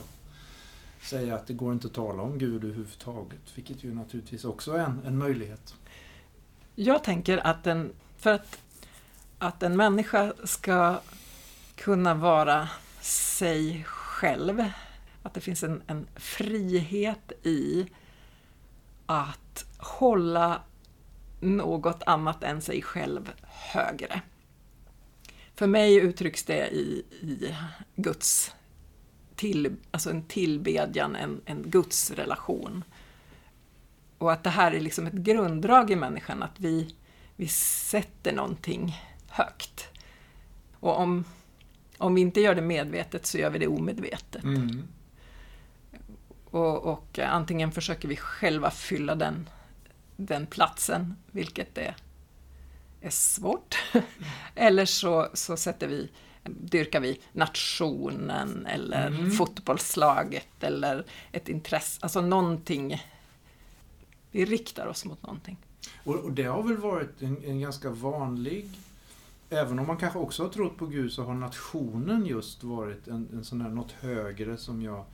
säga 1.01 1.35
att 1.35 1.47
det 1.47 1.53
går 1.53 1.73
inte 1.73 1.87
att 1.87 1.93
tala 1.93 2.23
om 2.23 2.37
Gud 2.37 2.63
överhuvudtaget, 2.63 3.39
vilket 3.55 3.83
ju 3.83 3.93
naturligtvis 3.93 4.45
också 4.45 4.71
är 4.71 4.79
en, 4.79 5.01
en 5.05 5.17
möjlighet. 5.17 5.75
Jag 6.75 7.03
tänker 7.03 7.47
att 7.47 7.67
en, 7.67 7.91
för 8.17 8.33
att, 8.33 8.59
att 9.37 9.63
en 9.63 9.77
människa 9.77 10.33
ska 10.43 10.99
kunna 11.75 12.13
vara 12.13 12.69
sig 13.01 13.83
själv. 13.87 14.63
Att 15.23 15.33
det 15.33 15.41
finns 15.41 15.63
en, 15.63 15.81
en 15.87 16.07
frihet 16.15 17.31
i 17.43 17.87
att 19.05 19.40
hålla 19.77 20.61
något 21.39 22.03
annat 22.03 22.43
än 22.43 22.61
sig 22.61 22.81
själv 22.81 23.31
högre. 23.43 24.21
För 25.55 25.67
mig 25.67 25.95
uttrycks 25.95 26.43
det 26.43 26.67
i, 26.67 27.03
i 27.21 27.55
Guds 27.95 28.55
till, 29.35 29.75
alltså 29.91 30.09
en 30.09 30.23
tillbedjan, 30.23 31.15
en, 31.15 31.41
en 31.45 31.63
Guds 31.69 32.11
relation. 32.11 32.83
Och 34.17 34.31
att 34.31 34.43
det 34.43 34.49
här 34.49 34.71
är 34.71 34.79
liksom 34.79 35.07
ett 35.07 35.13
grunddrag 35.13 35.91
i 35.91 35.95
människan, 35.95 36.43
att 36.43 36.59
vi, 36.59 36.95
vi 37.35 37.47
sätter 37.47 38.33
någonting 38.33 38.95
högt. 39.27 39.87
Och 40.79 40.99
om 40.99 41.23
om 42.01 42.15
vi 42.15 42.21
inte 42.21 42.41
gör 42.41 42.55
det 42.55 42.61
medvetet 42.61 43.25
så 43.25 43.37
gör 43.37 43.49
vi 43.49 43.59
det 43.59 43.67
omedvetet. 43.67 44.43
Mm. 44.43 44.87
Och, 46.51 46.83
och, 46.83 47.19
antingen 47.19 47.71
försöker 47.71 48.07
vi 48.07 48.15
själva 48.15 48.71
fylla 48.71 49.15
den, 49.15 49.49
den 50.15 50.45
platsen, 50.45 51.15
vilket 51.31 51.77
är, 51.77 51.95
är 53.01 53.09
svårt. 53.09 53.75
Eller 54.55 54.85
så, 54.85 55.29
så 55.33 55.57
sätter 55.57 55.87
vi, 55.87 56.09
dyrkar 56.43 56.99
vi 56.99 57.21
nationen 57.31 58.65
eller 58.65 59.07
mm. 59.07 59.31
fotbollslaget 59.31 60.63
eller 60.63 61.05
ett 61.31 61.49
intresse, 61.49 61.99
alltså 62.01 62.21
någonting. 62.21 63.05
Vi 64.31 64.45
riktar 64.45 64.87
oss 64.87 65.05
mot 65.05 65.23
någonting. 65.23 65.57
Och, 66.03 66.15
och 66.15 66.31
det 66.31 66.43
har 66.43 66.63
väl 66.63 66.77
varit 66.77 67.21
en, 67.21 67.43
en 67.45 67.59
ganska 67.59 67.89
vanlig 67.89 68.69
även 69.51 69.79
om 69.79 69.87
man 69.87 69.97
kanske 69.97 70.19
också 70.19 70.43
har 70.43 70.49
trott 70.49 70.77
på 70.77 70.85
Gud 70.85 71.11
så 71.11 71.23
har 71.23 71.33
nationen 71.33 72.25
just 72.25 72.63
varit 72.63 73.07
en, 73.07 73.27
en 73.33 73.43
sån 73.43 73.59
där 73.59 73.69
något 73.69 73.91
högre 73.91 74.57
som 74.57 74.81
jag, 74.81 75.05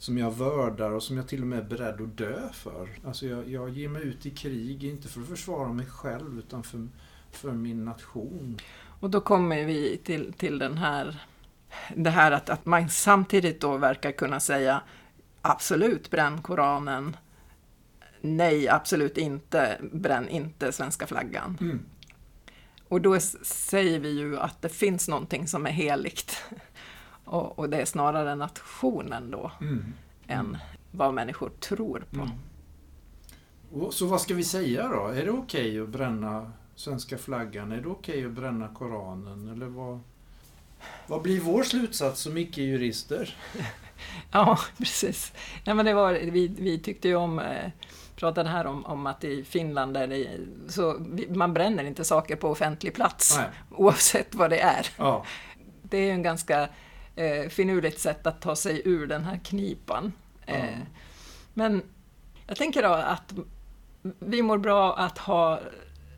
som 0.00 0.18
jag 0.18 0.30
vördar 0.30 0.90
och 0.90 1.02
som 1.02 1.16
jag 1.16 1.28
till 1.28 1.40
och 1.40 1.46
med 1.46 1.58
är 1.58 1.62
beredd 1.62 2.00
att 2.00 2.16
dö 2.16 2.48
för. 2.52 2.88
Alltså 3.06 3.26
jag, 3.26 3.48
jag 3.48 3.70
ger 3.70 3.88
mig 3.88 4.02
ut 4.02 4.26
i 4.26 4.30
krig, 4.30 4.84
inte 4.84 5.08
för 5.08 5.20
att 5.20 5.28
försvara 5.28 5.72
mig 5.72 5.86
själv 5.86 6.38
utan 6.38 6.62
för, 6.62 6.88
för 7.30 7.52
min 7.52 7.84
nation. 7.84 8.58
Och 9.00 9.10
då 9.10 9.20
kommer 9.20 9.64
vi 9.64 10.00
till, 10.04 10.32
till 10.32 10.58
den 10.58 10.78
här, 10.78 11.22
det 11.96 12.10
här 12.10 12.32
att, 12.32 12.50
att 12.50 12.66
man 12.66 12.88
samtidigt 12.88 13.60
då 13.60 13.76
verkar 13.76 14.12
kunna 14.12 14.40
säga 14.40 14.82
absolut 15.42 16.10
bränn 16.10 16.42
Koranen, 16.42 17.16
nej 18.20 18.68
absolut 18.68 19.18
inte, 19.18 19.78
bränn 19.92 20.28
inte 20.28 20.72
svenska 20.72 21.06
flaggan. 21.06 21.58
Mm. 21.60 21.80
Och 22.88 23.00
då 23.00 23.20
säger 23.42 24.00
vi 24.00 24.10
ju 24.10 24.38
att 24.38 24.62
det 24.62 24.68
finns 24.68 25.08
någonting 25.08 25.48
som 25.48 25.66
är 25.66 25.70
heligt. 25.70 26.44
Och, 27.30 27.58
och 27.58 27.70
det 27.70 27.76
är 27.76 27.84
snarare 27.84 28.34
nationen 28.34 29.30
då, 29.30 29.52
mm. 29.60 29.94
än 30.26 30.58
vad 30.90 31.14
människor 31.14 31.50
tror 31.60 32.04
på. 32.10 32.20
Mm. 32.20 33.92
Så 33.92 34.06
vad 34.06 34.20
ska 34.20 34.34
vi 34.34 34.44
säga 34.44 34.88
då? 34.88 35.06
Är 35.06 35.24
det 35.24 35.30
okej 35.30 35.70
okay 35.70 35.80
att 35.80 35.88
bränna 35.88 36.52
svenska 36.74 37.18
flaggan? 37.18 37.72
Är 37.72 37.76
det 37.76 37.88
okej 37.88 38.14
okay 38.14 38.26
att 38.26 38.32
bränna 38.32 38.68
Koranen? 38.68 39.48
Eller 39.48 39.66
vad, 39.66 40.00
vad 41.06 41.22
blir 41.22 41.40
vår 41.40 41.62
slutsats 41.62 42.20
som 42.20 42.36
icke-jurister? 42.36 43.36
ja, 44.32 44.58
precis. 44.78 45.32
Ja, 45.64 45.74
men 45.74 45.86
det 45.86 45.94
var, 45.94 46.12
vi, 46.12 46.48
vi 46.48 46.78
tyckte 46.78 47.08
ju 47.08 47.14
om 47.14 47.38
eh, 47.38 47.70
pratade 48.16 48.48
här 48.48 48.66
om, 48.66 48.84
om 48.84 49.06
att 49.06 49.24
i 49.24 49.44
Finland 49.44 49.96
är 49.96 50.06
det, 50.06 50.28
så 50.68 51.06
man 51.28 51.54
bränner 51.54 51.84
inte 51.84 52.04
saker 52.04 52.36
på 52.36 52.48
offentlig 52.48 52.94
plats 52.94 53.38
Nej. 53.38 53.48
oavsett 53.70 54.34
vad 54.34 54.50
det 54.50 54.60
är. 54.60 54.86
Ja. 54.96 55.24
Det 55.82 55.98
är 55.98 56.12
en 56.12 56.22
ganska 56.22 56.68
eh, 57.20 57.48
finurligt 57.48 58.00
sätt 58.00 58.26
att 58.26 58.40
ta 58.40 58.56
sig 58.56 58.82
ur 58.84 59.06
den 59.06 59.24
här 59.24 59.40
knipan. 59.44 60.12
Ja. 60.46 60.54
Eh, 60.54 60.78
men 61.54 61.82
jag 62.46 62.56
tänker 62.56 62.82
då 62.82 62.88
att 62.88 63.34
vi 64.18 64.42
mår 64.42 64.58
bra 64.58 64.96
att 64.96 65.18
ha 65.18 65.60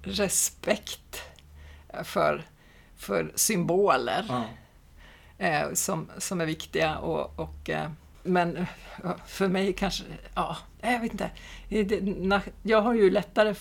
respekt 0.02 1.22
för, 2.04 2.44
för 2.96 3.32
symboler 3.34 4.26
ja. 4.28 4.44
eh, 5.46 5.72
som, 5.72 6.10
som 6.18 6.40
är 6.40 6.46
viktiga 6.46 6.98
och, 6.98 7.38
och 7.38 7.70
eh, 7.70 7.90
men 8.22 8.66
för 9.26 9.48
mig 9.48 9.72
kanske, 9.72 10.04
ja, 10.34 10.56
jag 10.80 11.00
vet 11.00 11.12
inte. 11.12 11.30
Jag 12.62 12.82
har 12.82 12.94
ju 12.94 13.10
lättare... 13.10 13.54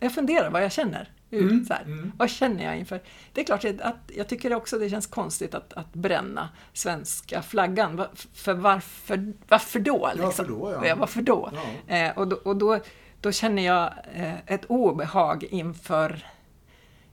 Jag 0.00 0.14
funderar 0.14 0.50
vad 0.50 0.64
jag 0.64 0.72
känner 0.72 1.12
ut. 1.30 1.42
Mm, 1.50 1.64
Så 1.66 1.74
mm. 1.74 2.12
Vad 2.16 2.30
känner 2.30 2.64
jag 2.64 2.78
inför... 2.78 3.00
Det 3.32 3.40
är 3.40 3.44
klart 3.44 3.64
att 3.64 3.96
jag 4.16 4.28
tycker 4.28 4.54
också 4.54 4.78
det 4.78 4.90
känns 4.90 5.06
konstigt 5.06 5.54
att, 5.54 5.72
att 5.72 5.92
bränna 5.92 6.48
svenska 6.72 7.42
flaggan. 7.42 8.04
För 8.34 8.54
varför, 8.54 9.32
varför 9.48 9.80
då? 9.80 10.10
Ja, 10.16 10.26
Liksom? 10.26 10.32
för 10.46 10.52
då, 10.52 10.72
ja. 10.72 10.86
Ja, 10.86 10.94
varför 10.96 11.22
då? 11.22 11.50
Ja. 11.86 11.94
Eh, 11.96 12.18
och 12.18 12.28
då, 12.28 12.36
och 12.36 12.56
då, 12.56 12.80
då 13.20 13.32
känner 13.32 13.62
jag 13.66 13.92
eh, 14.14 14.34
ett 14.46 14.64
obehag 14.64 15.44
inför, 15.44 16.26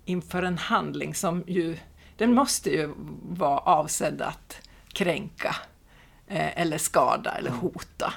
inför 0.05 0.43
en 0.43 0.57
handling 0.57 1.15
som 1.15 1.43
ju, 1.47 1.77
den 2.17 2.33
måste 2.33 2.69
ju 2.69 2.93
vara 3.29 3.57
avsedd 3.59 4.21
att 4.21 4.61
kränka 4.93 5.55
eh, 6.27 6.61
eller 6.61 6.77
skada 6.77 7.31
eller 7.31 7.49
Ja. 7.49 7.55
hota. 7.55 8.13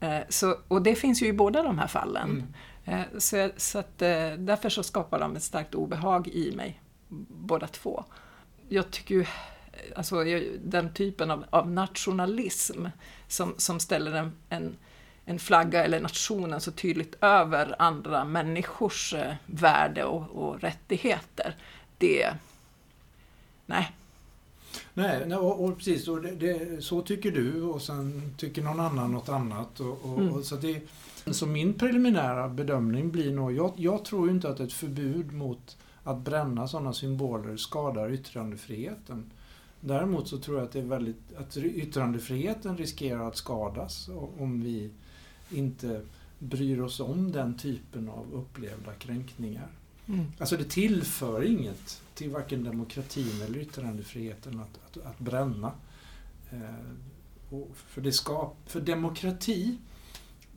Ja. 0.00 0.06
Eh, 0.08 0.22
så, 0.28 0.56
och 0.68 0.82
det 0.82 0.94
finns 0.94 1.22
ju 1.22 1.26
i 1.26 1.32
båda 1.32 1.62
de 1.62 1.78
här 1.78 1.86
fallen. 1.86 2.54
Eh, 2.86 3.02
så 3.18 3.50
så 3.56 3.78
att, 3.78 4.02
eh, 4.02 4.32
därför 4.38 4.68
så 4.68 4.82
skapar 4.82 5.20
de 5.20 5.36
ett 5.36 5.42
starkt 5.42 5.74
obehag 5.74 6.28
i 6.28 6.52
mig, 6.56 6.80
båda 7.28 7.66
två. 7.66 8.04
Jag 8.68 8.90
tycker 8.90 9.14
ju, 9.14 9.26
alltså 9.96 10.24
den 10.64 10.94
typen 10.94 11.30
av, 11.30 11.44
av 11.50 11.70
nationalism 11.70 12.86
som, 13.28 13.54
som 13.56 13.80
ställer 13.80 14.12
en, 14.12 14.32
en, 14.48 14.76
en 15.24 15.38
flagga 15.38 15.84
eller 15.84 16.00
nationen 16.00 16.60
så 16.60 16.70
tydligt 16.72 17.16
över 17.20 17.76
andra 17.78 18.24
människors 18.24 19.14
eh, 19.14 19.34
värde 19.46 20.04
och, 20.04 20.30
och 20.30 20.60
rättigheter, 20.60 21.56
det... 21.98 22.30
Nej. 23.66 23.92
Nej, 24.94 25.22
nej 25.26 25.38
och, 25.38 25.64
och 25.64 25.76
precis. 25.76 26.08
Och 26.08 26.22
det, 26.22 26.30
det, 26.30 26.84
så 26.84 27.02
tycker 27.02 27.30
du 27.30 27.62
och 27.62 27.82
sen 27.82 28.34
tycker 28.36 28.62
någon 28.62 28.80
annan 28.80 29.12
något 29.12 29.28
annat. 29.28 29.80
Och, 29.80 30.04
och, 30.04 30.18
Mm. 30.18 30.32
och 30.32 30.44
så, 30.44 30.56
det, 30.56 30.80
så 31.34 31.46
min 31.46 31.74
preliminära 31.74 32.48
bedömning 32.48 33.10
blir 33.10 33.32
nog, 33.32 33.52
jag, 33.52 33.72
jag 33.76 34.04
tror 34.04 34.30
inte 34.30 34.48
att 34.48 34.60
ett 34.60 34.72
förbud 34.72 35.32
mot 35.32 35.76
att 36.04 36.18
bränna 36.18 36.68
sådana 36.68 36.92
symboler 36.92 37.56
skadar 37.56 38.12
yttrandefriheten. 38.12 39.30
Däremot 39.80 40.28
så 40.28 40.38
tror 40.38 40.56
jag 40.56 40.66
att, 40.66 40.72
det 40.72 40.78
är 40.78 40.84
väldigt, 40.84 41.36
att 41.36 41.56
yttrandefriheten 41.56 42.76
riskerar 42.76 43.28
att 43.28 43.36
skadas 43.36 44.08
om 44.38 44.62
vi 44.62 44.90
inte 45.50 46.02
bryr 46.38 46.80
oss 46.80 47.00
om 47.00 47.32
den 47.32 47.56
typen 47.56 48.08
av 48.08 48.26
upplevda 48.32 48.92
kränkningar. 48.92 49.68
Mm. 50.08 50.24
Alltså 50.38 50.56
det 50.56 50.70
tillför 50.70 51.42
inget 51.42 52.02
till 52.14 52.30
varken 52.30 52.64
demokratin 52.64 53.42
eller 53.42 53.58
yttrandefriheten 53.58 54.60
att, 54.60 54.80
att, 54.86 55.06
att 55.06 55.18
bränna. 55.18 55.72
Eh, 56.50 57.64
för, 57.74 58.00
det 58.00 58.12
skap, 58.12 58.56
för 58.66 58.80
demokrati, 58.80 59.78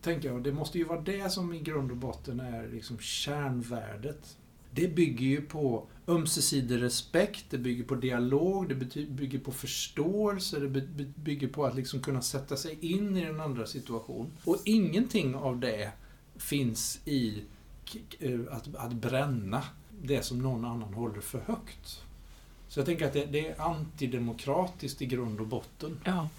tänker 0.02 0.30
jag, 0.30 0.44
det 0.44 0.52
måste 0.52 0.78
ju 0.78 0.84
vara 0.84 1.02
det 1.02 1.30
som 1.30 1.54
i 1.54 1.60
grund 1.60 1.92
och 1.92 1.98
botten 1.98 2.40
är 2.40 2.68
liksom 2.68 3.00
kärnvärdet. 3.00 4.38
Det 4.72 4.88
bygger 4.88 5.26
ju 5.26 5.42
på 5.42 5.88
ömsesidig 6.08 6.82
respekt, 6.82 7.46
det 7.50 7.58
bygger 7.58 7.84
på 7.84 7.96
dialog, 7.96 8.70
det 8.70 9.06
bygger 9.06 9.40
på 9.40 9.52
förståelse, 9.52 10.60
det 10.60 10.68
bygger 11.16 11.48
på 11.48 11.66
att 11.66 11.76
liksom 11.76 12.00
kunna 12.00 12.22
sätta 12.22 12.58
sig 12.58 12.78
in 12.82 13.18
i 13.18 13.26
den 13.26 13.40
andra 13.40 13.66
situation. 13.66 14.32
Och 14.44 14.58
ingenting 14.66 15.36
av 15.36 15.60
det 15.60 15.92
finns 16.36 17.00
i 17.06 17.44
eh, 18.20 18.40
att, 18.52 18.76
att 18.76 18.94
bränna 18.94 19.64
det 20.04 20.24
som 20.24 20.40
någon 20.40 20.66
annan 20.66 20.94
håller 20.94 21.22
för 21.22 21.40
högt. 21.40 22.04
Så 22.68 22.80
jag 22.80 22.86
tänker 22.86 23.06
att 23.06 23.14
det, 23.14 23.26
det 23.26 23.48
är 23.48 23.62
antidemokratiskt 23.62 25.02
i 25.02 25.06
grund 25.06 25.40
och 25.40 25.48
botten. 25.48 26.00
Ja. 26.04 26.30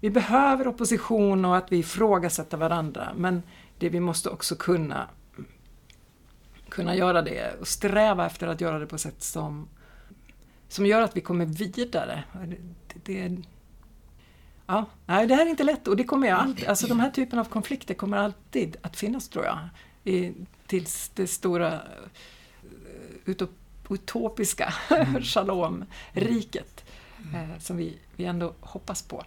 Vi 0.00 0.10
behöver 0.10 0.68
opposition 0.68 1.44
och 1.44 1.56
att 1.56 1.72
vi 1.72 1.78
ifrågasätter 1.78 2.56
varandra, 2.56 3.12
men 3.16 3.42
det 3.78 3.88
vi 3.88 4.00
måste 4.00 4.30
också 4.30 4.56
kunna, 4.56 5.08
kunna 6.68 6.96
göra 6.96 7.22
det 7.22 7.60
och 7.60 7.68
sträva 7.68 8.26
efter 8.26 8.46
att 8.48 8.60
göra 8.60 8.78
det 8.78 8.86
på 8.86 8.94
ett 8.94 9.00
sätt 9.00 9.22
som, 9.22 9.68
som 10.68 10.86
gör 10.86 11.02
att 11.02 11.16
vi 11.16 11.20
kommer 11.20 11.46
vidare. 11.46 12.24
Det, 12.46 12.58
det, 13.04 13.36
ja, 14.66 14.84
nej, 15.06 15.26
det 15.26 15.34
här 15.34 15.46
är 15.46 15.50
inte 15.50 15.64
lätt 15.64 15.88
och 15.88 15.96
det 15.96 16.04
kommer 16.04 16.28
jag 16.28 16.38
alltid, 16.38 16.68
alltså 16.68 16.86
de 16.86 17.00
här 17.00 17.10
typen 17.10 17.38
av 17.38 17.44
konflikter 17.44 17.94
kommer 17.94 18.16
alltid 18.16 18.76
att 18.82 18.96
finnas 18.96 19.28
tror 19.28 19.44
jag. 19.44 19.58
I, 20.04 20.32
tills 20.66 21.10
det 21.14 21.26
stora 21.26 21.74
eh, 21.74 21.80
utop, 23.24 23.50
utopiska 23.90 24.74
Mm. 24.90 25.22
shalom-riket 25.22 26.84
eh, 27.34 27.58
som 27.58 27.76
vi, 27.76 27.98
vi 28.16 28.24
ändå 28.24 28.54
hoppas 28.60 29.02
på. 29.02 29.24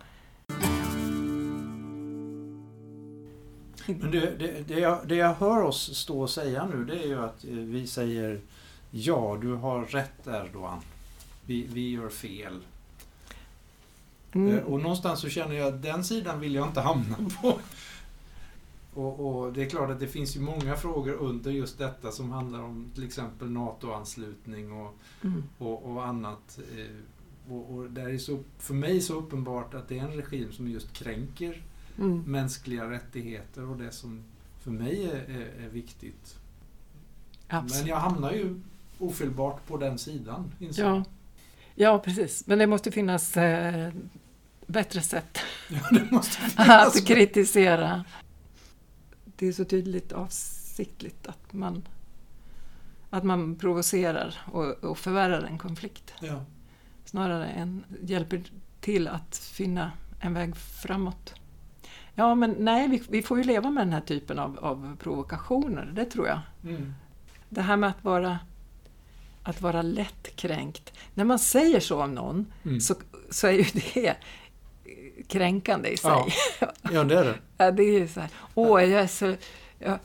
Men 3.86 4.12
det, 4.12 4.36
det, 4.40 4.68
det, 4.68 4.80
jag, 4.80 5.08
det 5.08 5.16
jag 5.16 5.34
hör 5.34 5.62
oss 5.62 5.96
stå 5.98 6.22
och 6.22 6.30
säga 6.30 6.66
nu 6.68 6.86
det 6.86 7.04
är 7.04 7.08
ju 7.08 7.20
att 7.20 7.44
eh, 7.44 7.50
vi 7.52 7.88
säger 7.88 8.42
Ja, 8.92 9.38
du 9.42 9.54
har 9.54 9.86
rätt 9.86 10.28
Erdogan. 10.28 10.80
Vi, 11.46 11.68
vi 11.74 11.90
gör 11.92 12.10
fel. 12.10 12.60
Mm. 14.32 14.58
Eh, 14.58 14.64
Och 14.64 14.80
någonstans 14.82 15.20
så 15.20 15.30
känner 15.30 15.56
jag 15.56 15.68
att 15.68 15.82
den 15.82 16.04
sidan 16.04 16.40
vill 16.40 16.56
jag 16.56 16.68
inte 16.68 16.82
hamna 16.82 17.16
på. 17.42 17.60
Och, 18.94 19.20
och 19.44 19.54
det 19.54 19.64
är 19.64 19.70
klart 19.70 19.90
att 19.90 20.00
det 20.00 20.08
finns 20.08 20.36
ju 20.36 20.40
många 20.40 20.76
frågor 20.76 21.14
under 21.14 21.52
just 21.52 21.78
detta 21.78 22.12
som 22.12 22.32
handlar 22.32 22.64
om 22.64 22.92
till 22.96 23.04
exempel 23.06 23.50
NATO-anslutning 23.52 24.72
och, 24.72 24.94
Mm. 25.24 25.44
och, 25.58 25.86
och 25.92 26.06
annat. 26.08 26.60
Och, 27.50 27.76
och 27.76 27.90
det 27.90 28.02
är 28.02 28.18
så, 28.18 28.40
för 28.58 28.74
mig 28.74 29.02
så 29.02 29.14
uppenbart 29.14 29.74
att 29.74 29.88
det 29.88 30.00
är 30.00 30.04
en 30.04 30.12
regim 30.14 30.52
som 30.52 30.68
just 30.68 30.94
kränker 30.94 31.62
Mm. 32.00 32.24
mänskliga 32.26 32.90
rättigheter 32.90 33.70
och 33.70 33.78
det 33.78 33.92
som 33.92 34.24
för 34.60 34.72
mig 34.72 35.04
är, 35.06 35.16
är, 35.16 35.66
är 35.66 35.70
viktigt. 35.70 36.38
Men 37.48 37.58
Absolut. 37.58 37.88
jag 37.88 37.96
hamnar 37.98 38.32
ju 38.32 38.60
ofelbart 39.00 39.68
på 39.68 39.78
den 39.78 39.98
sidan. 39.98 40.52
inser 40.60 40.84
Ja. 40.84 40.90
jag. 40.96 41.04
ja, 41.76 42.00
precis. 42.00 42.48
Men 42.48 42.60
det 42.60 42.68
måste 42.68 42.92
finnas 42.92 43.38
eh, 43.38 43.94
bättre 44.68 45.02
sätt 45.02 45.38
ja, 46.58 46.86
att 46.88 47.06
kritisera. 47.08 48.06
Det 49.26 49.48
är 49.48 49.52
så 49.52 49.66
tydligt 49.66 50.12
avsiktligt 50.12 51.28
att 51.28 51.54
man, 51.54 51.84
att 53.10 53.24
man 53.24 53.56
provocerar 53.56 54.36
och, 54.52 54.66
och 54.84 54.98
förvärrar 54.98 55.42
en 55.44 55.58
konflikt. 55.58 56.14
Ja. 56.22 56.46
Snarare 57.10 57.48
än 57.48 57.84
hjälper 58.02 58.42
till 58.82 59.08
att 59.08 59.38
finna 59.38 59.92
en 60.20 60.34
väg 60.34 60.56
framåt. 60.58 61.34
Ja, 62.16 62.36
men 62.36 62.56
nej, 62.60 62.88
vi, 62.88 63.04
vi 63.10 63.22
får 63.22 63.38
ju 63.38 63.44
leva 63.44 63.70
med 63.70 63.88
den 63.88 63.94
här 63.94 64.02
typen 64.02 64.40
av, 64.40 64.60
av 64.60 64.98
provokationer, 65.00 65.92
det 65.96 66.06
tror 66.06 66.28
jag. 66.28 66.40
Mm. 66.64 66.94
Det 67.50 67.62
här 67.62 67.78
med 67.78 67.90
att 67.90 68.04
vara, 68.04 68.40
att 69.44 69.62
vara 69.62 69.82
lättkränkt. 69.82 70.94
När 71.14 71.24
man 71.26 71.40
säger 71.40 71.80
så 71.80 72.04
om 72.04 72.16
någon 72.16 72.46
Mm. 72.66 72.80
så, 72.82 72.96
så 73.30 73.48
är 73.48 73.52
ju 73.52 73.64
det 73.94 74.16
kränkande 75.28 75.90
i 75.90 75.98
sig. 75.98 76.12
Ja. 76.12 76.28
ja, 76.92 77.04
det 77.04 77.20
är 77.20 77.24
det. 77.24 77.36
Ja, 77.58 77.72
det 77.72 77.84
är 77.84 78.00
ju 78.00 78.08
så 78.08 78.20
här, 78.20 78.30
åh, 78.56 78.84
jag 78.84 79.02
är 79.02 79.08
så... 79.08 79.36
Ja, 79.80 80.00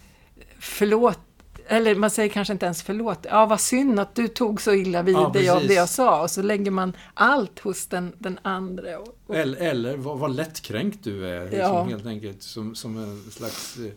förlåt. 0.59 1.21
Eller 1.67 1.95
man 1.95 2.11
säger 2.11 2.29
kanske 2.29 2.53
inte 2.53 2.67
ens 2.67 2.83
förlåt. 2.83 3.27
Ja, 3.31 3.47
vad 3.47 3.61
synd 3.61 4.01
att 4.01 4.15
du 4.15 4.29
tog 4.29 4.61
så 4.61 4.75
illa 4.75 5.03
vid 5.03 5.15
Ja, 5.15 5.21
jag, 5.21 5.55
precis. 5.55 5.69
det 5.69 5.75
jag 5.75 5.89
sa. 5.89 6.23
Och 6.23 6.31
så 6.31 6.43
lägger 6.43 6.71
man 6.71 6.97
allt 7.15 7.59
hos 7.59 7.87
den, 7.87 8.13
den 8.19 8.39
andra. 8.43 8.99
Och, 8.99 9.19
och, 9.27 9.37
Eller, 9.37 9.59
eller 9.59 9.97
vad, 9.97 10.19
vad 10.19 10.37
lättkränkt 10.37 11.05
du 11.05 11.29
är, 11.29 11.43
liksom, 11.45 11.59
Ja. 11.61 11.83
helt 11.85 12.07
enkelt. 12.07 12.43
Som, 12.43 12.75
som 12.75 12.97
en 12.99 13.31
slags 13.31 13.77
eh, 13.79 13.93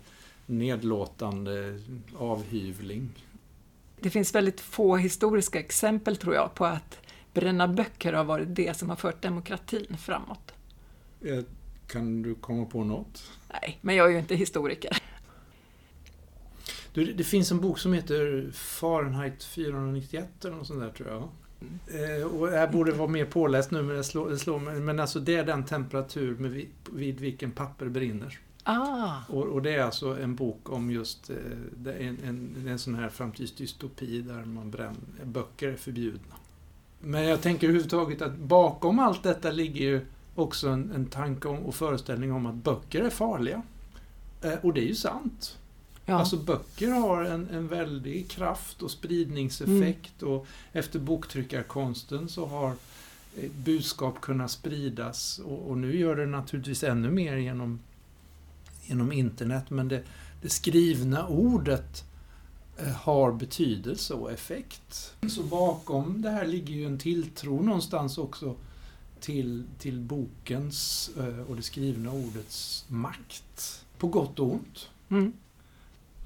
nedlåtande 0.46 1.80
avhyvling. 2.18 3.10
det 4.00 4.10
finns 4.10 4.36
väldigt 4.36 4.62
få 4.62 4.96
historiska 4.98 5.60
exempel, 5.60 6.18
tror 6.18 6.36
jag, 6.36 6.54
på 6.54 6.66
att 6.66 6.98
bränna 7.34 7.68
böcker 7.68 8.14
har 8.14 8.24
varit 8.24 8.56
det 8.56 8.78
som 8.78 8.90
har 8.90 8.96
fört 8.96 9.22
demokratin 9.22 9.98
framåt. 10.00 10.52
Eh, 11.22 11.40
Kan 11.88 12.22
du 12.22 12.36
komma 12.36 12.66
på 12.66 12.84
något? 12.84 13.24
Nej, 13.62 13.78
men 13.82 13.96
jag 13.96 14.08
är 14.08 14.12
ju 14.12 14.20
inte 14.20 14.36
historiker. 14.36 14.98
Du, 17.06 17.14
det- 17.14 17.24
finns 17.24 17.52
en 17.52 17.60
bok 17.62 17.80
som 17.80 17.94
heter 17.94 18.50
Fahrenheit 18.54 19.44
491 19.44 20.46
eller 20.46 20.56
något 20.56 20.68
sånt 20.68 20.80
där 20.80 20.90
tror 20.90 21.10
jag. 21.10 21.30
Eh, 22.20 22.26
och 22.28 22.54
jag 22.54 22.72
borde 22.72 22.92
vara 22.92 23.08
mer 23.08 23.26
påläst 23.26 23.72
nu 23.72 23.82
men 23.82 23.96
det 23.96 24.04
slår, 24.04 24.30
det 24.30 24.38
slår 24.38 24.60
mig. 24.60 24.80
Men 24.80 25.00
alltså 25.00 25.20
det 25.20 25.36
är 25.36 25.46
den 25.46 25.66
temperatur 25.66 26.38
med 26.38 26.52
vi, 26.52 26.68
vid 26.94 27.20
vilken 27.20 27.52
papper 27.52 27.86
brinner. 27.90 28.40
Ah, 28.64 29.12
Och, 29.30 29.44
och 29.44 29.62
det 29.62 29.76
är 29.76 29.84
alltså 29.84 30.20
en 30.20 30.36
bok 30.36 30.70
om 30.70 30.92
just 30.92 31.30
eh, 31.30 31.36
en, 32.08 32.18
en, 32.26 32.68
en 32.68 32.80
sån 32.80 32.96
här 32.96 33.10
framtidsdystopi 33.10 34.22
där 34.22 34.46
man 34.46 34.72
bränner, 34.72 34.96
böcker 35.24 35.68
är 35.68 35.76
förbjudna. 35.76 36.36
Men 37.00 37.24
jag 37.24 37.42
tänker 37.42 37.68
överhuvudtaget 37.68 38.22
att 38.22 38.38
bakom 38.38 39.00
allt 39.00 39.24
detta 39.24 39.52
ligger 39.52 39.86
ju 39.86 40.02
också 40.36 40.70
en, 40.70 40.92
en 40.92 41.06
tanke 41.06 41.48
om, 41.48 41.58
och 41.60 41.76
föreställning 41.76 42.32
om 42.32 42.46
att 42.46 42.56
böcker 42.56 43.02
är 43.02 43.10
farliga. 43.10 43.62
Eh, 44.42 44.54
och 44.62 44.74
det 44.74 44.82
är 44.82 44.88
ju 44.88 44.96
sant. 44.96 45.58
Ja. 46.08 46.16
Alltså 46.16 46.38
böcker 46.38 46.92
har 46.92 47.24
en, 47.24 47.50
en 47.50 47.68
väldig 47.68 48.30
kraft 48.30 48.82
och 48.82 48.92
spridningseffekt 48.92 50.24
och 50.24 50.48
efter 50.72 51.00
boktryckarkonsten 51.00 52.30
så 52.30 52.46
har 52.46 52.70
eh, 53.38 53.52
budskap 53.52 54.22
kunnat 54.22 54.52
spridas 54.52 55.40
och, 55.40 55.70
och 55.70 55.78
nu 55.78 55.98
gör 55.98 56.16
det 56.16 56.26
naturligtvis 56.26 56.84
ännu 56.84 57.12
mer 57.12 57.38
genom, 57.38 57.80
genom 58.86 59.12
internet 59.12 59.70
men 59.70 59.88
det, 59.88 60.04
det 60.42 60.50
skrivna 60.50 61.28
ordet 61.28 62.04
eh, 62.78 62.88
har 62.88 63.32
betydelse 63.32 64.14
och 64.14 64.32
effekt. 64.32 65.16
Så 65.30 65.44
bakom 65.44 66.22
det 66.22 66.30
här 66.30 66.48
ligger 66.48 66.74
ju 66.74 66.86
en 66.86 66.98
tilltro 66.98 67.62
någonstans 67.62 68.18
också 68.18 68.56
till, 69.20 69.64
till 69.80 70.00
bokens 70.00 71.10
eh, 71.18 71.40
och 71.50 71.56
det 71.56 71.62
skrivna 71.62 72.12
ordets 72.12 72.86
makt. 72.88 73.86
På 73.98 74.08
gott 74.08 74.40
och 74.40 74.52
ont. 74.52 74.90
Mm. 75.10 75.34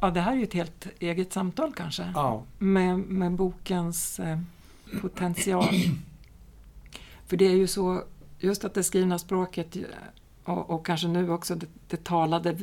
Ja, 0.04 0.12
det 0.12 0.22
här 0.22 0.32
är 0.32 0.36
ju 0.36 0.44
ett 0.44 0.54
helt 0.54 0.88
eget 1.00 1.34
samtal 1.34 1.74
kanske. 1.74 2.12
Ja. 2.16 2.44
Med, 2.58 3.00
med 3.00 3.32
bokens 3.32 4.20
eh, 4.20 4.40
potential. 5.02 5.76
För 7.28 7.38
det 7.38 7.46
är 7.46 7.56
ju 7.56 7.68
så, 7.68 8.04
just 8.40 8.66
att 8.66 8.74
det 8.74 8.84
skrivna 8.84 9.20
språket 9.20 9.78
och, 10.44 10.70
och 10.70 10.86
kanske 10.86 11.08
nu 11.08 11.32
också 11.32 11.56
det, 11.56 11.68
det, 11.88 12.04
talade 12.04 12.58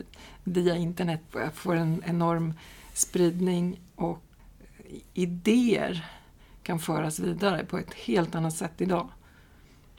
via 0.45 0.77
internet 0.77 1.21
får 1.55 1.77
en 1.77 2.03
enorm 2.07 2.55
spridning 2.93 3.81
och 3.95 4.23
idéer 5.15 6.07
kan 6.63 6.79
föras 6.79 7.19
vidare 7.19 7.65
på 7.65 7.79
ett 7.79 7.95
helt 7.95 8.35
annat 8.35 8.55
sätt 8.55 8.81
idag. 8.81 9.09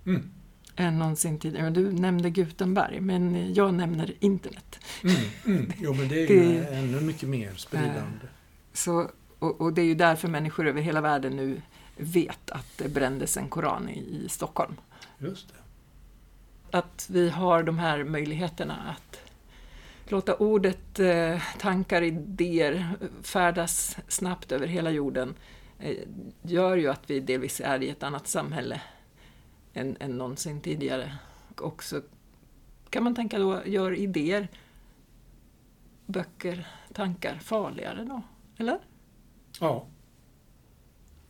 Mm. 0.06 0.32
Än 0.80 1.00
någonsin 1.00 1.40
tidigare. 1.40 1.70
Du 1.70 1.92
nämnde 1.92 2.30
Gutenberg, 2.30 3.00
men 3.02 3.54
jag 3.54 3.74
nämner 3.74 4.14
internet. 4.20 4.80
Mm, 5.04 5.16
mm. 5.46 5.72
Jo, 5.80 5.94
men 5.94 6.08
det 6.08 6.16
är 6.16 6.28
ju 6.28 6.54
det, 6.60 6.68
ännu 6.68 7.02
mycket 7.02 7.30
mer 7.30 7.54
spridande. 7.54 8.28
Så, 8.74 9.10
och, 9.40 9.62
och, 9.62 9.74
det 9.74 9.82
är 9.82 9.86
ju 9.86 9.96
därför 9.96 10.28
människor 10.28 10.68
över 10.68 10.82
hela 10.82 11.02
världen 11.02 11.36
nu 11.36 11.62
vet 11.98 12.52
att 12.52 12.78
det 12.78 12.90
brändes 12.90 13.38
en 13.38 13.50
koran 13.50 13.90
i, 13.90 14.00
i 14.00 14.30
Stockholm. 14.30 14.76
Just 15.18 15.48
det. 15.50 16.78
Att 16.78 17.08
vi 17.10 17.30
har 17.30 17.64
de 17.64 17.80
här 17.80 18.04
möjligheterna 18.04 18.76
att 18.76 19.20
låta 20.08 20.36
ordet, 20.36 21.00
eh, 21.00 21.42
tankar, 21.58 22.02
idéer 22.02 22.90
färdas 23.24 23.98
snabbt 24.08 24.52
över 24.52 24.68
hela 24.68 24.92
jorden 24.92 25.36
eh, 25.80 25.98
gör 26.42 26.78
ju 26.78 26.88
att 26.88 27.10
vi 27.10 27.20
delvis 27.20 27.62
är 27.62 27.84
i 27.84 27.90
ett 27.90 28.04
annat 28.04 28.28
samhälle 28.28 28.82
än, 29.74 29.98
än 30.00 30.18
någonsin 30.18 30.62
tidigare. 30.62 31.18
Och 31.50 31.66
också 31.66 32.02
kan 32.90 33.04
man 33.04 33.16
tänka 33.16 33.40
då, 33.40 33.62
gör 33.66 33.92
idéer, 33.92 34.48
böcker, 36.06 36.68
tankar 36.94 37.40
farligare 37.40 38.06
då? 38.06 38.22
Eller? 38.58 38.80
Ja. 39.60 39.86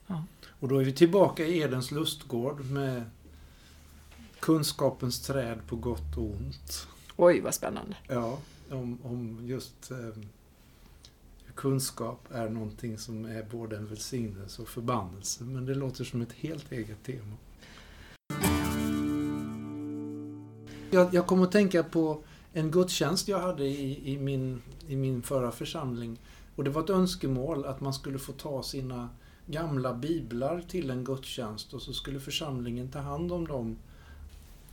ja. 0.07 0.23
Och 0.59 0.67
då 0.67 0.79
är 0.79 0.85
vi 0.85 0.93
tillbaka 0.93 1.45
i 1.45 1.59
Edens 1.59 1.91
lustgård 1.91 2.65
med 2.65 3.03
kunskapens 4.39 5.21
träd 5.21 5.59
på 5.67 5.75
gott 5.75 6.17
och 6.17 6.23
ont. 6.23 6.87
Oj, 7.15 7.41
vad 7.41 7.53
spännande. 7.53 7.95
Ja, 8.07 8.39
om, 8.69 8.99
om 9.03 9.39
just 9.43 9.91
eh, 9.91 9.97
kunskap 11.55 12.27
är 12.31 12.49
någonting 12.49 12.97
som 12.97 13.25
är 13.25 13.43
både 13.43 13.77
en 13.77 13.87
välsignelse 13.87 14.61
och 14.61 14.67
förbannelse. 14.67 15.43
Men 15.43 15.65
det 15.65 15.75
låter 15.75 16.03
som 16.03 16.21
ett 16.21 16.33
helt 16.33 16.71
eget 16.71 17.03
tema. 17.03 17.35
Jag, 20.91 21.13
jag 21.13 21.27
kommer 21.27 21.43
att 21.43 21.51
tänka 21.51 21.83
på 21.83 22.17
en 22.53 22.71
gudstjänst 22.71 23.27
jag 23.27 23.39
hade 23.39 23.63
i, 23.63 24.13
i, 24.13 24.17
min, 24.17 24.61
i 24.87 24.95
min 24.95 25.21
förra 25.21 25.51
församling. 25.51 26.19
Och 26.55 26.63
det 26.63 26.69
var 26.69 26.83
ett 26.83 26.89
önskemål 26.89 27.65
att 27.65 27.81
man 27.81 27.93
skulle 27.93 28.19
få 28.19 28.31
ta 28.31 28.63
sina 28.63 29.09
gamla 29.45 29.93
biblar 29.93 30.63
till 30.67 30.89
en 30.89 31.03
gudstjänst 31.03 31.73
och 31.73 31.81
så 31.81 31.93
skulle 31.93 32.19
församlingen 32.19 32.91
ta 32.91 32.99
hand 32.99 33.31
om 33.31 33.47
dem. 33.47 33.77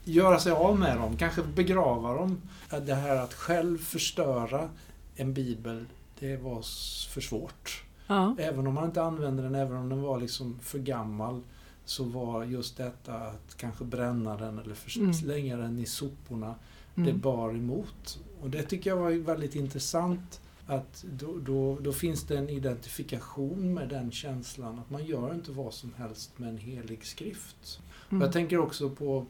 Göra 0.03 0.39
sig 0.39 0.51
av 0.51 0.79
med 0.79 0.97
dem, 0.97 1.17
kanske 1.17 1.43
begrava 1.43 2.13
dem. 2.13 2.41
Det 2.85 2.93
här 2.93 3.15
att 3.15 3.33
själv 3.33 3.77
förstöra 3.77 4.69
en 5.15 5.33
bibel, 5.33 5.85
det 6.19 6.37
var 6.37 6.61
för 7.09 7.21
svårt. 7.21 7.83
Ja. 8.07 8.35
Även 8.39 8.67
om 8.67 8.73
man 8.73 8.85
inte 8.85 9.03
använde 9.03 9.43
den, 9.43 9.55
även 9.55 9.77
om 9.77 9.89
den 9.89 10.01
var 10.01 10.19
liksom 10.19 10.59
för 10.61 10.79
gammal, 10.79 11.41
så 11.89 12.03
var 12.03 12.43
just 12.43 12.77
detta 12.77 13.13
att 13.13 13.57
kanske 13.57 13.83
bränna 13.83 14.37
den 14.37 14.59
eller 14.59 14.97
mm. 14.97 15.13
slänga 15.13 15.57
den 15.57 15.79
i 15.79 15.85
soporna, 15.85 16.55
mm. 16.95 17.07
det 17.07 17.13
bar 17.13 17.49
emot. 17.49 18.19
Och 18.41 18.49
det 18.49 18.63
tycker 18.63 18.89
jag 18.89 18.97
var 18.97 19.11
väldigt 19.11 19.55
intressant 19.55 20.41
att 20.67 21.05
då, 21.11 21.37
då, 21.37 21.79
då, 21.79 21.93
finns 21.93 22.23
det 22.23 22.37
en 22.37 22.49
identifikation 22.49 23.73
med 23.73 23.89
den 23.89 24.11
känslan 24.11 24.79
att 24.79 24.89
man 24.89 25.05
gör 25.05 25.33
inte 25.33 25.51
vad 25.51 25.73
som 25.73 25.93
helst 25.97 26.39
med 26.39 26.49
en 26.49 26.57
helig 26.57 27.05
skrift. 27.05 27.79
Mm. 28.09 28.21
Jag 28.21 28.33
tänker 28.33 28.57
också 28.57 28.89
på 28.89 29.25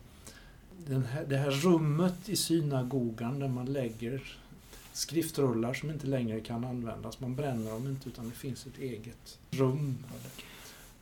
här, 0.88 1.26
det 1.26 1.38
här 1.38 1.52
rummet 1.52 2.30
i 2.30 2.36
synagogan 2.36 3.40
där 3.40 3.48
man 3.48 3.66
lägger 3.66 4.38
skriftrullar 4.94 5.74
som 5.74 5.92
inte 5.92 6.08
längre 6.08 6.40
kan 6.40 6.66
användas. 6.66 7.20
Man 7.20 7.36
bränner 7.36 7.72
dem 7.72 7.88
inte 7.88 8.10
utan 8.10 8.30
det 8.30 8.36
finns 8.36 8.66
ett 8.66 8.80
eget 8.80 9.40
rum. 9.52 9.98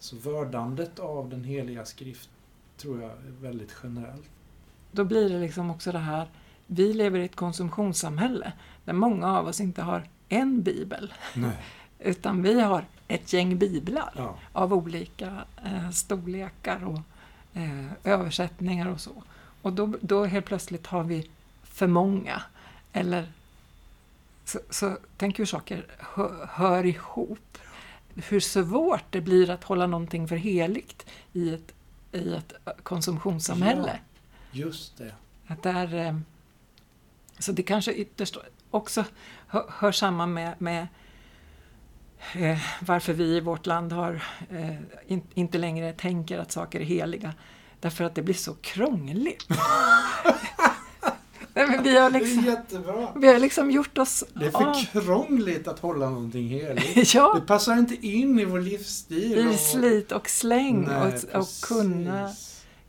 Så 0.06 0.16
vördandet 0.16 1.00
av 1.00 1.30
den 1.30 1.44
heliga 1.44 1.86
skrift 1.86 2.30
tror 2.78 3.02
jag 3.02 3.12
är 3.12 3.42
väldigt 3.42 3.76
generellt. 3.84 4.30
Då 4.92 5.04
blir 5.04 5.30
det 5.30 5.40
liksom 5.40 5.72
också 5.72 5.92
det 5.92 6.00
här, 6.00 6.28
vi 6.68 6.94
lever 6.94 7.20
i 7.20 7.26
ett 7.26 7.36
konsumtionssamhälle 7.36 8.54
där 8.84 8.94
många 8.94 9.38
av 9.38 9.48
oss 9.48 9.60
inte 9.60 9.82
har 9.82 10.08
en 10.30 10.62
bibel. 10.62 11.14
Nej. 11.36 11.58
Utan 12.00 12.44
vi 12.44 12.62
har 12.62 12.86
ett 13.08 13.34
gäng 13.34 13.58
biblar 13.58 14.14
ja. 14.18 14.38
av 14.52 14.74
olika 14.74 15.46
eh, 15.66 15.90
storlekar 15.90 16.86
och 16.86 17.00
eh, 17.60 17.92
översättningar 18.04 18.88
och 18.88 19.02
så. 19.02 19.24
Och 19.62 19.74
då, 19.74 19.94
då 20.02 20.26
helt 20.26 20.46
plötsligt 20.46 20.88
har 20.88 21.04
vi 21.04 21.30
för 21.64 21.88
många. 21.88 22.42
Eller 22.94 23.32
så, 24.46 24.60
så 24.70 24.98
tänk 25.18 25.40
hur 25.40 25.46
saker 25.46 25.86
hör, 25.98 26.50
hör 26.52 26.86
ihop. 26.86 27.58
Hur 28.16 28.40
svårt 28.40 29.04
det 29.10 29.22
blir 29.22 29.50
att 29.50 29.64
hålla 29.64 29.88
någonting 29.88 30.28
för 30.28 30.36
heligt 30.36 31.06
i 31.34 31.54
ett, 31.54 31.74
i 32.12 32.34
ett 32.34 32.54
konsumtionssamhälle. 32.84 34.00
Ja, 34.52 34.60
just 34.66 34.98
det. 34.98 35.14
Att 35.48 35.64
där, 35.64 35.94
eh, 35.94 36.18
så 37.40 37.52
det 37.52 37.64
kanske 37.64 37.94
ytterst 37.94 38.38
också 38.72 39.06
hör, 39.48 39.66
hör 39.70 39.92
samman 39.92 40.34
med, 40.34 40.62
med 40.62 40.88
eh, 42.34 42.60
varför 42.80 43.14
vi 43.14 43.24
i 43.24 43.40
vårt 43.40 43.66
land 43.66 43.92
har, 43.92 44.24
eh, 44.50 44.76
in, 45.08 45.22
inte 45.34 45.58
längre 45.58 45.94
tänker 45.94 46.40
att 46.40 46.52
saker 46.52 46.80
är 46.80 46.84
heliga. 46.86 47.34
Därför 47.80 48.04
att 48.04 48.16
det 48.16 48.22
blir 48.22 48.36
så 48.36 48.54
krångligt. 48.54 49.48
Nej, 51.56 51.68
men 51.68 51.84
vi 51.84 51.98
har 51.98 52.10
liksom, 52.10 52.44
det 52.44 52.50
är 52.50 52.52
jättebra. 52.52 53.08
Vi 53.16 53.28
har 53.28 53.40
liksom 53.40 53.72
gjort 53.72 53.98
oss... 53.98 54.24
Det 54.34 54.46
är 54.46 54.52
för 54.52 54.68
av. 54.68 54.86
krångligt 54.92 55.68
att 55.68 55.80
hålla 55.80 56.10
någonting 56.10 56.48
heligt. 56.48 57.14
ja. 57.14 57.34
Det 57.36 57.48
passar 57.48 57.78
inte 57.78 58.08
in 58.08 58.40
i 58.40 58.46
vår 58.46 58.60
livsstil. 58.60 59.48
I 59.54 59.58
slit 59.58 60.12
och 60.12 60.30
släng 60.30 60.86
Nej, 60.88 61.14
och, 61.34 61.40
och 61.40 61.48
kunna, 61.68 62.32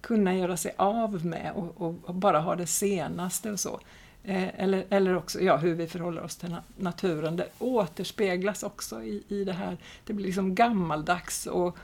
kunna 0.01 0.35
göra 0.35 0.57
sig 0.57 0.75
av 0.79 1.27
med 1.27 1.53
och, 1.55 1.81
och, 1.81 1.95
och 2.05 2.15
bara 2.15 2.41
ha 2.41 2.57
det 2.57 2.67
senaste 2.67 3.51
och 3.51 3.61
så. 3.61 3.81
Eh, 4.25 4.61
eller, 4.63 4.85
eller 4.91 5.17
också 5.17 5.41
ja, 5.41 5.57
hur 5.57 5.75
vi 5.75 5.87
förhåller 5.87 6.23
oss 6.23 6.37
till 6.37 6.57
naturen. 6.77 7.37
Det 7.37 7.49
återspeglas 7.59 8.63
också 8.63 9.03
i, 9.03 9.23
i 9.29 9.45
det 9.45 9.53
här. 9.53 9.79
Det 10.05 10.13
blir 10.13 10.27
liksom 10.27 10.55
gammaldags 10.55 11.47
och, 11.47 11.77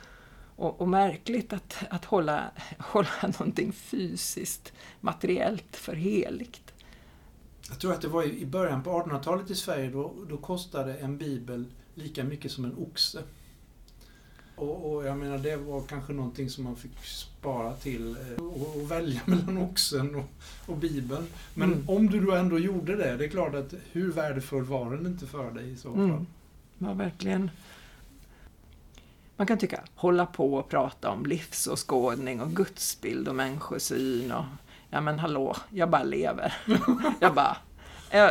och, 0.56 0.80
och 0.80 0.88
märkligt 0.88 1.52
att, 1.52 1.76
att 1.90 2.04
hålla, 2.04 2.42
hålla 2.78 3.08
någonting 3.22 3.72
fysiskt, 3.72 4.72
materiellt 5.00 5.76
för 5.76 5.94
heligt. 5.94 6.71
Jag 7.68 7.78
tror 7.78 7.92
att 7.92 8.00
det 8.00 8.08
var 8.08 8.24
i 8.24 8.46
början 8.46 8.82
på 8.82 8.90
1800-talet 8.90 9.50
i 9.50 9.54
Sverige, 9.54 9.90
då, 9.90 10.14
då 10.28 10.36
kostade 10.36 10.94
en 10.94 11.18
bibel 11.18 11.64
lika 11.94 12.24
mycket 12.24 12.52
som 12.52 12.64
en 12.64 12.74
oxe. 12.74 13.22
Och, 14.56 14.92
och, 14.92 15.06
jag 15.06 15.18
menar, 15.18 15.38
det 15.38 15.56
var 15.56 15.82
kanske 15.82 16.12
någonting 16.12 16.50
som 16.50 16.64
man 16.64 16.76
fick 16.76 17.04
spara 17.04 17.72
till 17.72 18.16
eh, 18.16 18.44
och, 18.44 18.76
och 18.76 18.90
välja 18.90 19.20
mellan 19.26 19.58
oxen 19.58 20.14
och, 20.14 20.24
och 20.66 20.76
Bibeln. 20.76 21.26
Men 21.54 21.72
mm. 21.72 21.88
om 21.88 22.10
du 22.10 22.20
då 22.20 22.32
ändå 22.32 22.58
gjorde 22.58 22.96
det, 22.96 23.16
det 23.16 23.24
är 23.24 23.28
klart 23.28 23.54
att 23.54 23.74
hur 23.92 24.12
värdefull 24.12 24.64
var 24.64 24.90
den 24.90 25.06
inte 25.06 25.26
för 25.26 25.50
dig 25.50 25.72
i 25.72 25.76
så 25.76 25.92
fall? 25.92 26.00
Mm. 26.00 26.26
Ja, 26.78 26.92
verkligen. 26.92 27.50
Man 29.36 29.46
kan 29.46 29.58
tycka, 29.58 29.80
hålla 29.94 30.26
på 30.26 30.54
och 30.54 30.68
prata 30.68 31.10
om 31.10 31.26
livsåskådning 31.26 32.40
och 32.40 32.50
gudsbild 32.50 33.28
och 33.28 33.34
människosyn 33.34 34.32
och 34.32 34.44
ja 34.92 35.00
men 35.00 35.18
hallå, 35.18 35.56
jag 35.70 35.90
bara 35.90 36.02
lever. 36.02 36.54
jag 37.20 37.34
bara, 37.34 37.56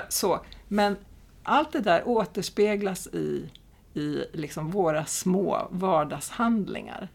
så. 0.10 0.40
Men 0.68 0.98
allt 1.44 1.72
det 1.72 1.80
där 1.80 2.08
återspeglas 2.08 3.08
i 3.08 3.50
i 3.94 4.26
liksom 4.34 4.72
våra 4.72 5.06
små 5.06 5.68
vardagshandlingar. 5.72 7.10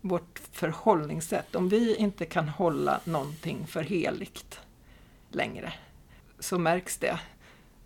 Vårt 0.00 0.38
förhållningssätt. 0.52 1.54
Om 1.54 1.68
vi 1.68 1.96
inte 1.96 2.24
kan 2.24 2.48
hålla 2.48 3.00
någonting 3.04 3.66
för 3.66 3.82
heligt 3.82 4.60
längre 5.30 5.72
så 6.38 6.58
märks 6.58 6.98
det 6.98 7.20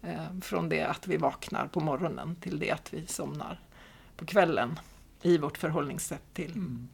eh, 0.03 0.39
från 0.43 0.69
det 0.69 0.83
att 0.83 1.07
vi 1.07 1.17
vaknar 1.17 1.67
på 1.67 1.81
morgonen 1.81 2.37
till 2.37 2.59
det 2.59 2.71
att 2.71 2.93
vi 2.95 3.07
somnar 3.07 3.61
på 4.17 4.27
kvällen 4.27 4.79
i 5.23 5.39
vårt 5.39 5.59
förhållningssätt 5.59 6.35
till 6.35 6.53
mm. 6.53 6.89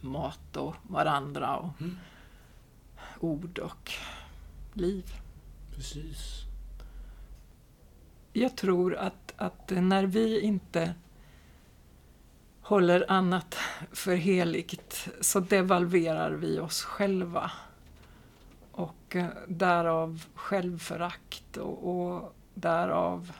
mat 0.00 0.56
och 0.56 0.74
varandra 0.82 1.56
och 1.56 1.80
mm. 1.80 1.98
Ord 3.20 3.58
och 3.58 3.92
liv. 4.74 5.14
Precis 5.74 6.46
jag 8.40 8.56
tror 8.56 8.96
att, 8.96 9.32
att 9.36 9.70
när 9.70 10.06
vi 10.06 10.40
inte 10.40 10.94
håller 12.60 13.10
annat 13.12 13.56
för 13.92 14.14
heligt 14.14 15.08
så 15.20 15.40
devalverar 15.40 16.30
vi 16.30 16.58
oss 16.58 16.82
själva. 16.82 17.50
Och 18.72 19.16
eh, 19.16 19.26
därav 19.48 20.26
självförakt 20.34 21.56
och, 21.56 21.90
och 21.90 22.34
därav 22.54 23.32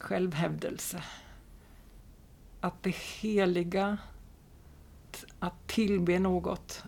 självhävdelse. 0.00 1.04
Att 2.60 2.82
det 2.82 2.96
heliga, 2.96 3.98
att 5.38 5.66
tillbe 5.66 6.18
något, 6.18 6.84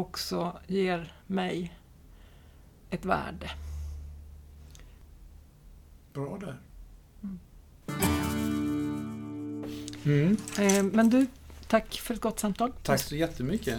också 0.00 0.58
ger 0.66 1.12
mig 1.26 1.74
ett 2.90 3.04
värde. 3.04 3.50
Bra 6.12 6.38
där. 6.38 6.60
Mm. 10.04 10.36
Eh, 10.58 10.82
men 10.82 11.10
du, 11.10 11.26
tack 11.68 11.94
för 11.94 12.14
ett 12.14 12.20
gott 12.20 12.40
samtal. 12.40 12.72
Tack 12.82 13.00
så 13.00 13.16
jättemycket. 13.16 13.78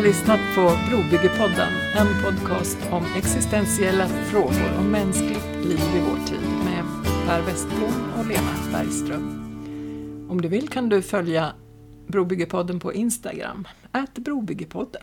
Har 0.00 0.06
lyssnat 0.06 0.40
på 0.54 0.70
Brobyggepodden, 0.90 1.72
en 1.96 2.22
podcast 2.24 2.78
om 2.90 3.04
existentiella 3.16 4.08
frågor 4.08 4.78
om 4.78 4.90
mänskligt 4.90 5.46
liv 5.64 5.80
i 5.96 6.00
vår 6.00 6.26
tid 6.26 6.48
med 6.64 6.84
Per 7.26 7.42
Westblom 7.42 8.12
och 8.18 8.26
Lena 8.26 8.54
Bergström. 8.72 9.46
Om 10.30 10.40
du 10.40 10.48
vill 10.48 10.68
kan 10.68 10.88
du 10.88 11.02
följa 11.02 11.52
Brobyggepodden 12.06 12.80
på 12.80 12.94
Instagram, 12.94 13.68
att 13.90 14.14
Brobyggepodden. 14.14 15.02